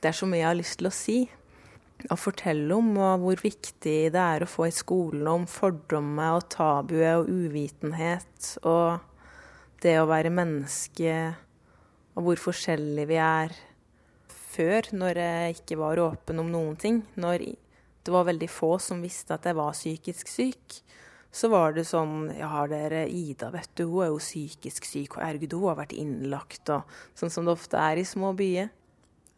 Det 0.00 0.10
er 0.10 0.16
så 0.16 0.26
mye 0.28 0.42
jeg 0.42 0.48
har 0.48 0.58
lyst 0.58 0.78
til 0.80 0.88
å 0.90 0.92
si. 0.94 1.18
Å 1.96 2.16
fortelle 2.20 2.76
om 2.76 2.90
og 3.00 3.22
hvor 3.24 3.40
viktig 3.40 3.98
det 4.12 4.20
er 4.20 4.44
å 4.44 4.50
få 4.50 4.68
i 4.68 4.74
skolen 4.74 5.24
om 5.30 5.46
fordommer 5.48 6.36
og 6.36 6.48
tabuer 6.52 7.22
og 7.22 7.30
uvitenhet. 7.32 8.50
Og 8.68 9.00
det 9.82 9.96
å 10.00 10.08
være 10.10 10.34
menneske, 10.34 11.16
og 12.16 12.28
hvor 12.28 12.42
forskjellige 12.48 13.08
vi 13.10 13.18
er 13.22 13.56
før, 14.28 14.92
når 14.92 15.22
jeg 15.22 15.56
ikke 15.56 15.80
var 15.80 16.04
åpen 16.04 16.44
om 16.44 16.52
noen 16.52 16.76
ting. 16.80 17.00
Når 17.16 17.48
det 18.06 18.12
var 18.14 18.28
veldig 18.28 18.48
få 18.52 18.76
som 18.78 19.02
visste 19.02 19.34
at 19.34 19.48
jeg 19.48 19.58
var 19.58 19.74
psykisk 19.74 20.30
syk. 20.30 20.80
Så 21.34 21.50
var 21.52 21.74
det 21.76 21.84
sånn 21.88 22.30
Ja, 22.36 22.52
har 22.52 22.70
dere 22.70 23.02
Ida, 23.10 23.50
vet 23.52 23.72
du, 23.74 23.84
hun 23.90 24.04
er 24.04 24.12
jo 24.12 24.22
psykisk 24.22 24.86
syk, 24.88 25.18
og 25.18 25.26
ergo 25.26 25.58
hun 25.58 25.70
har 25.72 25.80
vært 25.82 25.96
innlagt, 25.96 26.70
og 26.70 26.86
sånn 27.18 27.32
som 27.32 27.48
det 27.48 27.56
ofte 27.56 27.80
er 27.80 28.00
i 28.00 28.06
små 28.08 28.30
byer. 28.36 28.70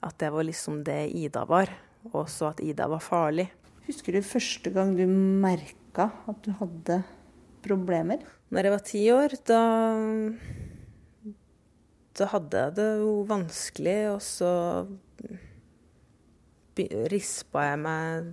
At 0.04 0.18
det 0.20 0.30
var 0.34 0.46
liksom 0.46 0.84
det 0.86 1.00
Ida 1.16 1.46
var. 1.48 1.72
Og 2.06 2.22
også 2.24 2.52
at 2.52 2.62
Ida 2.64 2.86
var 2.90 3.02
farlig. 3.02 3.48
Husker 3.88 4.14
du 4.14 4.22
første 4.24 4.70
gang 4.70 4.94
du 4.98 5.04
merka 5.08 6.10
at 6.28 6.40
du 6.44 6.52
hadde 6.60 7.02
problemer? 7.64 8.22
Når 8.52 8.68
jeg 8.68 8.74
var 8.74 8.84
ti 8.86 9.02
år, 9.12 9.36
da 9.48 9.62
Da 12.18 12.26
hadde 12.32 12.64
jeg 12.64 12.74
det 12.74 12.88
jo 12.98 13.12
vanskelig, 13.28 13.98
og 14.10 14.22
så 14.22 14.50
rispa 17.10 17.64
jeg 17.70 17.78
meg 17.82 18.32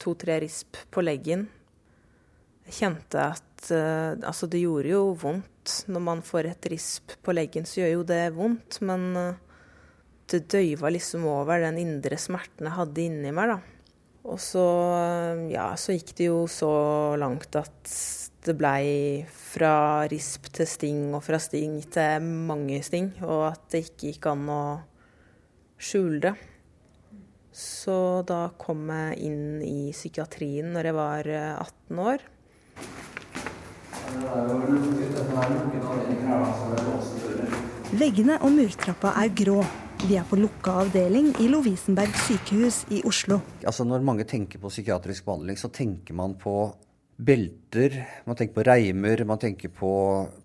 to-tre 0.00 0.38
risp 0.44 0.78
på 0.92 1.04
leggen. 1.04 1.46
Jeg 2.66 2.78
kjente 2.80 3.22
at 3.22 3.70
eh, 3.72 4.16
Altså, 4.26 4.48
det 4.50 4.62
gjorde 4.64 4.90
jo 4.90 5.02
vondt. 5.20 5.84
Når 5.90 6.02
man 6.02 6.22
får 6.22 6.50
et 6.52 6.68
risp 6.70 7.16
på 7.22 7.34
leggen, 7.34 7.66
så 7.66 7.82
gjør 7.82 7.92
jo 7.94 8.06
det 8.10 8.22
vondt, 8.36 8.80
men 8.86 9.06
eh, 9.16 9.42
det 10.32 10.46
døyva 10.50 10.90
liksom 10.90 11.26
over 11.30 11.62
den 11.62 11.78
indre 11.82 12.18
smerten 12.18 12.66
jeg 12.68 12.76
hadde 12.76 13.04
inni 13.04 13.32
meg, 13.34 13.54
da. 13.54 13.58
Og 14.26 14.40
så, 14.42 14.64
ja, 15.52 15.68
så 15.78 15.94
gikk 15.94 16.10
det 16.18 16.26
jo 16.26 16.40
så 16.50 16.70
langt 17.20 17.54
at 17.58 17.92
det 18.46 18.54
blei 18.58 19.22
fra 19.30 20.06
risp 20.10 20.50
til 20.54 20.66
sting, 20.70 21.14
og 21.14 21.22
fra 21.26 21.38
sting 21.42 21.78
til 21.94 22.26
mange 22.50 22.80
sting, 22.86 23.12
og 23.22 23.52
at 23.52 23.64
det 23.70 23.84
ikke 23.86 24.12
gikk 24.12 24.28
an 24.32 24.44
å 24.50 24.60
skjule 25.78 26.20
det. 26.28 26.34
Så 27.56 28.20
da 28.28 28.50
kom 28.60 28.90
jeg 28.92 29.30
inn 29.30 29.62
i 29.64 29.88
psykiatrien 29.94 30.74
når 30.74 30.90
jeg 30.90 30.96
var 30.98 31.30
eh, 31.32 31.54
18 31.56 32.02
år. 32.04 32.26
Veggene 37.96 38.36
og 38.42 38.52
murtrappa 38.58 39.14
er 39.22 39.32
grå. 39.40 39.62
Vi 40.04 40.18
er 40.20 40.26
på 40.28 40.36
lukka 40.36 40.74
avdeling 40.82 41.30
i 41.40 41.46
Lovisenberg 41.48 42.12
sykehus 42.26 42.82
i 42.92 42.98
Oslo. 43.08 43.38
Altså 43.64 43.86
Når 43.88 44.04
mange 44.04 44.26
tenker 44.28 44.60
på 44.60 44.68
psykiatrisk 44.68 45.24
behandling, 45.24 45.56
så 45.56 45.70
tenker 45.72 46.14
man 46.14 46.34
på 46.36 46.52
belter, 47.16 47.96
man 48.28 48.36
tenker 48.36 48.58
på 48.58 48.64
reimer, 48.68 49.22
man 49.24 49.40
tenker 49.40 49.72
på, 49.72 49.92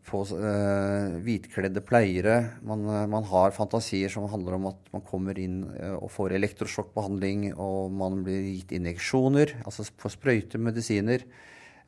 på 0.07 0.21
uh, 0.31 1.19
hvitkledde 1.19 1.83
pleiere. 1.83 2.37
Man, 2.63 2.85
eh, 2.87 3.07
man 3.11 3.27
har 3.27 3.51
fantasier 3.51 4.09
som 4.13 4.29
handler 4.31 4.55
om 4.55 4.69
at 4.71 4.87
man 4.95 5.03
kommer 5.03 5.35
inn 5.35 5.65
eh, 5.75 5.97
og 5.97 6.07
får 6.15 6.37
elektrosjokkbehandling, 6.39 7.49
og 7.59 7.91
man 7.91 8.21
blir 8.23 8.53
gitt 8.53 8.71
injeksjoner, 8.79 9.57
altså 9.65 9.83
på 9.99 10.13
sprøyter, 10.15 10.63
medisiner. 10.63 11.27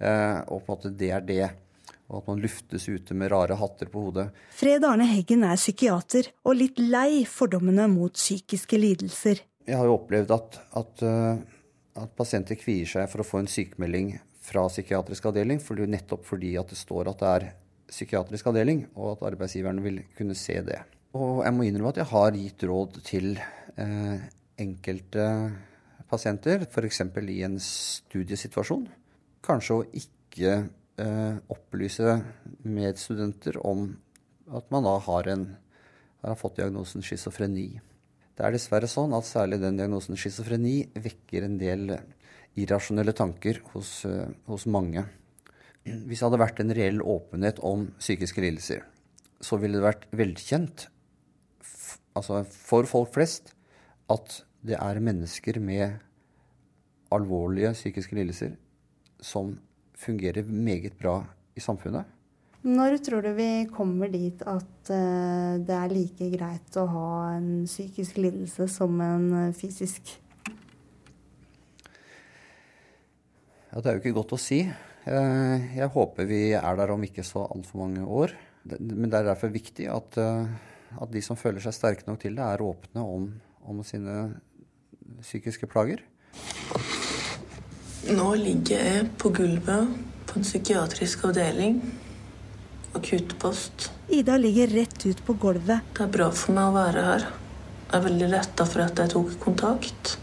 Uh, 0.03 0.43
og 0.51 0.65
på 0.65 0.73
en 0.73 0.75
måte 0.75 0.97
det 0.99 1.13
er 1.15 1.23
det. 1.23 1.45
Og 2.13 2.19
at 2.21 2.27
man 2.29 2.43
luftes 2.43 2.85
ute 2.85 3.15
med 3.17 3.31
rare 3.33 3.57
hatter 3.57 3.89
på 3.89 4.03
hodet. 4.05 4.27
Fred 4.53 4.85
Arne 4.85 5.07
Heggen 5.09 5.45
er 5.47 5.57
psykiater 5.57 6.29
og 6.45 6.59
litt 6.59 6.77
lei 6.77 7.23
fordommene 7.25 7.87
mot 7.89 8.13
psykiske 8.13 8.77
lidelser. 8.77 9.41
Jeg 9.65 9.79
har 9.79 9.89
jo 9.89 9.97
opplevd 9.97 10.35
at, 10.35 10.59
at, 10.77 11.03
eh, 11.07 11.41
at 12.03 12.13
pasienter 12.19 12.59
kvier 12.59 12.89
seg 12.89 13.09
for 13.09 13.23
å 13.23 13.27
få 13.27 13.41
en 13.41 13.49
sykemelding 13.49 14.13
fra 14.43 14.67
psykiatrisk 14.69 15.25
avdeling, 15.31 15.61
fordi, 15.63 15.87
nettopp 15.89 16.27
fordi 16.27 16.53
at 16.59 16.69
det 16.69 16.77
står 16.77 17.09
at 17.09 17.21
det 17.23 17.31
er 17.31 17.49
psykiatrisk 17.93 18.49
avdeling, 18.51 18.85
og 18.97 19.15
at 19.15 19.27
arbeidsgiverne 19.31 19.83
vil 19.85 20.01
kunne 20.17 20.35
se 20.37 20.59
det. 20.65 20.81
Og 21.17 21.43
jeg 21.45 21.53
må 21.55 21.65
innrømme 21.67 21.93
at 21.93 22.01
jeg 22.01 22.09
har 22.09 22.37
gitt 22.37 22.65
råd 22.67 22.97
til 23.05 23.35
eh, 23.37 24.23
enkelte 24.61 25.27
pasienter, 26.09 26.65
f.eks. 26.67 27.01
i 27.21 27.41
en 27.45 27.59
studiesituasjon, 27.61 28.87
kanskje 29.45 29.77
å 29.77 29.85
ikke 30.01 30.57
eh, 31.01 31.35
opplyse 31.53 32.19
medstudenter 32.63 33.59
om 33.65 33.89
at 34.53 34.69
man 34.73 34.85
da 34.85 34.97
har, 35.07 35.29
en, 35.31 35.47
har 36.21 36.39
fått 36.39 36.59
diagnosen 36.59 37.05
schizofreni. 37.05 37.67
Det 38.33 38.45
er 38.45 38.55
dessverre 38.55 38.89
sånn 38.89 39.13
at 39.15 39.27
særlig 39.29 39.61
den 39.61 39.77
diagnosen 39.79 40.17
schizofreni 40.19 40.77
vekker 40.93 41.45
en 41.45 41.59
del 41.61 41.97
irrasjonelle 42.59 43.13
tanker 43.17 43.61
hos, 43.73 44.03
eh, 44.05 44.29
hos 44.49 44.65
mange. 44.65 45.05
Hvis 45.83 46.21
det 46.21 46.27
hadde 46.29 46.41
vært 46.41 46.61
en 46.63 46.73
reell 46.75 47.01
åpenhet 47.01 47.59
om 47.65 47.89
psykiske 47.99 48.41
lidelser, 48.43 48.85
så 49.43 49.59
ville 49.59 49.79
det 49.79 49.87
vært 49.87 50.07
velkjent 50.15 50.87
altså 52.13 52.43
for 52.45 52.87
folk 52.87 53.11
flest 53.15 53.51
at 54.13 54.43
det 54.63 54.77
er 54.77 55.01
mennesker 55.03 55.59
med 55.59 55.97
alvorlige 57.13 57.73
psykiske 57.75 58.15
lidelser 58.15 58.55
som 59.23 59.57
fungerer 60.03 60.45
meget 60.47 60.97
bra 60.99 61.21
i 61.55 61.63
samfunnet. 61.63 62.05
Når 62.63 62.95
tror 63.03 63.25
du 63.25 63.33
vi 63.35 63.65
kommer 63.67 64.07
dit 64.07 64.39
at 64.47 64.91
eh, 64.95 65.59
det 65.67 65.75
er 65.75 65.91
like 65.91 66.29
greit 66.31 66.77
å 66.79 66.85
ha 66.87 67.09
en 67.35 67.65
psykisk 67.67 68.21
lidelse 68.23 68.69
som 68.71 68.95
en 69.03 69.25
eh, 69.41 69.55
fysisk? 69.57 70.13
Ja, 73.73 73.81
Det 73.81 73.89
er 73.89 73.97
jo 73.97 74.03
ikke 74.03 74.15
godt 74.15 74.35
å 74.37 74.39
si. 74.39 74.61
Eh, 74.63 75.75
Jeg 75.75 75.91
håper 75.91 76.29
vi 76.29 76.53
er 76.55 76.79
der 76.79 76.95
om 76.95 77.03
ikke 77.03 77.25
så 77.27 77.43
altfor 77.51 77.83
mange 77.83 78.05
år. 78.07 78.31
Men 78.63 79.09
det 79.11 79.19
er 79.19 79.27
derfor 79.33 79.51
viktig 79.51 79.89
at, 79.91 80.15
at 80.15 81.09
de 81.11 81.19
som 81.25 81.35
føler 81.35 81.59
seg 81.59 81.75
sterke 81.75 82.07
nok 82.07 82.21
til 82.21 82.37
det, 82.37 82.45
er 82.47 82.63
åpne 82.63 83.03
om, 83.03 83.25
om 83.67 83.83
sine 83.83 84.37
psykiske 85.19 85.67
plager. 85.67 85.99
Nå 88.03 88.33
ligger 88.35 88.81
jeg 88.83 89.03
på 89.15 89.29
gulvet 89.31 89.91
på 90.27 90.35
en 90.35 90.43
psykiatrisk 90.43 91.21
avdeling. 91.29 91.77
Akuttpost. 92.99 93.91
Ida 94.11 94.35
ligger 94.37 94.67
rett 94.75 95.05
ut 95.05 95.21
på 95.23 95.37
gulvet. 95.39 95.85
Det 95.95 96.03
er 96.03 96.11
bra 96.11 96.27
for 96.35 96.51
meg 96.57 96.67
å 96.67 96.75
være 96.75 97.05
her. 97.07 97.25
Jeg 97.87 97.95
er 97.95 98.05
veldig 98.09 98.29
letta 98.33 98.67
for 98.67 98.83
at 98.83 98.99
jeg 98.99 99.13
tok 99.15 99.31
kontakt. 99.39 100.17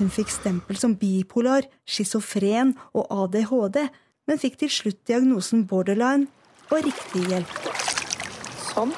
Hun 0.00 0.10
fikk 0.10 0.34
stempel 0.34 0.78
som 0.80 0.96
bipolar, 0.98 1.68
schizofren 1.86 2.74
og 2.90 3.06
ADHD, 3.14 3.84
men 4.26 4.42
fikk 4.42 4.58
til 4.64 4.72
slutt 4.74 5.02
diagnosen 5.06 5.62
borderline 5.70 6.26
og 6.72 6.82
riktig 6.88 7.22
hjelp. 7.30 7.58
Sånn. 8.72 8.96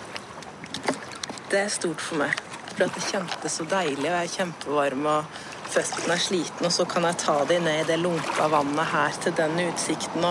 Det 1.53 1.61
er 1.67 1.73
stort 1.73 2.01
for 2.01 2.25
meg. 2.25 2.41
For 2.73 2.87
at 2.89 2.97
det 2.97 3.05
kjentes 3.05 3.61
så 3.61 3.67
deilig, 3.69 4.09
og 4.09 4.15
jeg 4.15 4.23
er 4.23 4.33
kjempevarm 4.39 5.11
og 5.13 5.43
føttene 5.75 6.15
er 6.15 6.23
sliten, 6.23 6.67
og 6.69 6.73
så 6.73 6.85
kan 6.87 7.07
jeg 7.09 7.19
ta 7.25 7.35
de 7.49 7.59
ned 7.63 7.81
i 7.83 7.87
det 7.89 7.97
lunka 7.99 8.47
vannet 8.53 8.91
her 8.93 9.17
til 9.25 9.35
den 9.39 9.57
utsikten. 9.65 10.27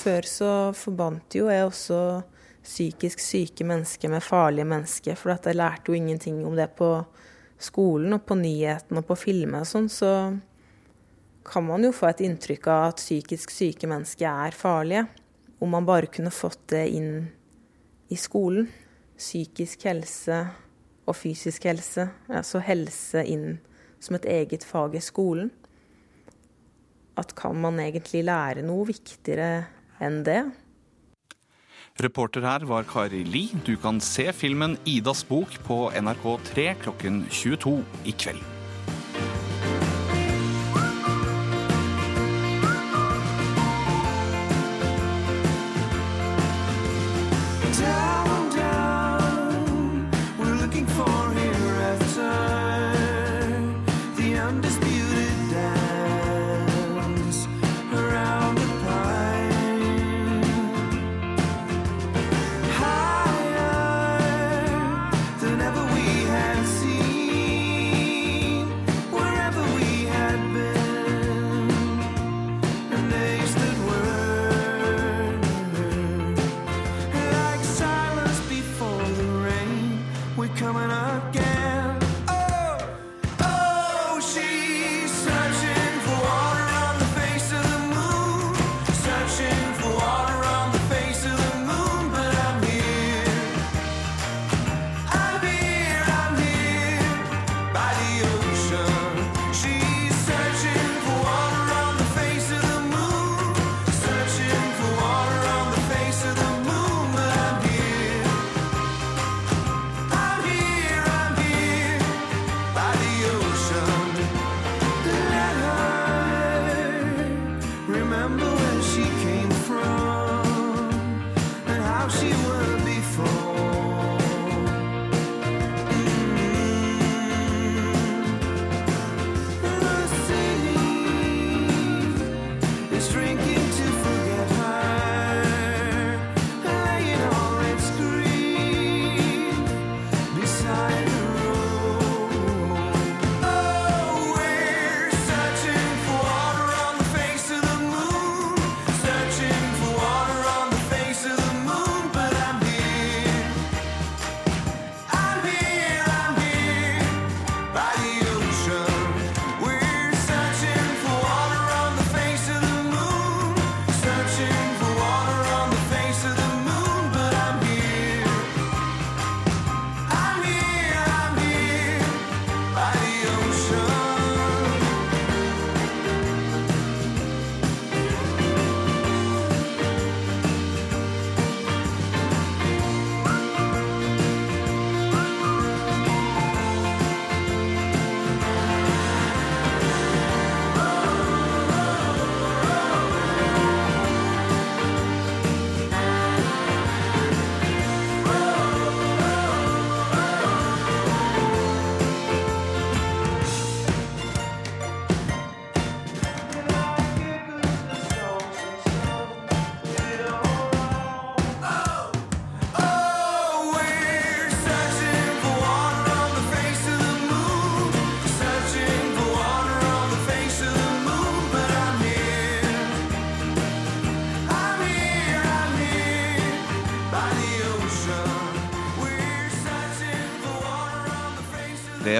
Før 0.00 0.26
så 0.30 0.50
forbandt 0.74 1.36
jo 1.38 1.46
jeg 1.50 1.66
også 1.66 2.00
psykisk 2.66 3.22
syke 3.22 3.66
mennesker 3.66 4.10
med 4.10 4.24
farlige 4.26 4.66
mennesker, 4.66 5.14
for 5.18 5.36
jeg 5.36 5.58
lærte 5.58 5.92
jo 5.92 5.98
ingenting 5.98 6.40
om 6.46 6.56
det 6.58 6.72
på 6.78 6.90
skolen 7.62 8.16
og 8.16 8.24
på 8.26 8.36
nyhetene 8.40 9.02
og 9.02 9.06
på 9.06 9.18
filmer 9.20 9.62
og 9.62 9.70
sånn, 9.70 9.86
så 9.92 10.10
kan 11.46 11.62
man 11.68 11.86
jo 11.86 11.92
få 11.94 12.10
et 12.10 12.24
inntrykk 12.26 12.66
av 12.72 12.88
at 12.88 13.04
psykisk 13.04 13.54
syke 13.54 13.86
mennesker 13.86 14.26
er 14.26 14.56
farlige. 14.56 15.06
Om 15.62 15.70
man 15.72 15.86
bare 15.86 16.10
kunne 16.10 16.34
fått 16.34 16.64
det 16.74 16.82
inn 16.98 17.12
i 18.10 18.18
skolen. 18.18 18.66
Psykisk 19.16 19.86
helse 19.86 20.42
og 21.06 21.14
fysisk 21.16 21.64
helse, 21.70 22.08
altså 22.26 22.60
helse 22.66 23.22
inn 23.22 23.54
som 24.06 24.18
et 24.18 24.28
eget 24.30 24.64
fag 24.66 24.96
i 24.96 25.02
skolen. 25.04 25.50
At 27.16 27.34
kan 27.38 27.56
man 27.58 27.80
egentlig 27.80 28.24
lære 28.28 28.64
noe 28.66 28.86
viktigere 28.88 29.66
enn 30.04 30.22
det? 30.26 30.42
Reporter 32.04 32.44
her 32.44 32.66
var 32.68 32.84
Kari 32.84 33.22
Li. 33.24 33.46
Du 33.64 33.76
kan 33.80 34.00
se 34.04 34.28
filmen 34.36 34.76
'Idas 34.84 35.24
bok' 35.24 35.56
på 35.64 35.88
NRK3 35.96 36.74
klokken 36.84 37.24
22 37.30 37.80
i 38.04 38.12
kveld. 38.12 38.55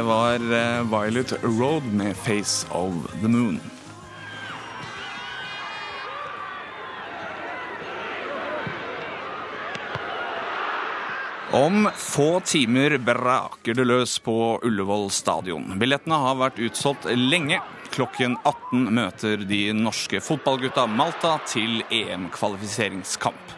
Var 0.06 0.40
eh, 0.40 0.82
Violet 0.86 1.32
Road 1.42 1.84
med 1.92 2.16
'Face 2.16 2.66
of 2.70 2.94
the 3.20 3.28
Moon'. 3.28 3.60
Om 11.52 11.90
få 11.96 12.40
timer 12.40 12.98
braker 12.98 13.74
det 13.74 13.84
løs 13.84 14.18
på 14.18 14.60
Ullevål 14.62 15.10
stadion. 15.10 15.78
Billettene 15.78 16.18
har 16.20 16.34
vært 16.36 16.58
utsolgt 16.60 17.06
lenge. 17.16 17.60
Klokken 17.94 18.34
18 18.42 18.90
møter 18.92 19.44
de 19.48 19.60
norske 19.72 20.20
fotballgutta 20.20 20.84
Malta 20.90 21.38
til 21.48 21.80
EM-kvalifiseringskamp. 21.88 23.54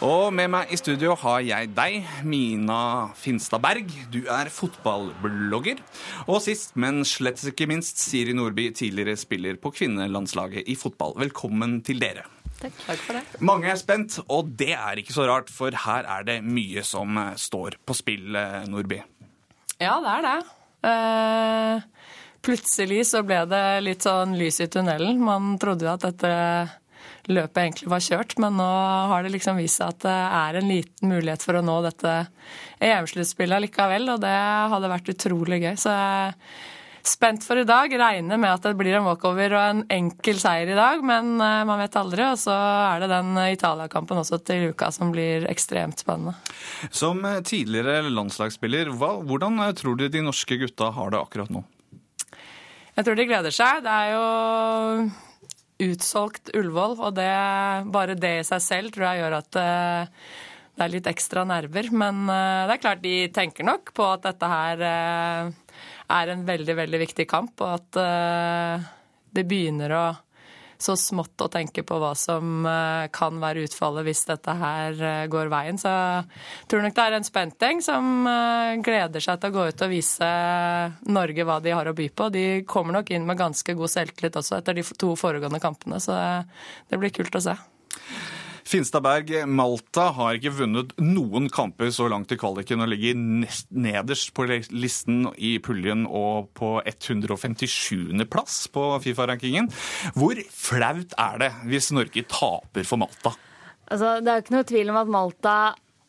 Og 0.00 0.30
med 0.32 0.48
meg 0.48 0.70
i 0.72 0.78
studio 0.80 1.12
har 1.20 1.42
jeg 1.44 1.68
deg, 1.76 2.06
Mina 2.24 3.10
Finstad 3.20 3.60
Berg. 3.60 3.90
Du 4.08 4.22
er 4.32 4.48
fotballblogger. 4.48 5.82
Og 6.24 6.38
sist, 6.40 6.72
men 6.80 7.02
slett 7.04 7.42
ikke 7.50 7.68
minst, 7.68 8.00
Siri 8.00 8.32
Nordby, 8.32 8.70
tidligere 8.72 9.18
spiller 9.20 9.60
på 9.60 9.74
kvinnelandslaget 9.76 10.72
i 10.72 10.78
fotball. 10.80 11.18
Velkommen 11.20 11.82
til 11.84 12.00
dere. 12.00 12.24
Takk. 12.62 12.80
for 12.96 13.18
det. 13.18 13.44
Mange 13.44 13.68
er 13.68 13.76
spent, 13.76 14.16
og 14.32 14.48
det 14.56 14.72
er 14.72 15.04
ikke 15.04 15.18
så 15.18 15.28
rart, 15.28 15.52
for 15.52 15.76
her 15.84 16.08
er 16.16 16.24
det 16.24 16.40
mye 16.48 16.80
som 16.80 17.20
eh, 17.20 17.36
står 17.36 17.76
på 17.84 18.00
spill, 18.00 18.32
eh, 18.40 18.64
Nordby. 18.72 19.02
Ja, 19.76 20.00
det 20.00 20.16
er 20.16 20.28
det. 20.30 20.36
Uh, 20.80 22.16
plutselig 22.40 23.04
så 23.12 23.20
ble 23.20 23.44
det 23.52 23.64
litt 23.84 24.08
sånn 24.08 24.32
lys 24.40 24.64
i 24.64 24.72
tunnelen. 24.72 25.20
Man 25.20 25.58
trodde 25.60 25.84
jo 25.84 25.92
at 25.92 26.08
dette 26.08 26.32
løpet 27.30 27.62
egentlig 27.62 27.92
var 27.92 28.04
kjørt, 28.04 28.36
men 28.42 28.58
nå 28.58 28.72
har 29.12 29.24
det 29.24 29.32
liksom 29.36 29.60
vist 29.60 29.80
seg 29.80 29.94
at 29.94 30.02
det 30.06 30.18
er 30.40 30.58
en 30.60 30.70
liten 30.70 31.14
mulighet 31.14 31.46
for 31.46 31.58
å 31.58 31.64
nå 31.64 31.78
dette 31.86 32.16
EM-sluttspillet 32.82 33.66
likevel, 33.66 34.12
og 34.14 34.20
det 34.24 34.36
hadde 34.74 34.92
vært 34.92 35.14
utrolig 35.14 35.62
gøy. 35.64 35.74
Så 35.80 35.94
jeg 35.94 36.28
er 36.28 36.36
spent 37.06 37.44
for 37.44 37.60
i 37.60 37.64
dag. 37.64 37.92
Regner 38.00 38.40
med 38.40 38.52
at 38.52 38.66
det 38.66 38.74
blir 38.78 38.96
en 38.98 39.06
walkover 39.06 39.54
og 39.56 39.62
en 39.62 39.82
enkel 39.92 40.40
seier 40.40 40.70
i 40.70 40.76
dag, 40.78 41.02
men 41.06 41.32
eh, 41.40 41.62
man 41.68 41.80
vet 41.82 41.98
aldri. 42.00 42.26
Og 42.28 42.38
så 42.40 42.54
er 42.54 43.02
det 43.02 43.10
den 43.12 43.32
Italia-kampen 43.46 44.20
også 44.22 44.40
til 44.44 44.70
uka 44.74 44.90
som 44.94 45.12
blir 45.14 45.46
ekstremt 45.50 46.02
spennende. 46.02 46.36
Som 46.90 47.24
tidligere 47.46 48.10
landslagsspiller, 48.10 48.92
hvordan 48.98 49.64
eh, 49.66 49.74
tror 49.78 49.98
du 50.00 50.08
de 50.08 50.24
norske 50.24 50.60
gutta 50.60 50.92
har 50.96 51.14
det 51.14 51.22
akkurat 51.22 51.52
nå? 51.52 51.64
Jeg 52.96 53.06
tror 53.06 53.16
de 53.16 53.28
gleder 53.28 53.54
seg. 53.54 53.84
Det 53.86 53.96
er 53.96 54.14
jo 54.16 54.24
utsolgt 55.84 56.52
Ullevål, 56.56 56.96
og 57.00 57.16
det, 57.16 57.32
bare 57.92 58.16
det 58.18 58.34
i 58.40 58.46
seg 58.46 58.62
selv 58.64 58.94
tror 58.94 59.08
jeg 59.08 59.22
gjør 59.22 59.36
at 59.40 59.58
eh, 59.60 60.24
det 60.76 60.86
er 60.86 60.94
litt 60.94 61.10
ekstra 61.10 61.44
nerver. 61.48 61.90
Men 61.92 62.22
eh, 62.28 62.62
det 62.68 62.76
er 62.76 62.82
klart 62.84 63.04
de 63.04 63.14
tenker 63.34 63.66
nok 63.66 63.92
på 63.96 64.06
at 64.08 64.24
dette 64.28 64.50
her 64.50 64.86
eh, 64.86 65.76
er 66.10 66.32
en 66.32 66.46
veldig, 66.48 66.76
veldig 66.80 67.02
viktig 67.04 67.28
kamp, 67.30 67.60
og 67.62 67.76
at 67.76 68.86
det 69.30 69.44
begynner 69.46 69.92
å 69.94 70.04
så 70.82 70.96
smått 70.96 71.42
å 71.44 71.48
tenke 71.52 71.84
på 71.86 71.98
hva 72.00 72.12
som 72.18 72.64
eh, 72.68 73.06
kan 73.14 73.40
være 73.42 73.66
utfallet 73.68 74.06
hvis 74.06 74.24
dette 74.28 74.54
her 74.60 75.02
eh, 75.04 75.26
går 75.30 75.50
veien. 75.52 75.80
Så 75.80 75.90
jeg 75.92 76.70
tror 76.72 76.84
nok 76.84 76.96
det 76.96 77.06
er 77.06 77.18
en 77.18 77.28
spent 77.28 77.66
gjeng 77.66 77.82
som 77.84 78.28
eh, 78.30 78.76
gleder 78.84 79.24
seg 79.24 79.40
til 79.40 79.52
å 79.52 79.56
gå 79.58 79.66
ut 79.70 79.84
og 79.86 79.92
vise 79.92 80.30
Norge 81.12 81.46
hva 81.48 81.58
de 81.64 81.74
har 81.76 81.90
å 81.90 81.96
by 81.96 82.08
på. 82.12 82.30
De 82.34 82.46
kommer 82.68 82.96
nok 82.96 83.12
inn 83.12 83.28
med 83.28 83.40
ganske 83.40 83.76
god 83.76 83.92
selvtillit 83.92 84.40
også 84.40 84.60
etter 84.60 84.80
de 84.80 84.86
to 85.00 85.12
foregående 85.20 85.62
kampene, 85.62 86.00
så 86.00 86.16
det 86.88 87.00
blir 87.00 87.12
kult 87.14 87.36
å 87.36 87.44
se. 87.50 87.58
Finstadberg, 88.70 89.32
Malta 89.50 90.04
har 90.14 90.36
ikke 90.36 90.52
vunnet 90.60 90.92
noen 91.02 91.48
kamper 91.50 91.88
så 91.90 92.06
langt 92.10 92.30
i 92.30 92.38
kvaliken 92.38 92.84
og 92.84 92.92
ligger 92.92 93.18
nederst 93.18 94.30
på 94.36 94.46
listen 94.46 95.24
i 95.34 95.56
puljen 95.58 96.04
og 96.06 96.52
på 96.54 96.76
157. 96.84 98.14
plass 98.30 98.62
på 98.70 98.84
Fifa-rankingen. 99.02 99.66
Hvor 100.14 100.38
flaut 100.54 101.16
er 101.18 101.42
det 101.42 101.50
hvis 101.72 101.90
Norge 101.96 102.22
taper 102.30 102.86
for 102.86 103.02
Malta? 103.02 103.34
Altså, 103.90 104.20
det 104.22 104.30
er 104.30 104.38
jo 104.38 104.44
ikke 104.44 104.54
noe 104.54 104.68
tvil 104.70 104.94
om 104.94 105.00
at 105.00 105.10
Malta 105.18 105.56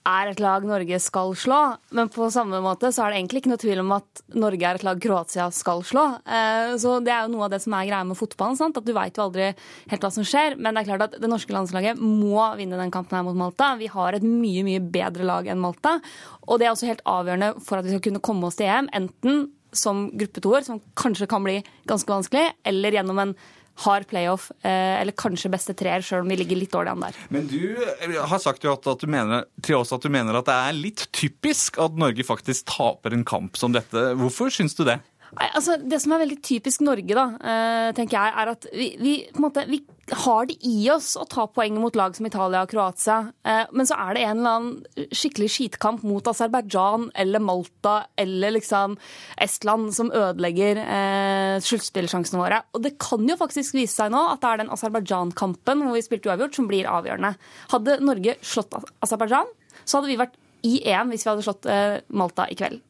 er 0.07 0.31
et 0.31 0.39
lag 0.41 0.63
Norge 0.65 0.97
skal 1.03 1.35
slå, 1.37 1.57
men 1.93 2.09
på 2.09 2.25
samme 2.33 2.57
måte 2.63 2.89
så 2.89 3.03
er 3.05 3.13
det 3.13 3.19
egentlig 3.19 3.41
ikke 3.43 3.51
noe 3.51 3.61
tvil 3.61 3.81
om 3.83 3.91
at 3.95 4.21
Norge 4.33 4.65
er 4.65 4.79
et 4.79 4.85
lag 4.87 5.01
Kroatia 5.03 5.45
skal 5.53 5.83
slå. 5.85 6.05
Eh, 6.25 6.73
Så 6.81 6.95
det 7.05 7.13
er 7.13 7.27
jo 7.27 7.33
noe 7.35 7.45
av 7.45 7.53
det 7.53 7.61
som 7.61 7.75
er 7.77 7.85
greia 7.85 8.01
med 8.07 8.17
fotballen, 8.17 8.57
sant? 8.57 8.77
at 8.77 8.87
du 8.87 8.93
veit 8.97 9.17
jo 9.17 9.27
aldri 9.27 9.51
helt 9.91 10.01
hva 10.01 10.11
som 10.11 10.25
skjer. 10.25 10.57
Men 10.57 10.73
det 10.73 10.83
er 10.83 10.89
klart 10.89 11.05
at 11.07 11.21
det 11.21 11.29
norske 11.29 11.53
landslaget 11.53 12.01
må 12.01 12.41
vinne 12.57 12.79
den 12.81 12.91
kampen 12.93 13.19
her 13.19 13.23
mot 13.27 13.37
Malta. 13.37 13.75
Vi 13.77 13.91
har 13.93 14.17
et 14.17 14.25
mye, 14.25 14.65
mye 14.65 14.81
bedre 14.81 15.27
lag 15.27 15.47
enn 15.47 15.61
Malta, 15.61 15.99
og 16.47 16.59
det 16.59 16.67
er 16.67 16.73
også 16.73 16.89
helt 16.89 17.05
avgjørende 17.05 17.53
for 17.61 17.77
at 17.77 17.85
vi 17.85 17.93
skal 17.93 18.05
kunne 18.09 18.25
komme 18.25 18.49
oss 18.49 18.57
til 18.57 18.71
EM, 18.71 18.89
enten 18.97 19.49
som 19.71 20.09
gruppetoer, 20.11 20.65
som 20.65 20.81
kanskje 20.99 21.29
kan 21.31 21.45
bli 21.45 21.61
ganske 21.87 22.09
vanskelig, 22.11 22.49
eller 22.67 22.97
gjennom 22.97 23.21
en 23.21 23.35
hard 23.81 24.07
playoff, 24.07 24.49
eh, 24.61 25.01
eller 25.01 25.15
kanskje 25.17 25.51
beste 25.53 25.75
treer, 25.77 26.03
sjøl 26.05 26.25
om 26.25 26.31
vi 26.31 26.37
ligger 26.41 26.59
litt 26.59 26.73
dårlig 26.73 26.93
an 26.93 27.05
der. 27.07 27.21
Men 27.33 27.47
du 27.49 27.61
eh, 27.81 28.17
har 28.19 28.43
sagt 28.43 28.65
jo 28.65 28.73
at, 28.75 28.87
at 28.87 29.01
du 29.01 29.09
mener, 29.11 29.47
til 29.63 29.79
oss 29.79 29.93
at 29.95 30.03
du 30.03 30.11
mener 30.13 30.37
at 30.37 30.49
det 30.49 30.57
er 30.57 30.77
litt 30.77 31.07
typisk 31.15 31.79
at 31.81 31.97
Norge 31.99 32.25
faktisk 32.27 32.67
taper 32.69 33.15
en 33.15 33.25
kamp 33.27 33.57
som 33.59 33.73
dette. 33.75 34.11
Hvorfor 34.19 34.53
syns 34.53 34.77
du 34.77 34.85
det? 34.87 34.99
Nei, 35.31 35.47
altså, 35.55 35.77
det 35.79 36.01
som 36.03 36.11
er 36.11 36.25
veldig 36.25 36.41
typisk 36.43 36.83
Norge, 36.83 37.15
da, 37.15 37.25
eh, 37.39 37.89
tenker 37.95 38.17
jeg, 38.17 38.33
er 38.41 38.51
at 38.51 38.67
vi, 38.75 38.89
vi, 38.99 39.13
på 39.31 39.39
en 39.39 39.45
måte, 39.45 39.63
vi 39.69 39.79
har 40.11 40.47
det 40.49 40.57
i 40.67 40.89
oss 40.91 41.13
å 41.19 41.25
ta 41.29 41.45
poeng 41.51 41.77
mot 41.81 41.95
lag 41.97 42.15
som 42.15 42.25
Italia 42.27 42.63
og 42.65 42.71
Kroatia. 42.71 43.17
Eh, 43.47 43.63
men 43.75 43.87
så 43.87 43.97
er 43.99 44.15
det 44.15 44.23
en 44.25 44.41
eller 44.41 44.57
annen 44.57 45.07
skikkelig 45.15 45.49
skitkamp 45.55 46.03
mot 46.07 46.27
Aserbajdsjan 46.27 47.09
eller 47.23 47.43
Malta 47.43 47.95
eller 48.19 48.55
liksom 48.57 48.97
Estland 49.41 49.93
som 49.95 50.11
ødelegger 50.11 50.81
eh, 50.83 51.55
sluttspillsjansene 51.63 52.41
våre. 52.41 52.61
Og 52.75 52.85
det 52.85 52.95
kan 53.01 53.25
jo 53.27 53.39
faktisk 53.39 53.77
vise 53.77 53.95
seg 53.97 54.13
nå 54.13 54.23
at 54.33 54.43
det 54.43 54.51
er 54.51 54.63
den 54.63 54.73
Aserbajdsjan-kampen 54.75 55.85
hvor 55.85 55.97
vi 55.97 56.05
spilte 56.05 56.31
uavgjort, 56.31 56.57
som 56.59 56.69
blir 56.71 56.89
avgjørende. 56.91 57.35
Hadde 57.73 57.99
Norge 58.03 58.37
slått 58.45 58.75
Aserbajdsjan, 59.03 59.51
så 59.85 59.99
hadde 59.99 60.11
vi 60.11 60.19
vært 60.21 60.39
i 60.67 60.75
EM 60.91 61.13
hvis 61.13 61.25
vi 61.25 61.31
hadde 61.31 61.45
slått 61.45 61.69
eh, 61.69 62.01
Malta 62.13 62.47
i 62.51 62.57
kveld. 62.57 62.81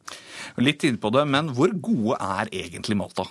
Litt 0.60 0.84
inne 0.84 1.00
på 1.00 1.12
det, 1.14 1.24
men 1.28 1.54
hvor 1.56 1.72
gode 1.72 2.18
er 2.20 2.50
egentlig 2.52 2.98
Malta? 3.00 3.28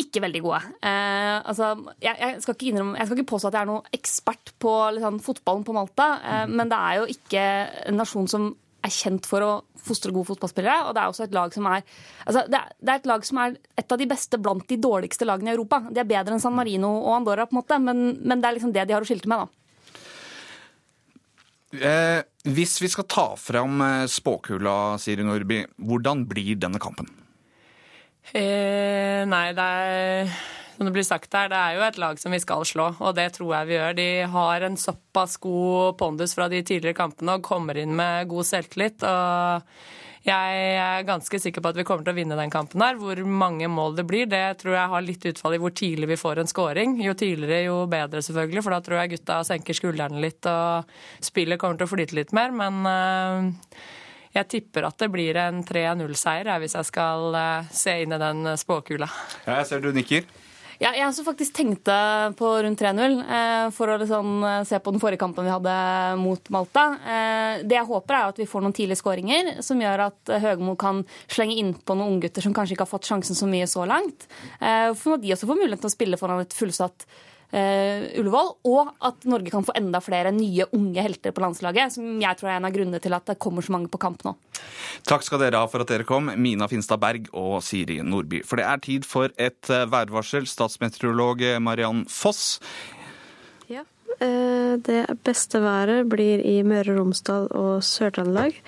Ikke 0.00 0.22
veldig 0.24 0.42
gode. 0.44 0.60
Eh, 0.84 1.36
altså, 1.38 1.72
jeg, 2.02 2.16
jeg, 2.18 2.40
skal 2.44 2.56
ikke 2.56 2.70
innrømme, 2.70 2.96
jeg 2.98 3.08
skal 3.08 3.20
ikke 3.20 3.32
påstå 3.32 3.50
at 3.50 3.58
jeg 3.58 3.66
er 3.66 3.70
noen 3.70 3.94
ekspert 3.98 4.52
på 4.62 4.74
liksom, 4.96 5.20
fotballen 5.24 5.64
på 5.68 5.76
Malta, 5.76 6.08
eh, 6.22 6.44
men 6.50 6.72
det 6.72 6.78
er 6.78 6.98
jo 7.00 7.06
ikke 7.14 7.46
en 7.92 7.98
nasjon 8.00 8.30
som 8.30 8.50
er 8.82 8.90
kjent 8.90 9.28
for 9.30 9.46
å 9.46 9.50
fostre 9.78 10.12
gode 10.14 10.32
fotballspillere. 10.32 10.88
Og 10.88 10.94
det 10.94 11.02
er 11.02 11.12
også 11.12 11.26
et 11.26 11.36
lag 11.36 11.54
som 11.54 11.68
er 11.70 11.80
altså, 11.82 12.44
det, 12.50 12.58
er, 12.58 12.76
det 12.82 12.92
er 12.92 13.00
et 13.00 13.08
lag 13.12 13.26
som 13.26 13.40
er 13.42 13.56
et 13.78 13.94
av 13.94 14.00
de 14.00 14.08
beste 14.10 14.40
blant 14.42 14.66
de 14.68 14.78
dårligste 14.82 15.28
lagene 15.28 15.52
i 15.52 15.56
Europa. 15.56 15.84
De 15.90 16.02
er 16.02 16.08
bedre 16.08 16.36
enn 16.36 16.42
San 16.42 16.56
Marino 16.56 16.90
og 17.00 17.16
Andorra, 17.20 17.46
på 17.48 17.56
en 17.56 17.62
måte, 17.62 17.80
men, 17.82 18.04
men 18.20 18.42
det 18.42 18.50
er 18.50 18.58
liksom 18.58 18.74
det 18.74 18.86
de 18.88 18.96
har 18.96 19.04
å 19.04 19.08
skilte 19.08 19.30
med. 19.30 19.44
da. 19.44 19.58
Eh, 21.72 22.20
hvis 22.52 22.76
vi 22.82 22.90
skal 22.92 23.08
ta 23.08 23.26
fram 23.40 23.80
eh, 23.80 24.04
spåkula, 24.10 24.98
Siri 25.00 25.24
Nordby, 25.24 25.62
hvordan 25.80 26.26
blir 26.28 26.58
denne 26.60 26.82
kampen? 26.82 27.08
Eh, 28.30 29.22
nei, 29.28 29.46
det 29.56 29.68
er 29.68 30.34
som 30.82 30.88
det 30.88 30.94
blir 30.96 31.04
sagt 31.06 31.34
her, 31.36 31.50
det 31.52 31.58
er 31.58 31.76
jo 31.76 31.82
et 31.86 31.98
lag 32.00 32.18
som 32.18 32.32
vi 32.34 32.40
skal 32.42 32.64
slå, 32.66 32.88
og 32.98 33.12
det 33.14 33.28
tror 33.36 33.50
jeg 33.54 33.68
vi 33.68 33.74
gjør. 33.76 33.96
De 33.98 34.06
har 34.32 34.64
en 34.66 34.78
såpass 34.80 35.36
god 35.42 35.98
pondus 36.00 36.34
fra 36.34 36.48
de 36.50 36.62
tidligere 36.64 36.96
kampene 36.98 37.36
og 37.36 37.44
kommer 37.46 37.78
inn 37.78 37.92
med 37.94 38.30
god 38.32 38.48
selvtillit. 38.48 39.04
og 39.06 39.62
jeg 40.22 40.58
er 40.78 41.02
ganske 41.02 41.38
sikker 41.42 41.62
på 41.62 41.70
at 41.72 41.78
vi 41.80 41.84
kommer 41.86 42.06
til 42.06 42.14
å 42.14 42.18
vinne 42.18 42.36
den 42.38 42.50
kampen 42.50 42.82
her. 42.82 42.98
Hvor 42.98 43.18
mange 43.26 43.66
mål 43.66 43.96
det 43.98 44.04
blir, 44.06 44.28
det 44.30 44.58
tror 44.60 44.76
jeg 44.76 44.92
har 44.92 45.02
litt 45.02 45.24
utfall 45.32 45.56
i 45.56 45.62
hvor 45.62 45.74
tidlig 45.74 46.12
vi 46.12 46.18
får 46.20 46.42
en 46.42 46.50
scoring. 46.50 46.94
Jo 47.02 47.14
tidligere, 47.18 47.64
jo 47.66 47.80
bedre, 47.90 48.22
selvfølgelig, 48.22 48.62
for 48.62 48.74
da 48.74 48.82
tror 48.86 49.00
jeg 49.00 49.16
gutta 49.16 49.40
senker 49.48 49.78
skuldrene 49.78 50.22
litt 50.22 50.46
og 50.46 50.94
spillet 51.26 51.58
kommer 51.58 51.80
til 51.80 51.90
å 51.90 51.94
flyte 51.94 52.18
litt 52.18 52.34
mer. 52.38 52.54
Men 52.54 52.86
øh, 52.86 53.74
jeg 54.32 54.48
tipper 54.48 54.88
at 54.88 54.98
det 55.02 55.10
blir 55.12 55.38
en 55.40 55.62
3-0-seier 55.66 56.52
hvis 56.62 56.76
jeg 56.78 56.88
skal 56.88 57.36
øh, 57.36 57.72
se 57.72 57.98
inn 58.04 58.16
i 58.16 58.22
den 58.22 58.54
spåkula. 58.60 59.10
Ja, 59.46 59.60
jeg 59.60 59.68
ser 59.70 59.84
du 59.84 59.92
nikker. 59.92 60.24
Ja, 60.82 60.90
jeg 60.96 61.04
også 61.06 61.22
faktisk 61.22 61.54
tenkte 61.54 61.94
på 62.34 62.48
rundt 62.64 62.80
3-0 62.82 63.12
eh, 63.22 63.66
for 63.74 63.92
å 63.92 63.98
liksom, 64.00 64.30
eh, 64.48 64.62
se 64.66 64.80
på 64.82 64.90
den 64.90 65.02
forrige 65.02 65.20
kampen 65.20 65.46
vi 65.46 65.52
hadde 65.52 65.74
mot 66.18 66.50
Malta. 66.50 66.86
Eh, 66.98 67.62
det 67.62 67.76
jeg 67.76 67.86
håper, 67.86 68.16
er 68.16 68.32
at 68.32 68.40
vi 68.40 68.48
får 68.50 68.64
noen 68.64 68.74
tidlige 68.74 68.98
skåringer 68.98 69.62
som 69.62 69.78
gjør 69.78 70.08
at 70.08 70.32
eh, 70.32 70.42
Høgmo 70.42 70.74
kan 70.80 71.04
slenge 71.30 71.54
innpå 71.60 71.94
noen 71.94 72.16
unggutter 72.16 72.42
som 72.42 72.56
kanskje 72.56 72.74
ikke 72.74 72.88
har 72.88 72.94
fått 72.96 73.06
sjansen 73.12 73.38
så 73.38 73.46
mye 73.46 73.68
så 73.70 73.86
langt. 73.86 74.26
Eh, 74.58 74.90
for 74.98 75.14
at 75.14 75.22
de 75.22 75.30
også 75.36 75.46
får 75.52 75.60
muligheten 75.60 75.84
til 75.84 75.92
å 75.92 75.94
spille 75.94 76.18
foran 76.18 76.42
et 76.42 76.56
fullsatt 76.58 77.06
eh, 77.06 77.20
Ullevål, 77.52 78.48
og 78.64 78.92
at 79.04 79.26
Norge 79.28 79.52
kan 79.52 79.66
få 79.66 79.74
enda 79.76 80.00
flere 80.00 80.30
nye 80.32 80.64
unge 80.72 81.04
helter 81.04 81.34
på 81.36 81.42
landslaget, 81.44 81.92
som 81.96 82.06
jeg 82.22 82.38
tror 82.40 82.48
er 82.48 82.56
en 82.56 82.68
av 82.68 82.72
grunnene 82.72 83.00
til 83.02 83.12
at 83.12 83.26
det 83.28 83.36
kommer 83.42 83.64
så 83.64 83.74
mange 83.74 83.90
på 83.92 84.00
kamp 84.00 84.24
nå. 84.24 84.32
Takk 85.08 85.26
skal 85.26 85.42
dere 85.42 85.60
ha 85.60 85.68
for 85.68 85.84
at 85.84 85.92
dere 85.92 86.06
kom, 86.08 86.30
Mina 86.40 86.68
Finstad 86.70 87.02
Berg 87.02 87.28
og 87.36 87.58
Siri 87.66 88.00
Nordby. 88.00 88.42
For 88.46 88.60
det 88.60 88.66
er 88.68 88.82
tid 88.84 89.08
for 89.08 89.32
et 89.36 89.72
eh, 89.72 89.86
værvarsel. 89.90 90.48
Statsmeteorolog 90.48 91.44
Mariann 91.60 92.06
Foss. 92.10 92.60
Ja, 93.68 93.84
eh, 94.18 94.78
det 94.88 95.04
beste 95.24 95.60
været 95.62 96.08
blir 96.12 96.42
i 96.44 96.60
Møre 96.66 96.94
og 96.94 97.02
Romsdal 97.02 97.50
og 97.50 97.82
Sør-Trøndelag. 97.86 98.62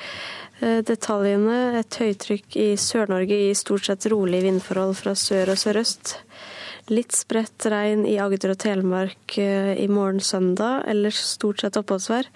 Eh, 0.60 0.80
Detaljene 0.86 1.80
et 1.80 2.00
høytrykk 2.00 2.56
i 2.60 2.68
Sør-Norge 2.80 3.40
i 3.48 3.54
stort 3.58 3.88
sett 3.88 4.06
rolig 4.12 4.44
vindforhold 4.44 4.94
fra 4.98 5.16
sør 5.18 5.54
og 5.54 5.60
sørøst. 5.60 6.18
Litt 6.92 7.14
spredt 7.16 7.64
regn 7.72 8.02
i 8.04 8.18
Agder 8.20 8.52
og 8.52 8.58
Telemark 8.60 9.38
eh, 9.40 9.72
i 9.80 9.86
morgen 9.88 10.20
søndag, 10.20 10.82
ellers 10.92 11.16
stort 11.16 11.62
sett 11.62 11.78
oppholdsvær. 11.80 12.26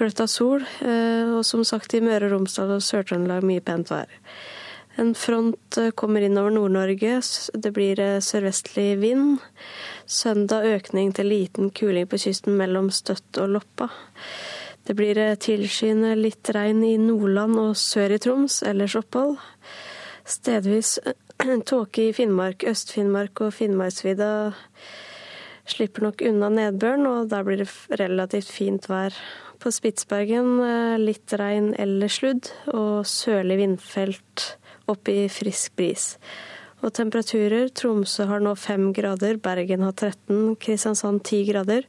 Gløtt 0.00 0.22
av 0.24 0.30
sol, 0.32 0.62
eh, 0.80 1.28
og 1.36 1.42
som 1.44 1.60
sagt 1.60 1.92
i 1.92 2.00
Møre 2.00 2.30
og 2.30 2.32
Romsdal 2.32 2.72
og 2.72 2.84
Sør-Trøndelag 2.86 3.44
mye 3.44 3.60
pent 3.60 3.92
vær. 3.92 4.14
En 4.96 5.12
front 5.12 5.76
eh, 5.76 5.90
kommer 5.92 6.24
inn 6.24 6.40
over 6.40 6.54
Nord-Norge. 6.56 7.18
Det 7.52 7.74
blir 7.76 8.00
sørvestlig 8.24 8.94
vind. 9.02 9.44
Søndag 10.08 10.64
økning 10.70 11.12
til 11.12 11.28
liten 11.34 11.68
kuling 11.68 12.08
på 12.08 12.22
kysten 12.24 12.56
mellom 12.56 12.88
Støtt 12.88 13.42
og 13.42 13.58
Loppa. 13.58 13.90
Det 14.88 14.96
blir 14.96 15.20
tilskyende 15.42 16.14
litt 16.16 16.48
regn 16.56 16.80
i 16.86 16.94
Nordland 17.02 17.60
og 17.60 17.76
sør 17.76 18.16
i 18.16 18.22
Troms, 18.24 18.62
ellers 18.64 18.96
opphold. 18.96 19.36
Stedvis 20.24 20.96
tåke 21.70 22.08
i 22.08 22.12
Finnmark, 22.16 22.64
Øst-Finnmark 22.64 23.40
og 23.44 23.54
Finnmarksvidda 23.54 24.30
slipper 25.66 26.06
nok 26.06 26.22
unna 26.24 26.48
nedbøren, 26.52 27.06
og 27.10 27.30
der 27.30 27.44
blir 27.46 27.62
det 27.64 28.00
relativt 28.00 28.50
fint 28.54 28.88
vær. 28.90 29.14
På 29.60 29.72
Spitsbergen 29.72 30.60
eh, 30.62 30.98
litt 31.00 31.32
regn 31.36 31.72
eller 31.80 32.12
sludd, 32.12 32.52
og 32.72 33.06
sørlig 33.08 33.58
vindfelt 33.62 34.50
opp 34.90 35.10
i 35.10 35.26
frisk 35.32 35.74
bris. 35.78 36.14
Og 36.84 36.92
temperaturer 36.94 37.70
Tromsø 37.74 38.28
har 38.28 38.44
nå 38.44 38.52
fem 38.60 38.92
grader, 38.94 39.40
Bergen 39.42 39.82
har 39.86 39.96
13, 39.96 40.54
Kristiansand 40.62 41.24
10 41.24 41.48
grader, 41.50 41.88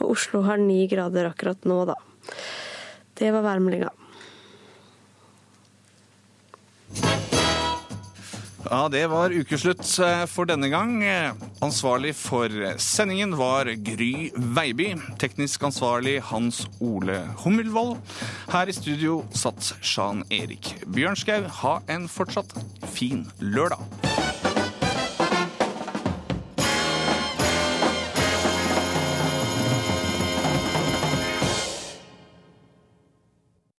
og 0.00 0.16
Oslo 0.16 0.42
har 0.48 0.58
9 0.60 0.80
grader 0.90 1.30
akkurat 1.30 1.68
nå, 1.68 1.84
da. 1.92 2.00
Det 3.16 3.30
var 3.32 3.44
værmeldinga. 3.46 3.92
Ja, 8.70 8.88
det 8.90 9.06
var 9.06 9.30
ukeslutt 9.30 9.84
eh, 10.02 10.24
for 10.26 10.48
denne 10.48 10.68
gang. 10.72 10.98
Ansvarlig 11.62 12.14
for 12.18 12.50
sendingen 12.82 13.36
var 13.38 13.70
Gry 13.86 14.30
Veiby. 14.34 14.88
Teknisk 15.22 15.62
ansvarlig 15.68 16.18
Hans 16.32 16.64
Ole 16.82 17.20
Hummelvold. 17.44 18.00
Her 18.50 18.66
i 18.66 18.74
studio 18.74 19.20
satt 19.30 19.74
Sjan 19.80 20.24
Erik 20.34 20.74
Bjørnskau. 20.86 21.46
Ha 21.62 21.78
en 21.94 22.10
fortsatt 22.10 22.56
fin 22.96 23.28
lørdag. 23.38 23.86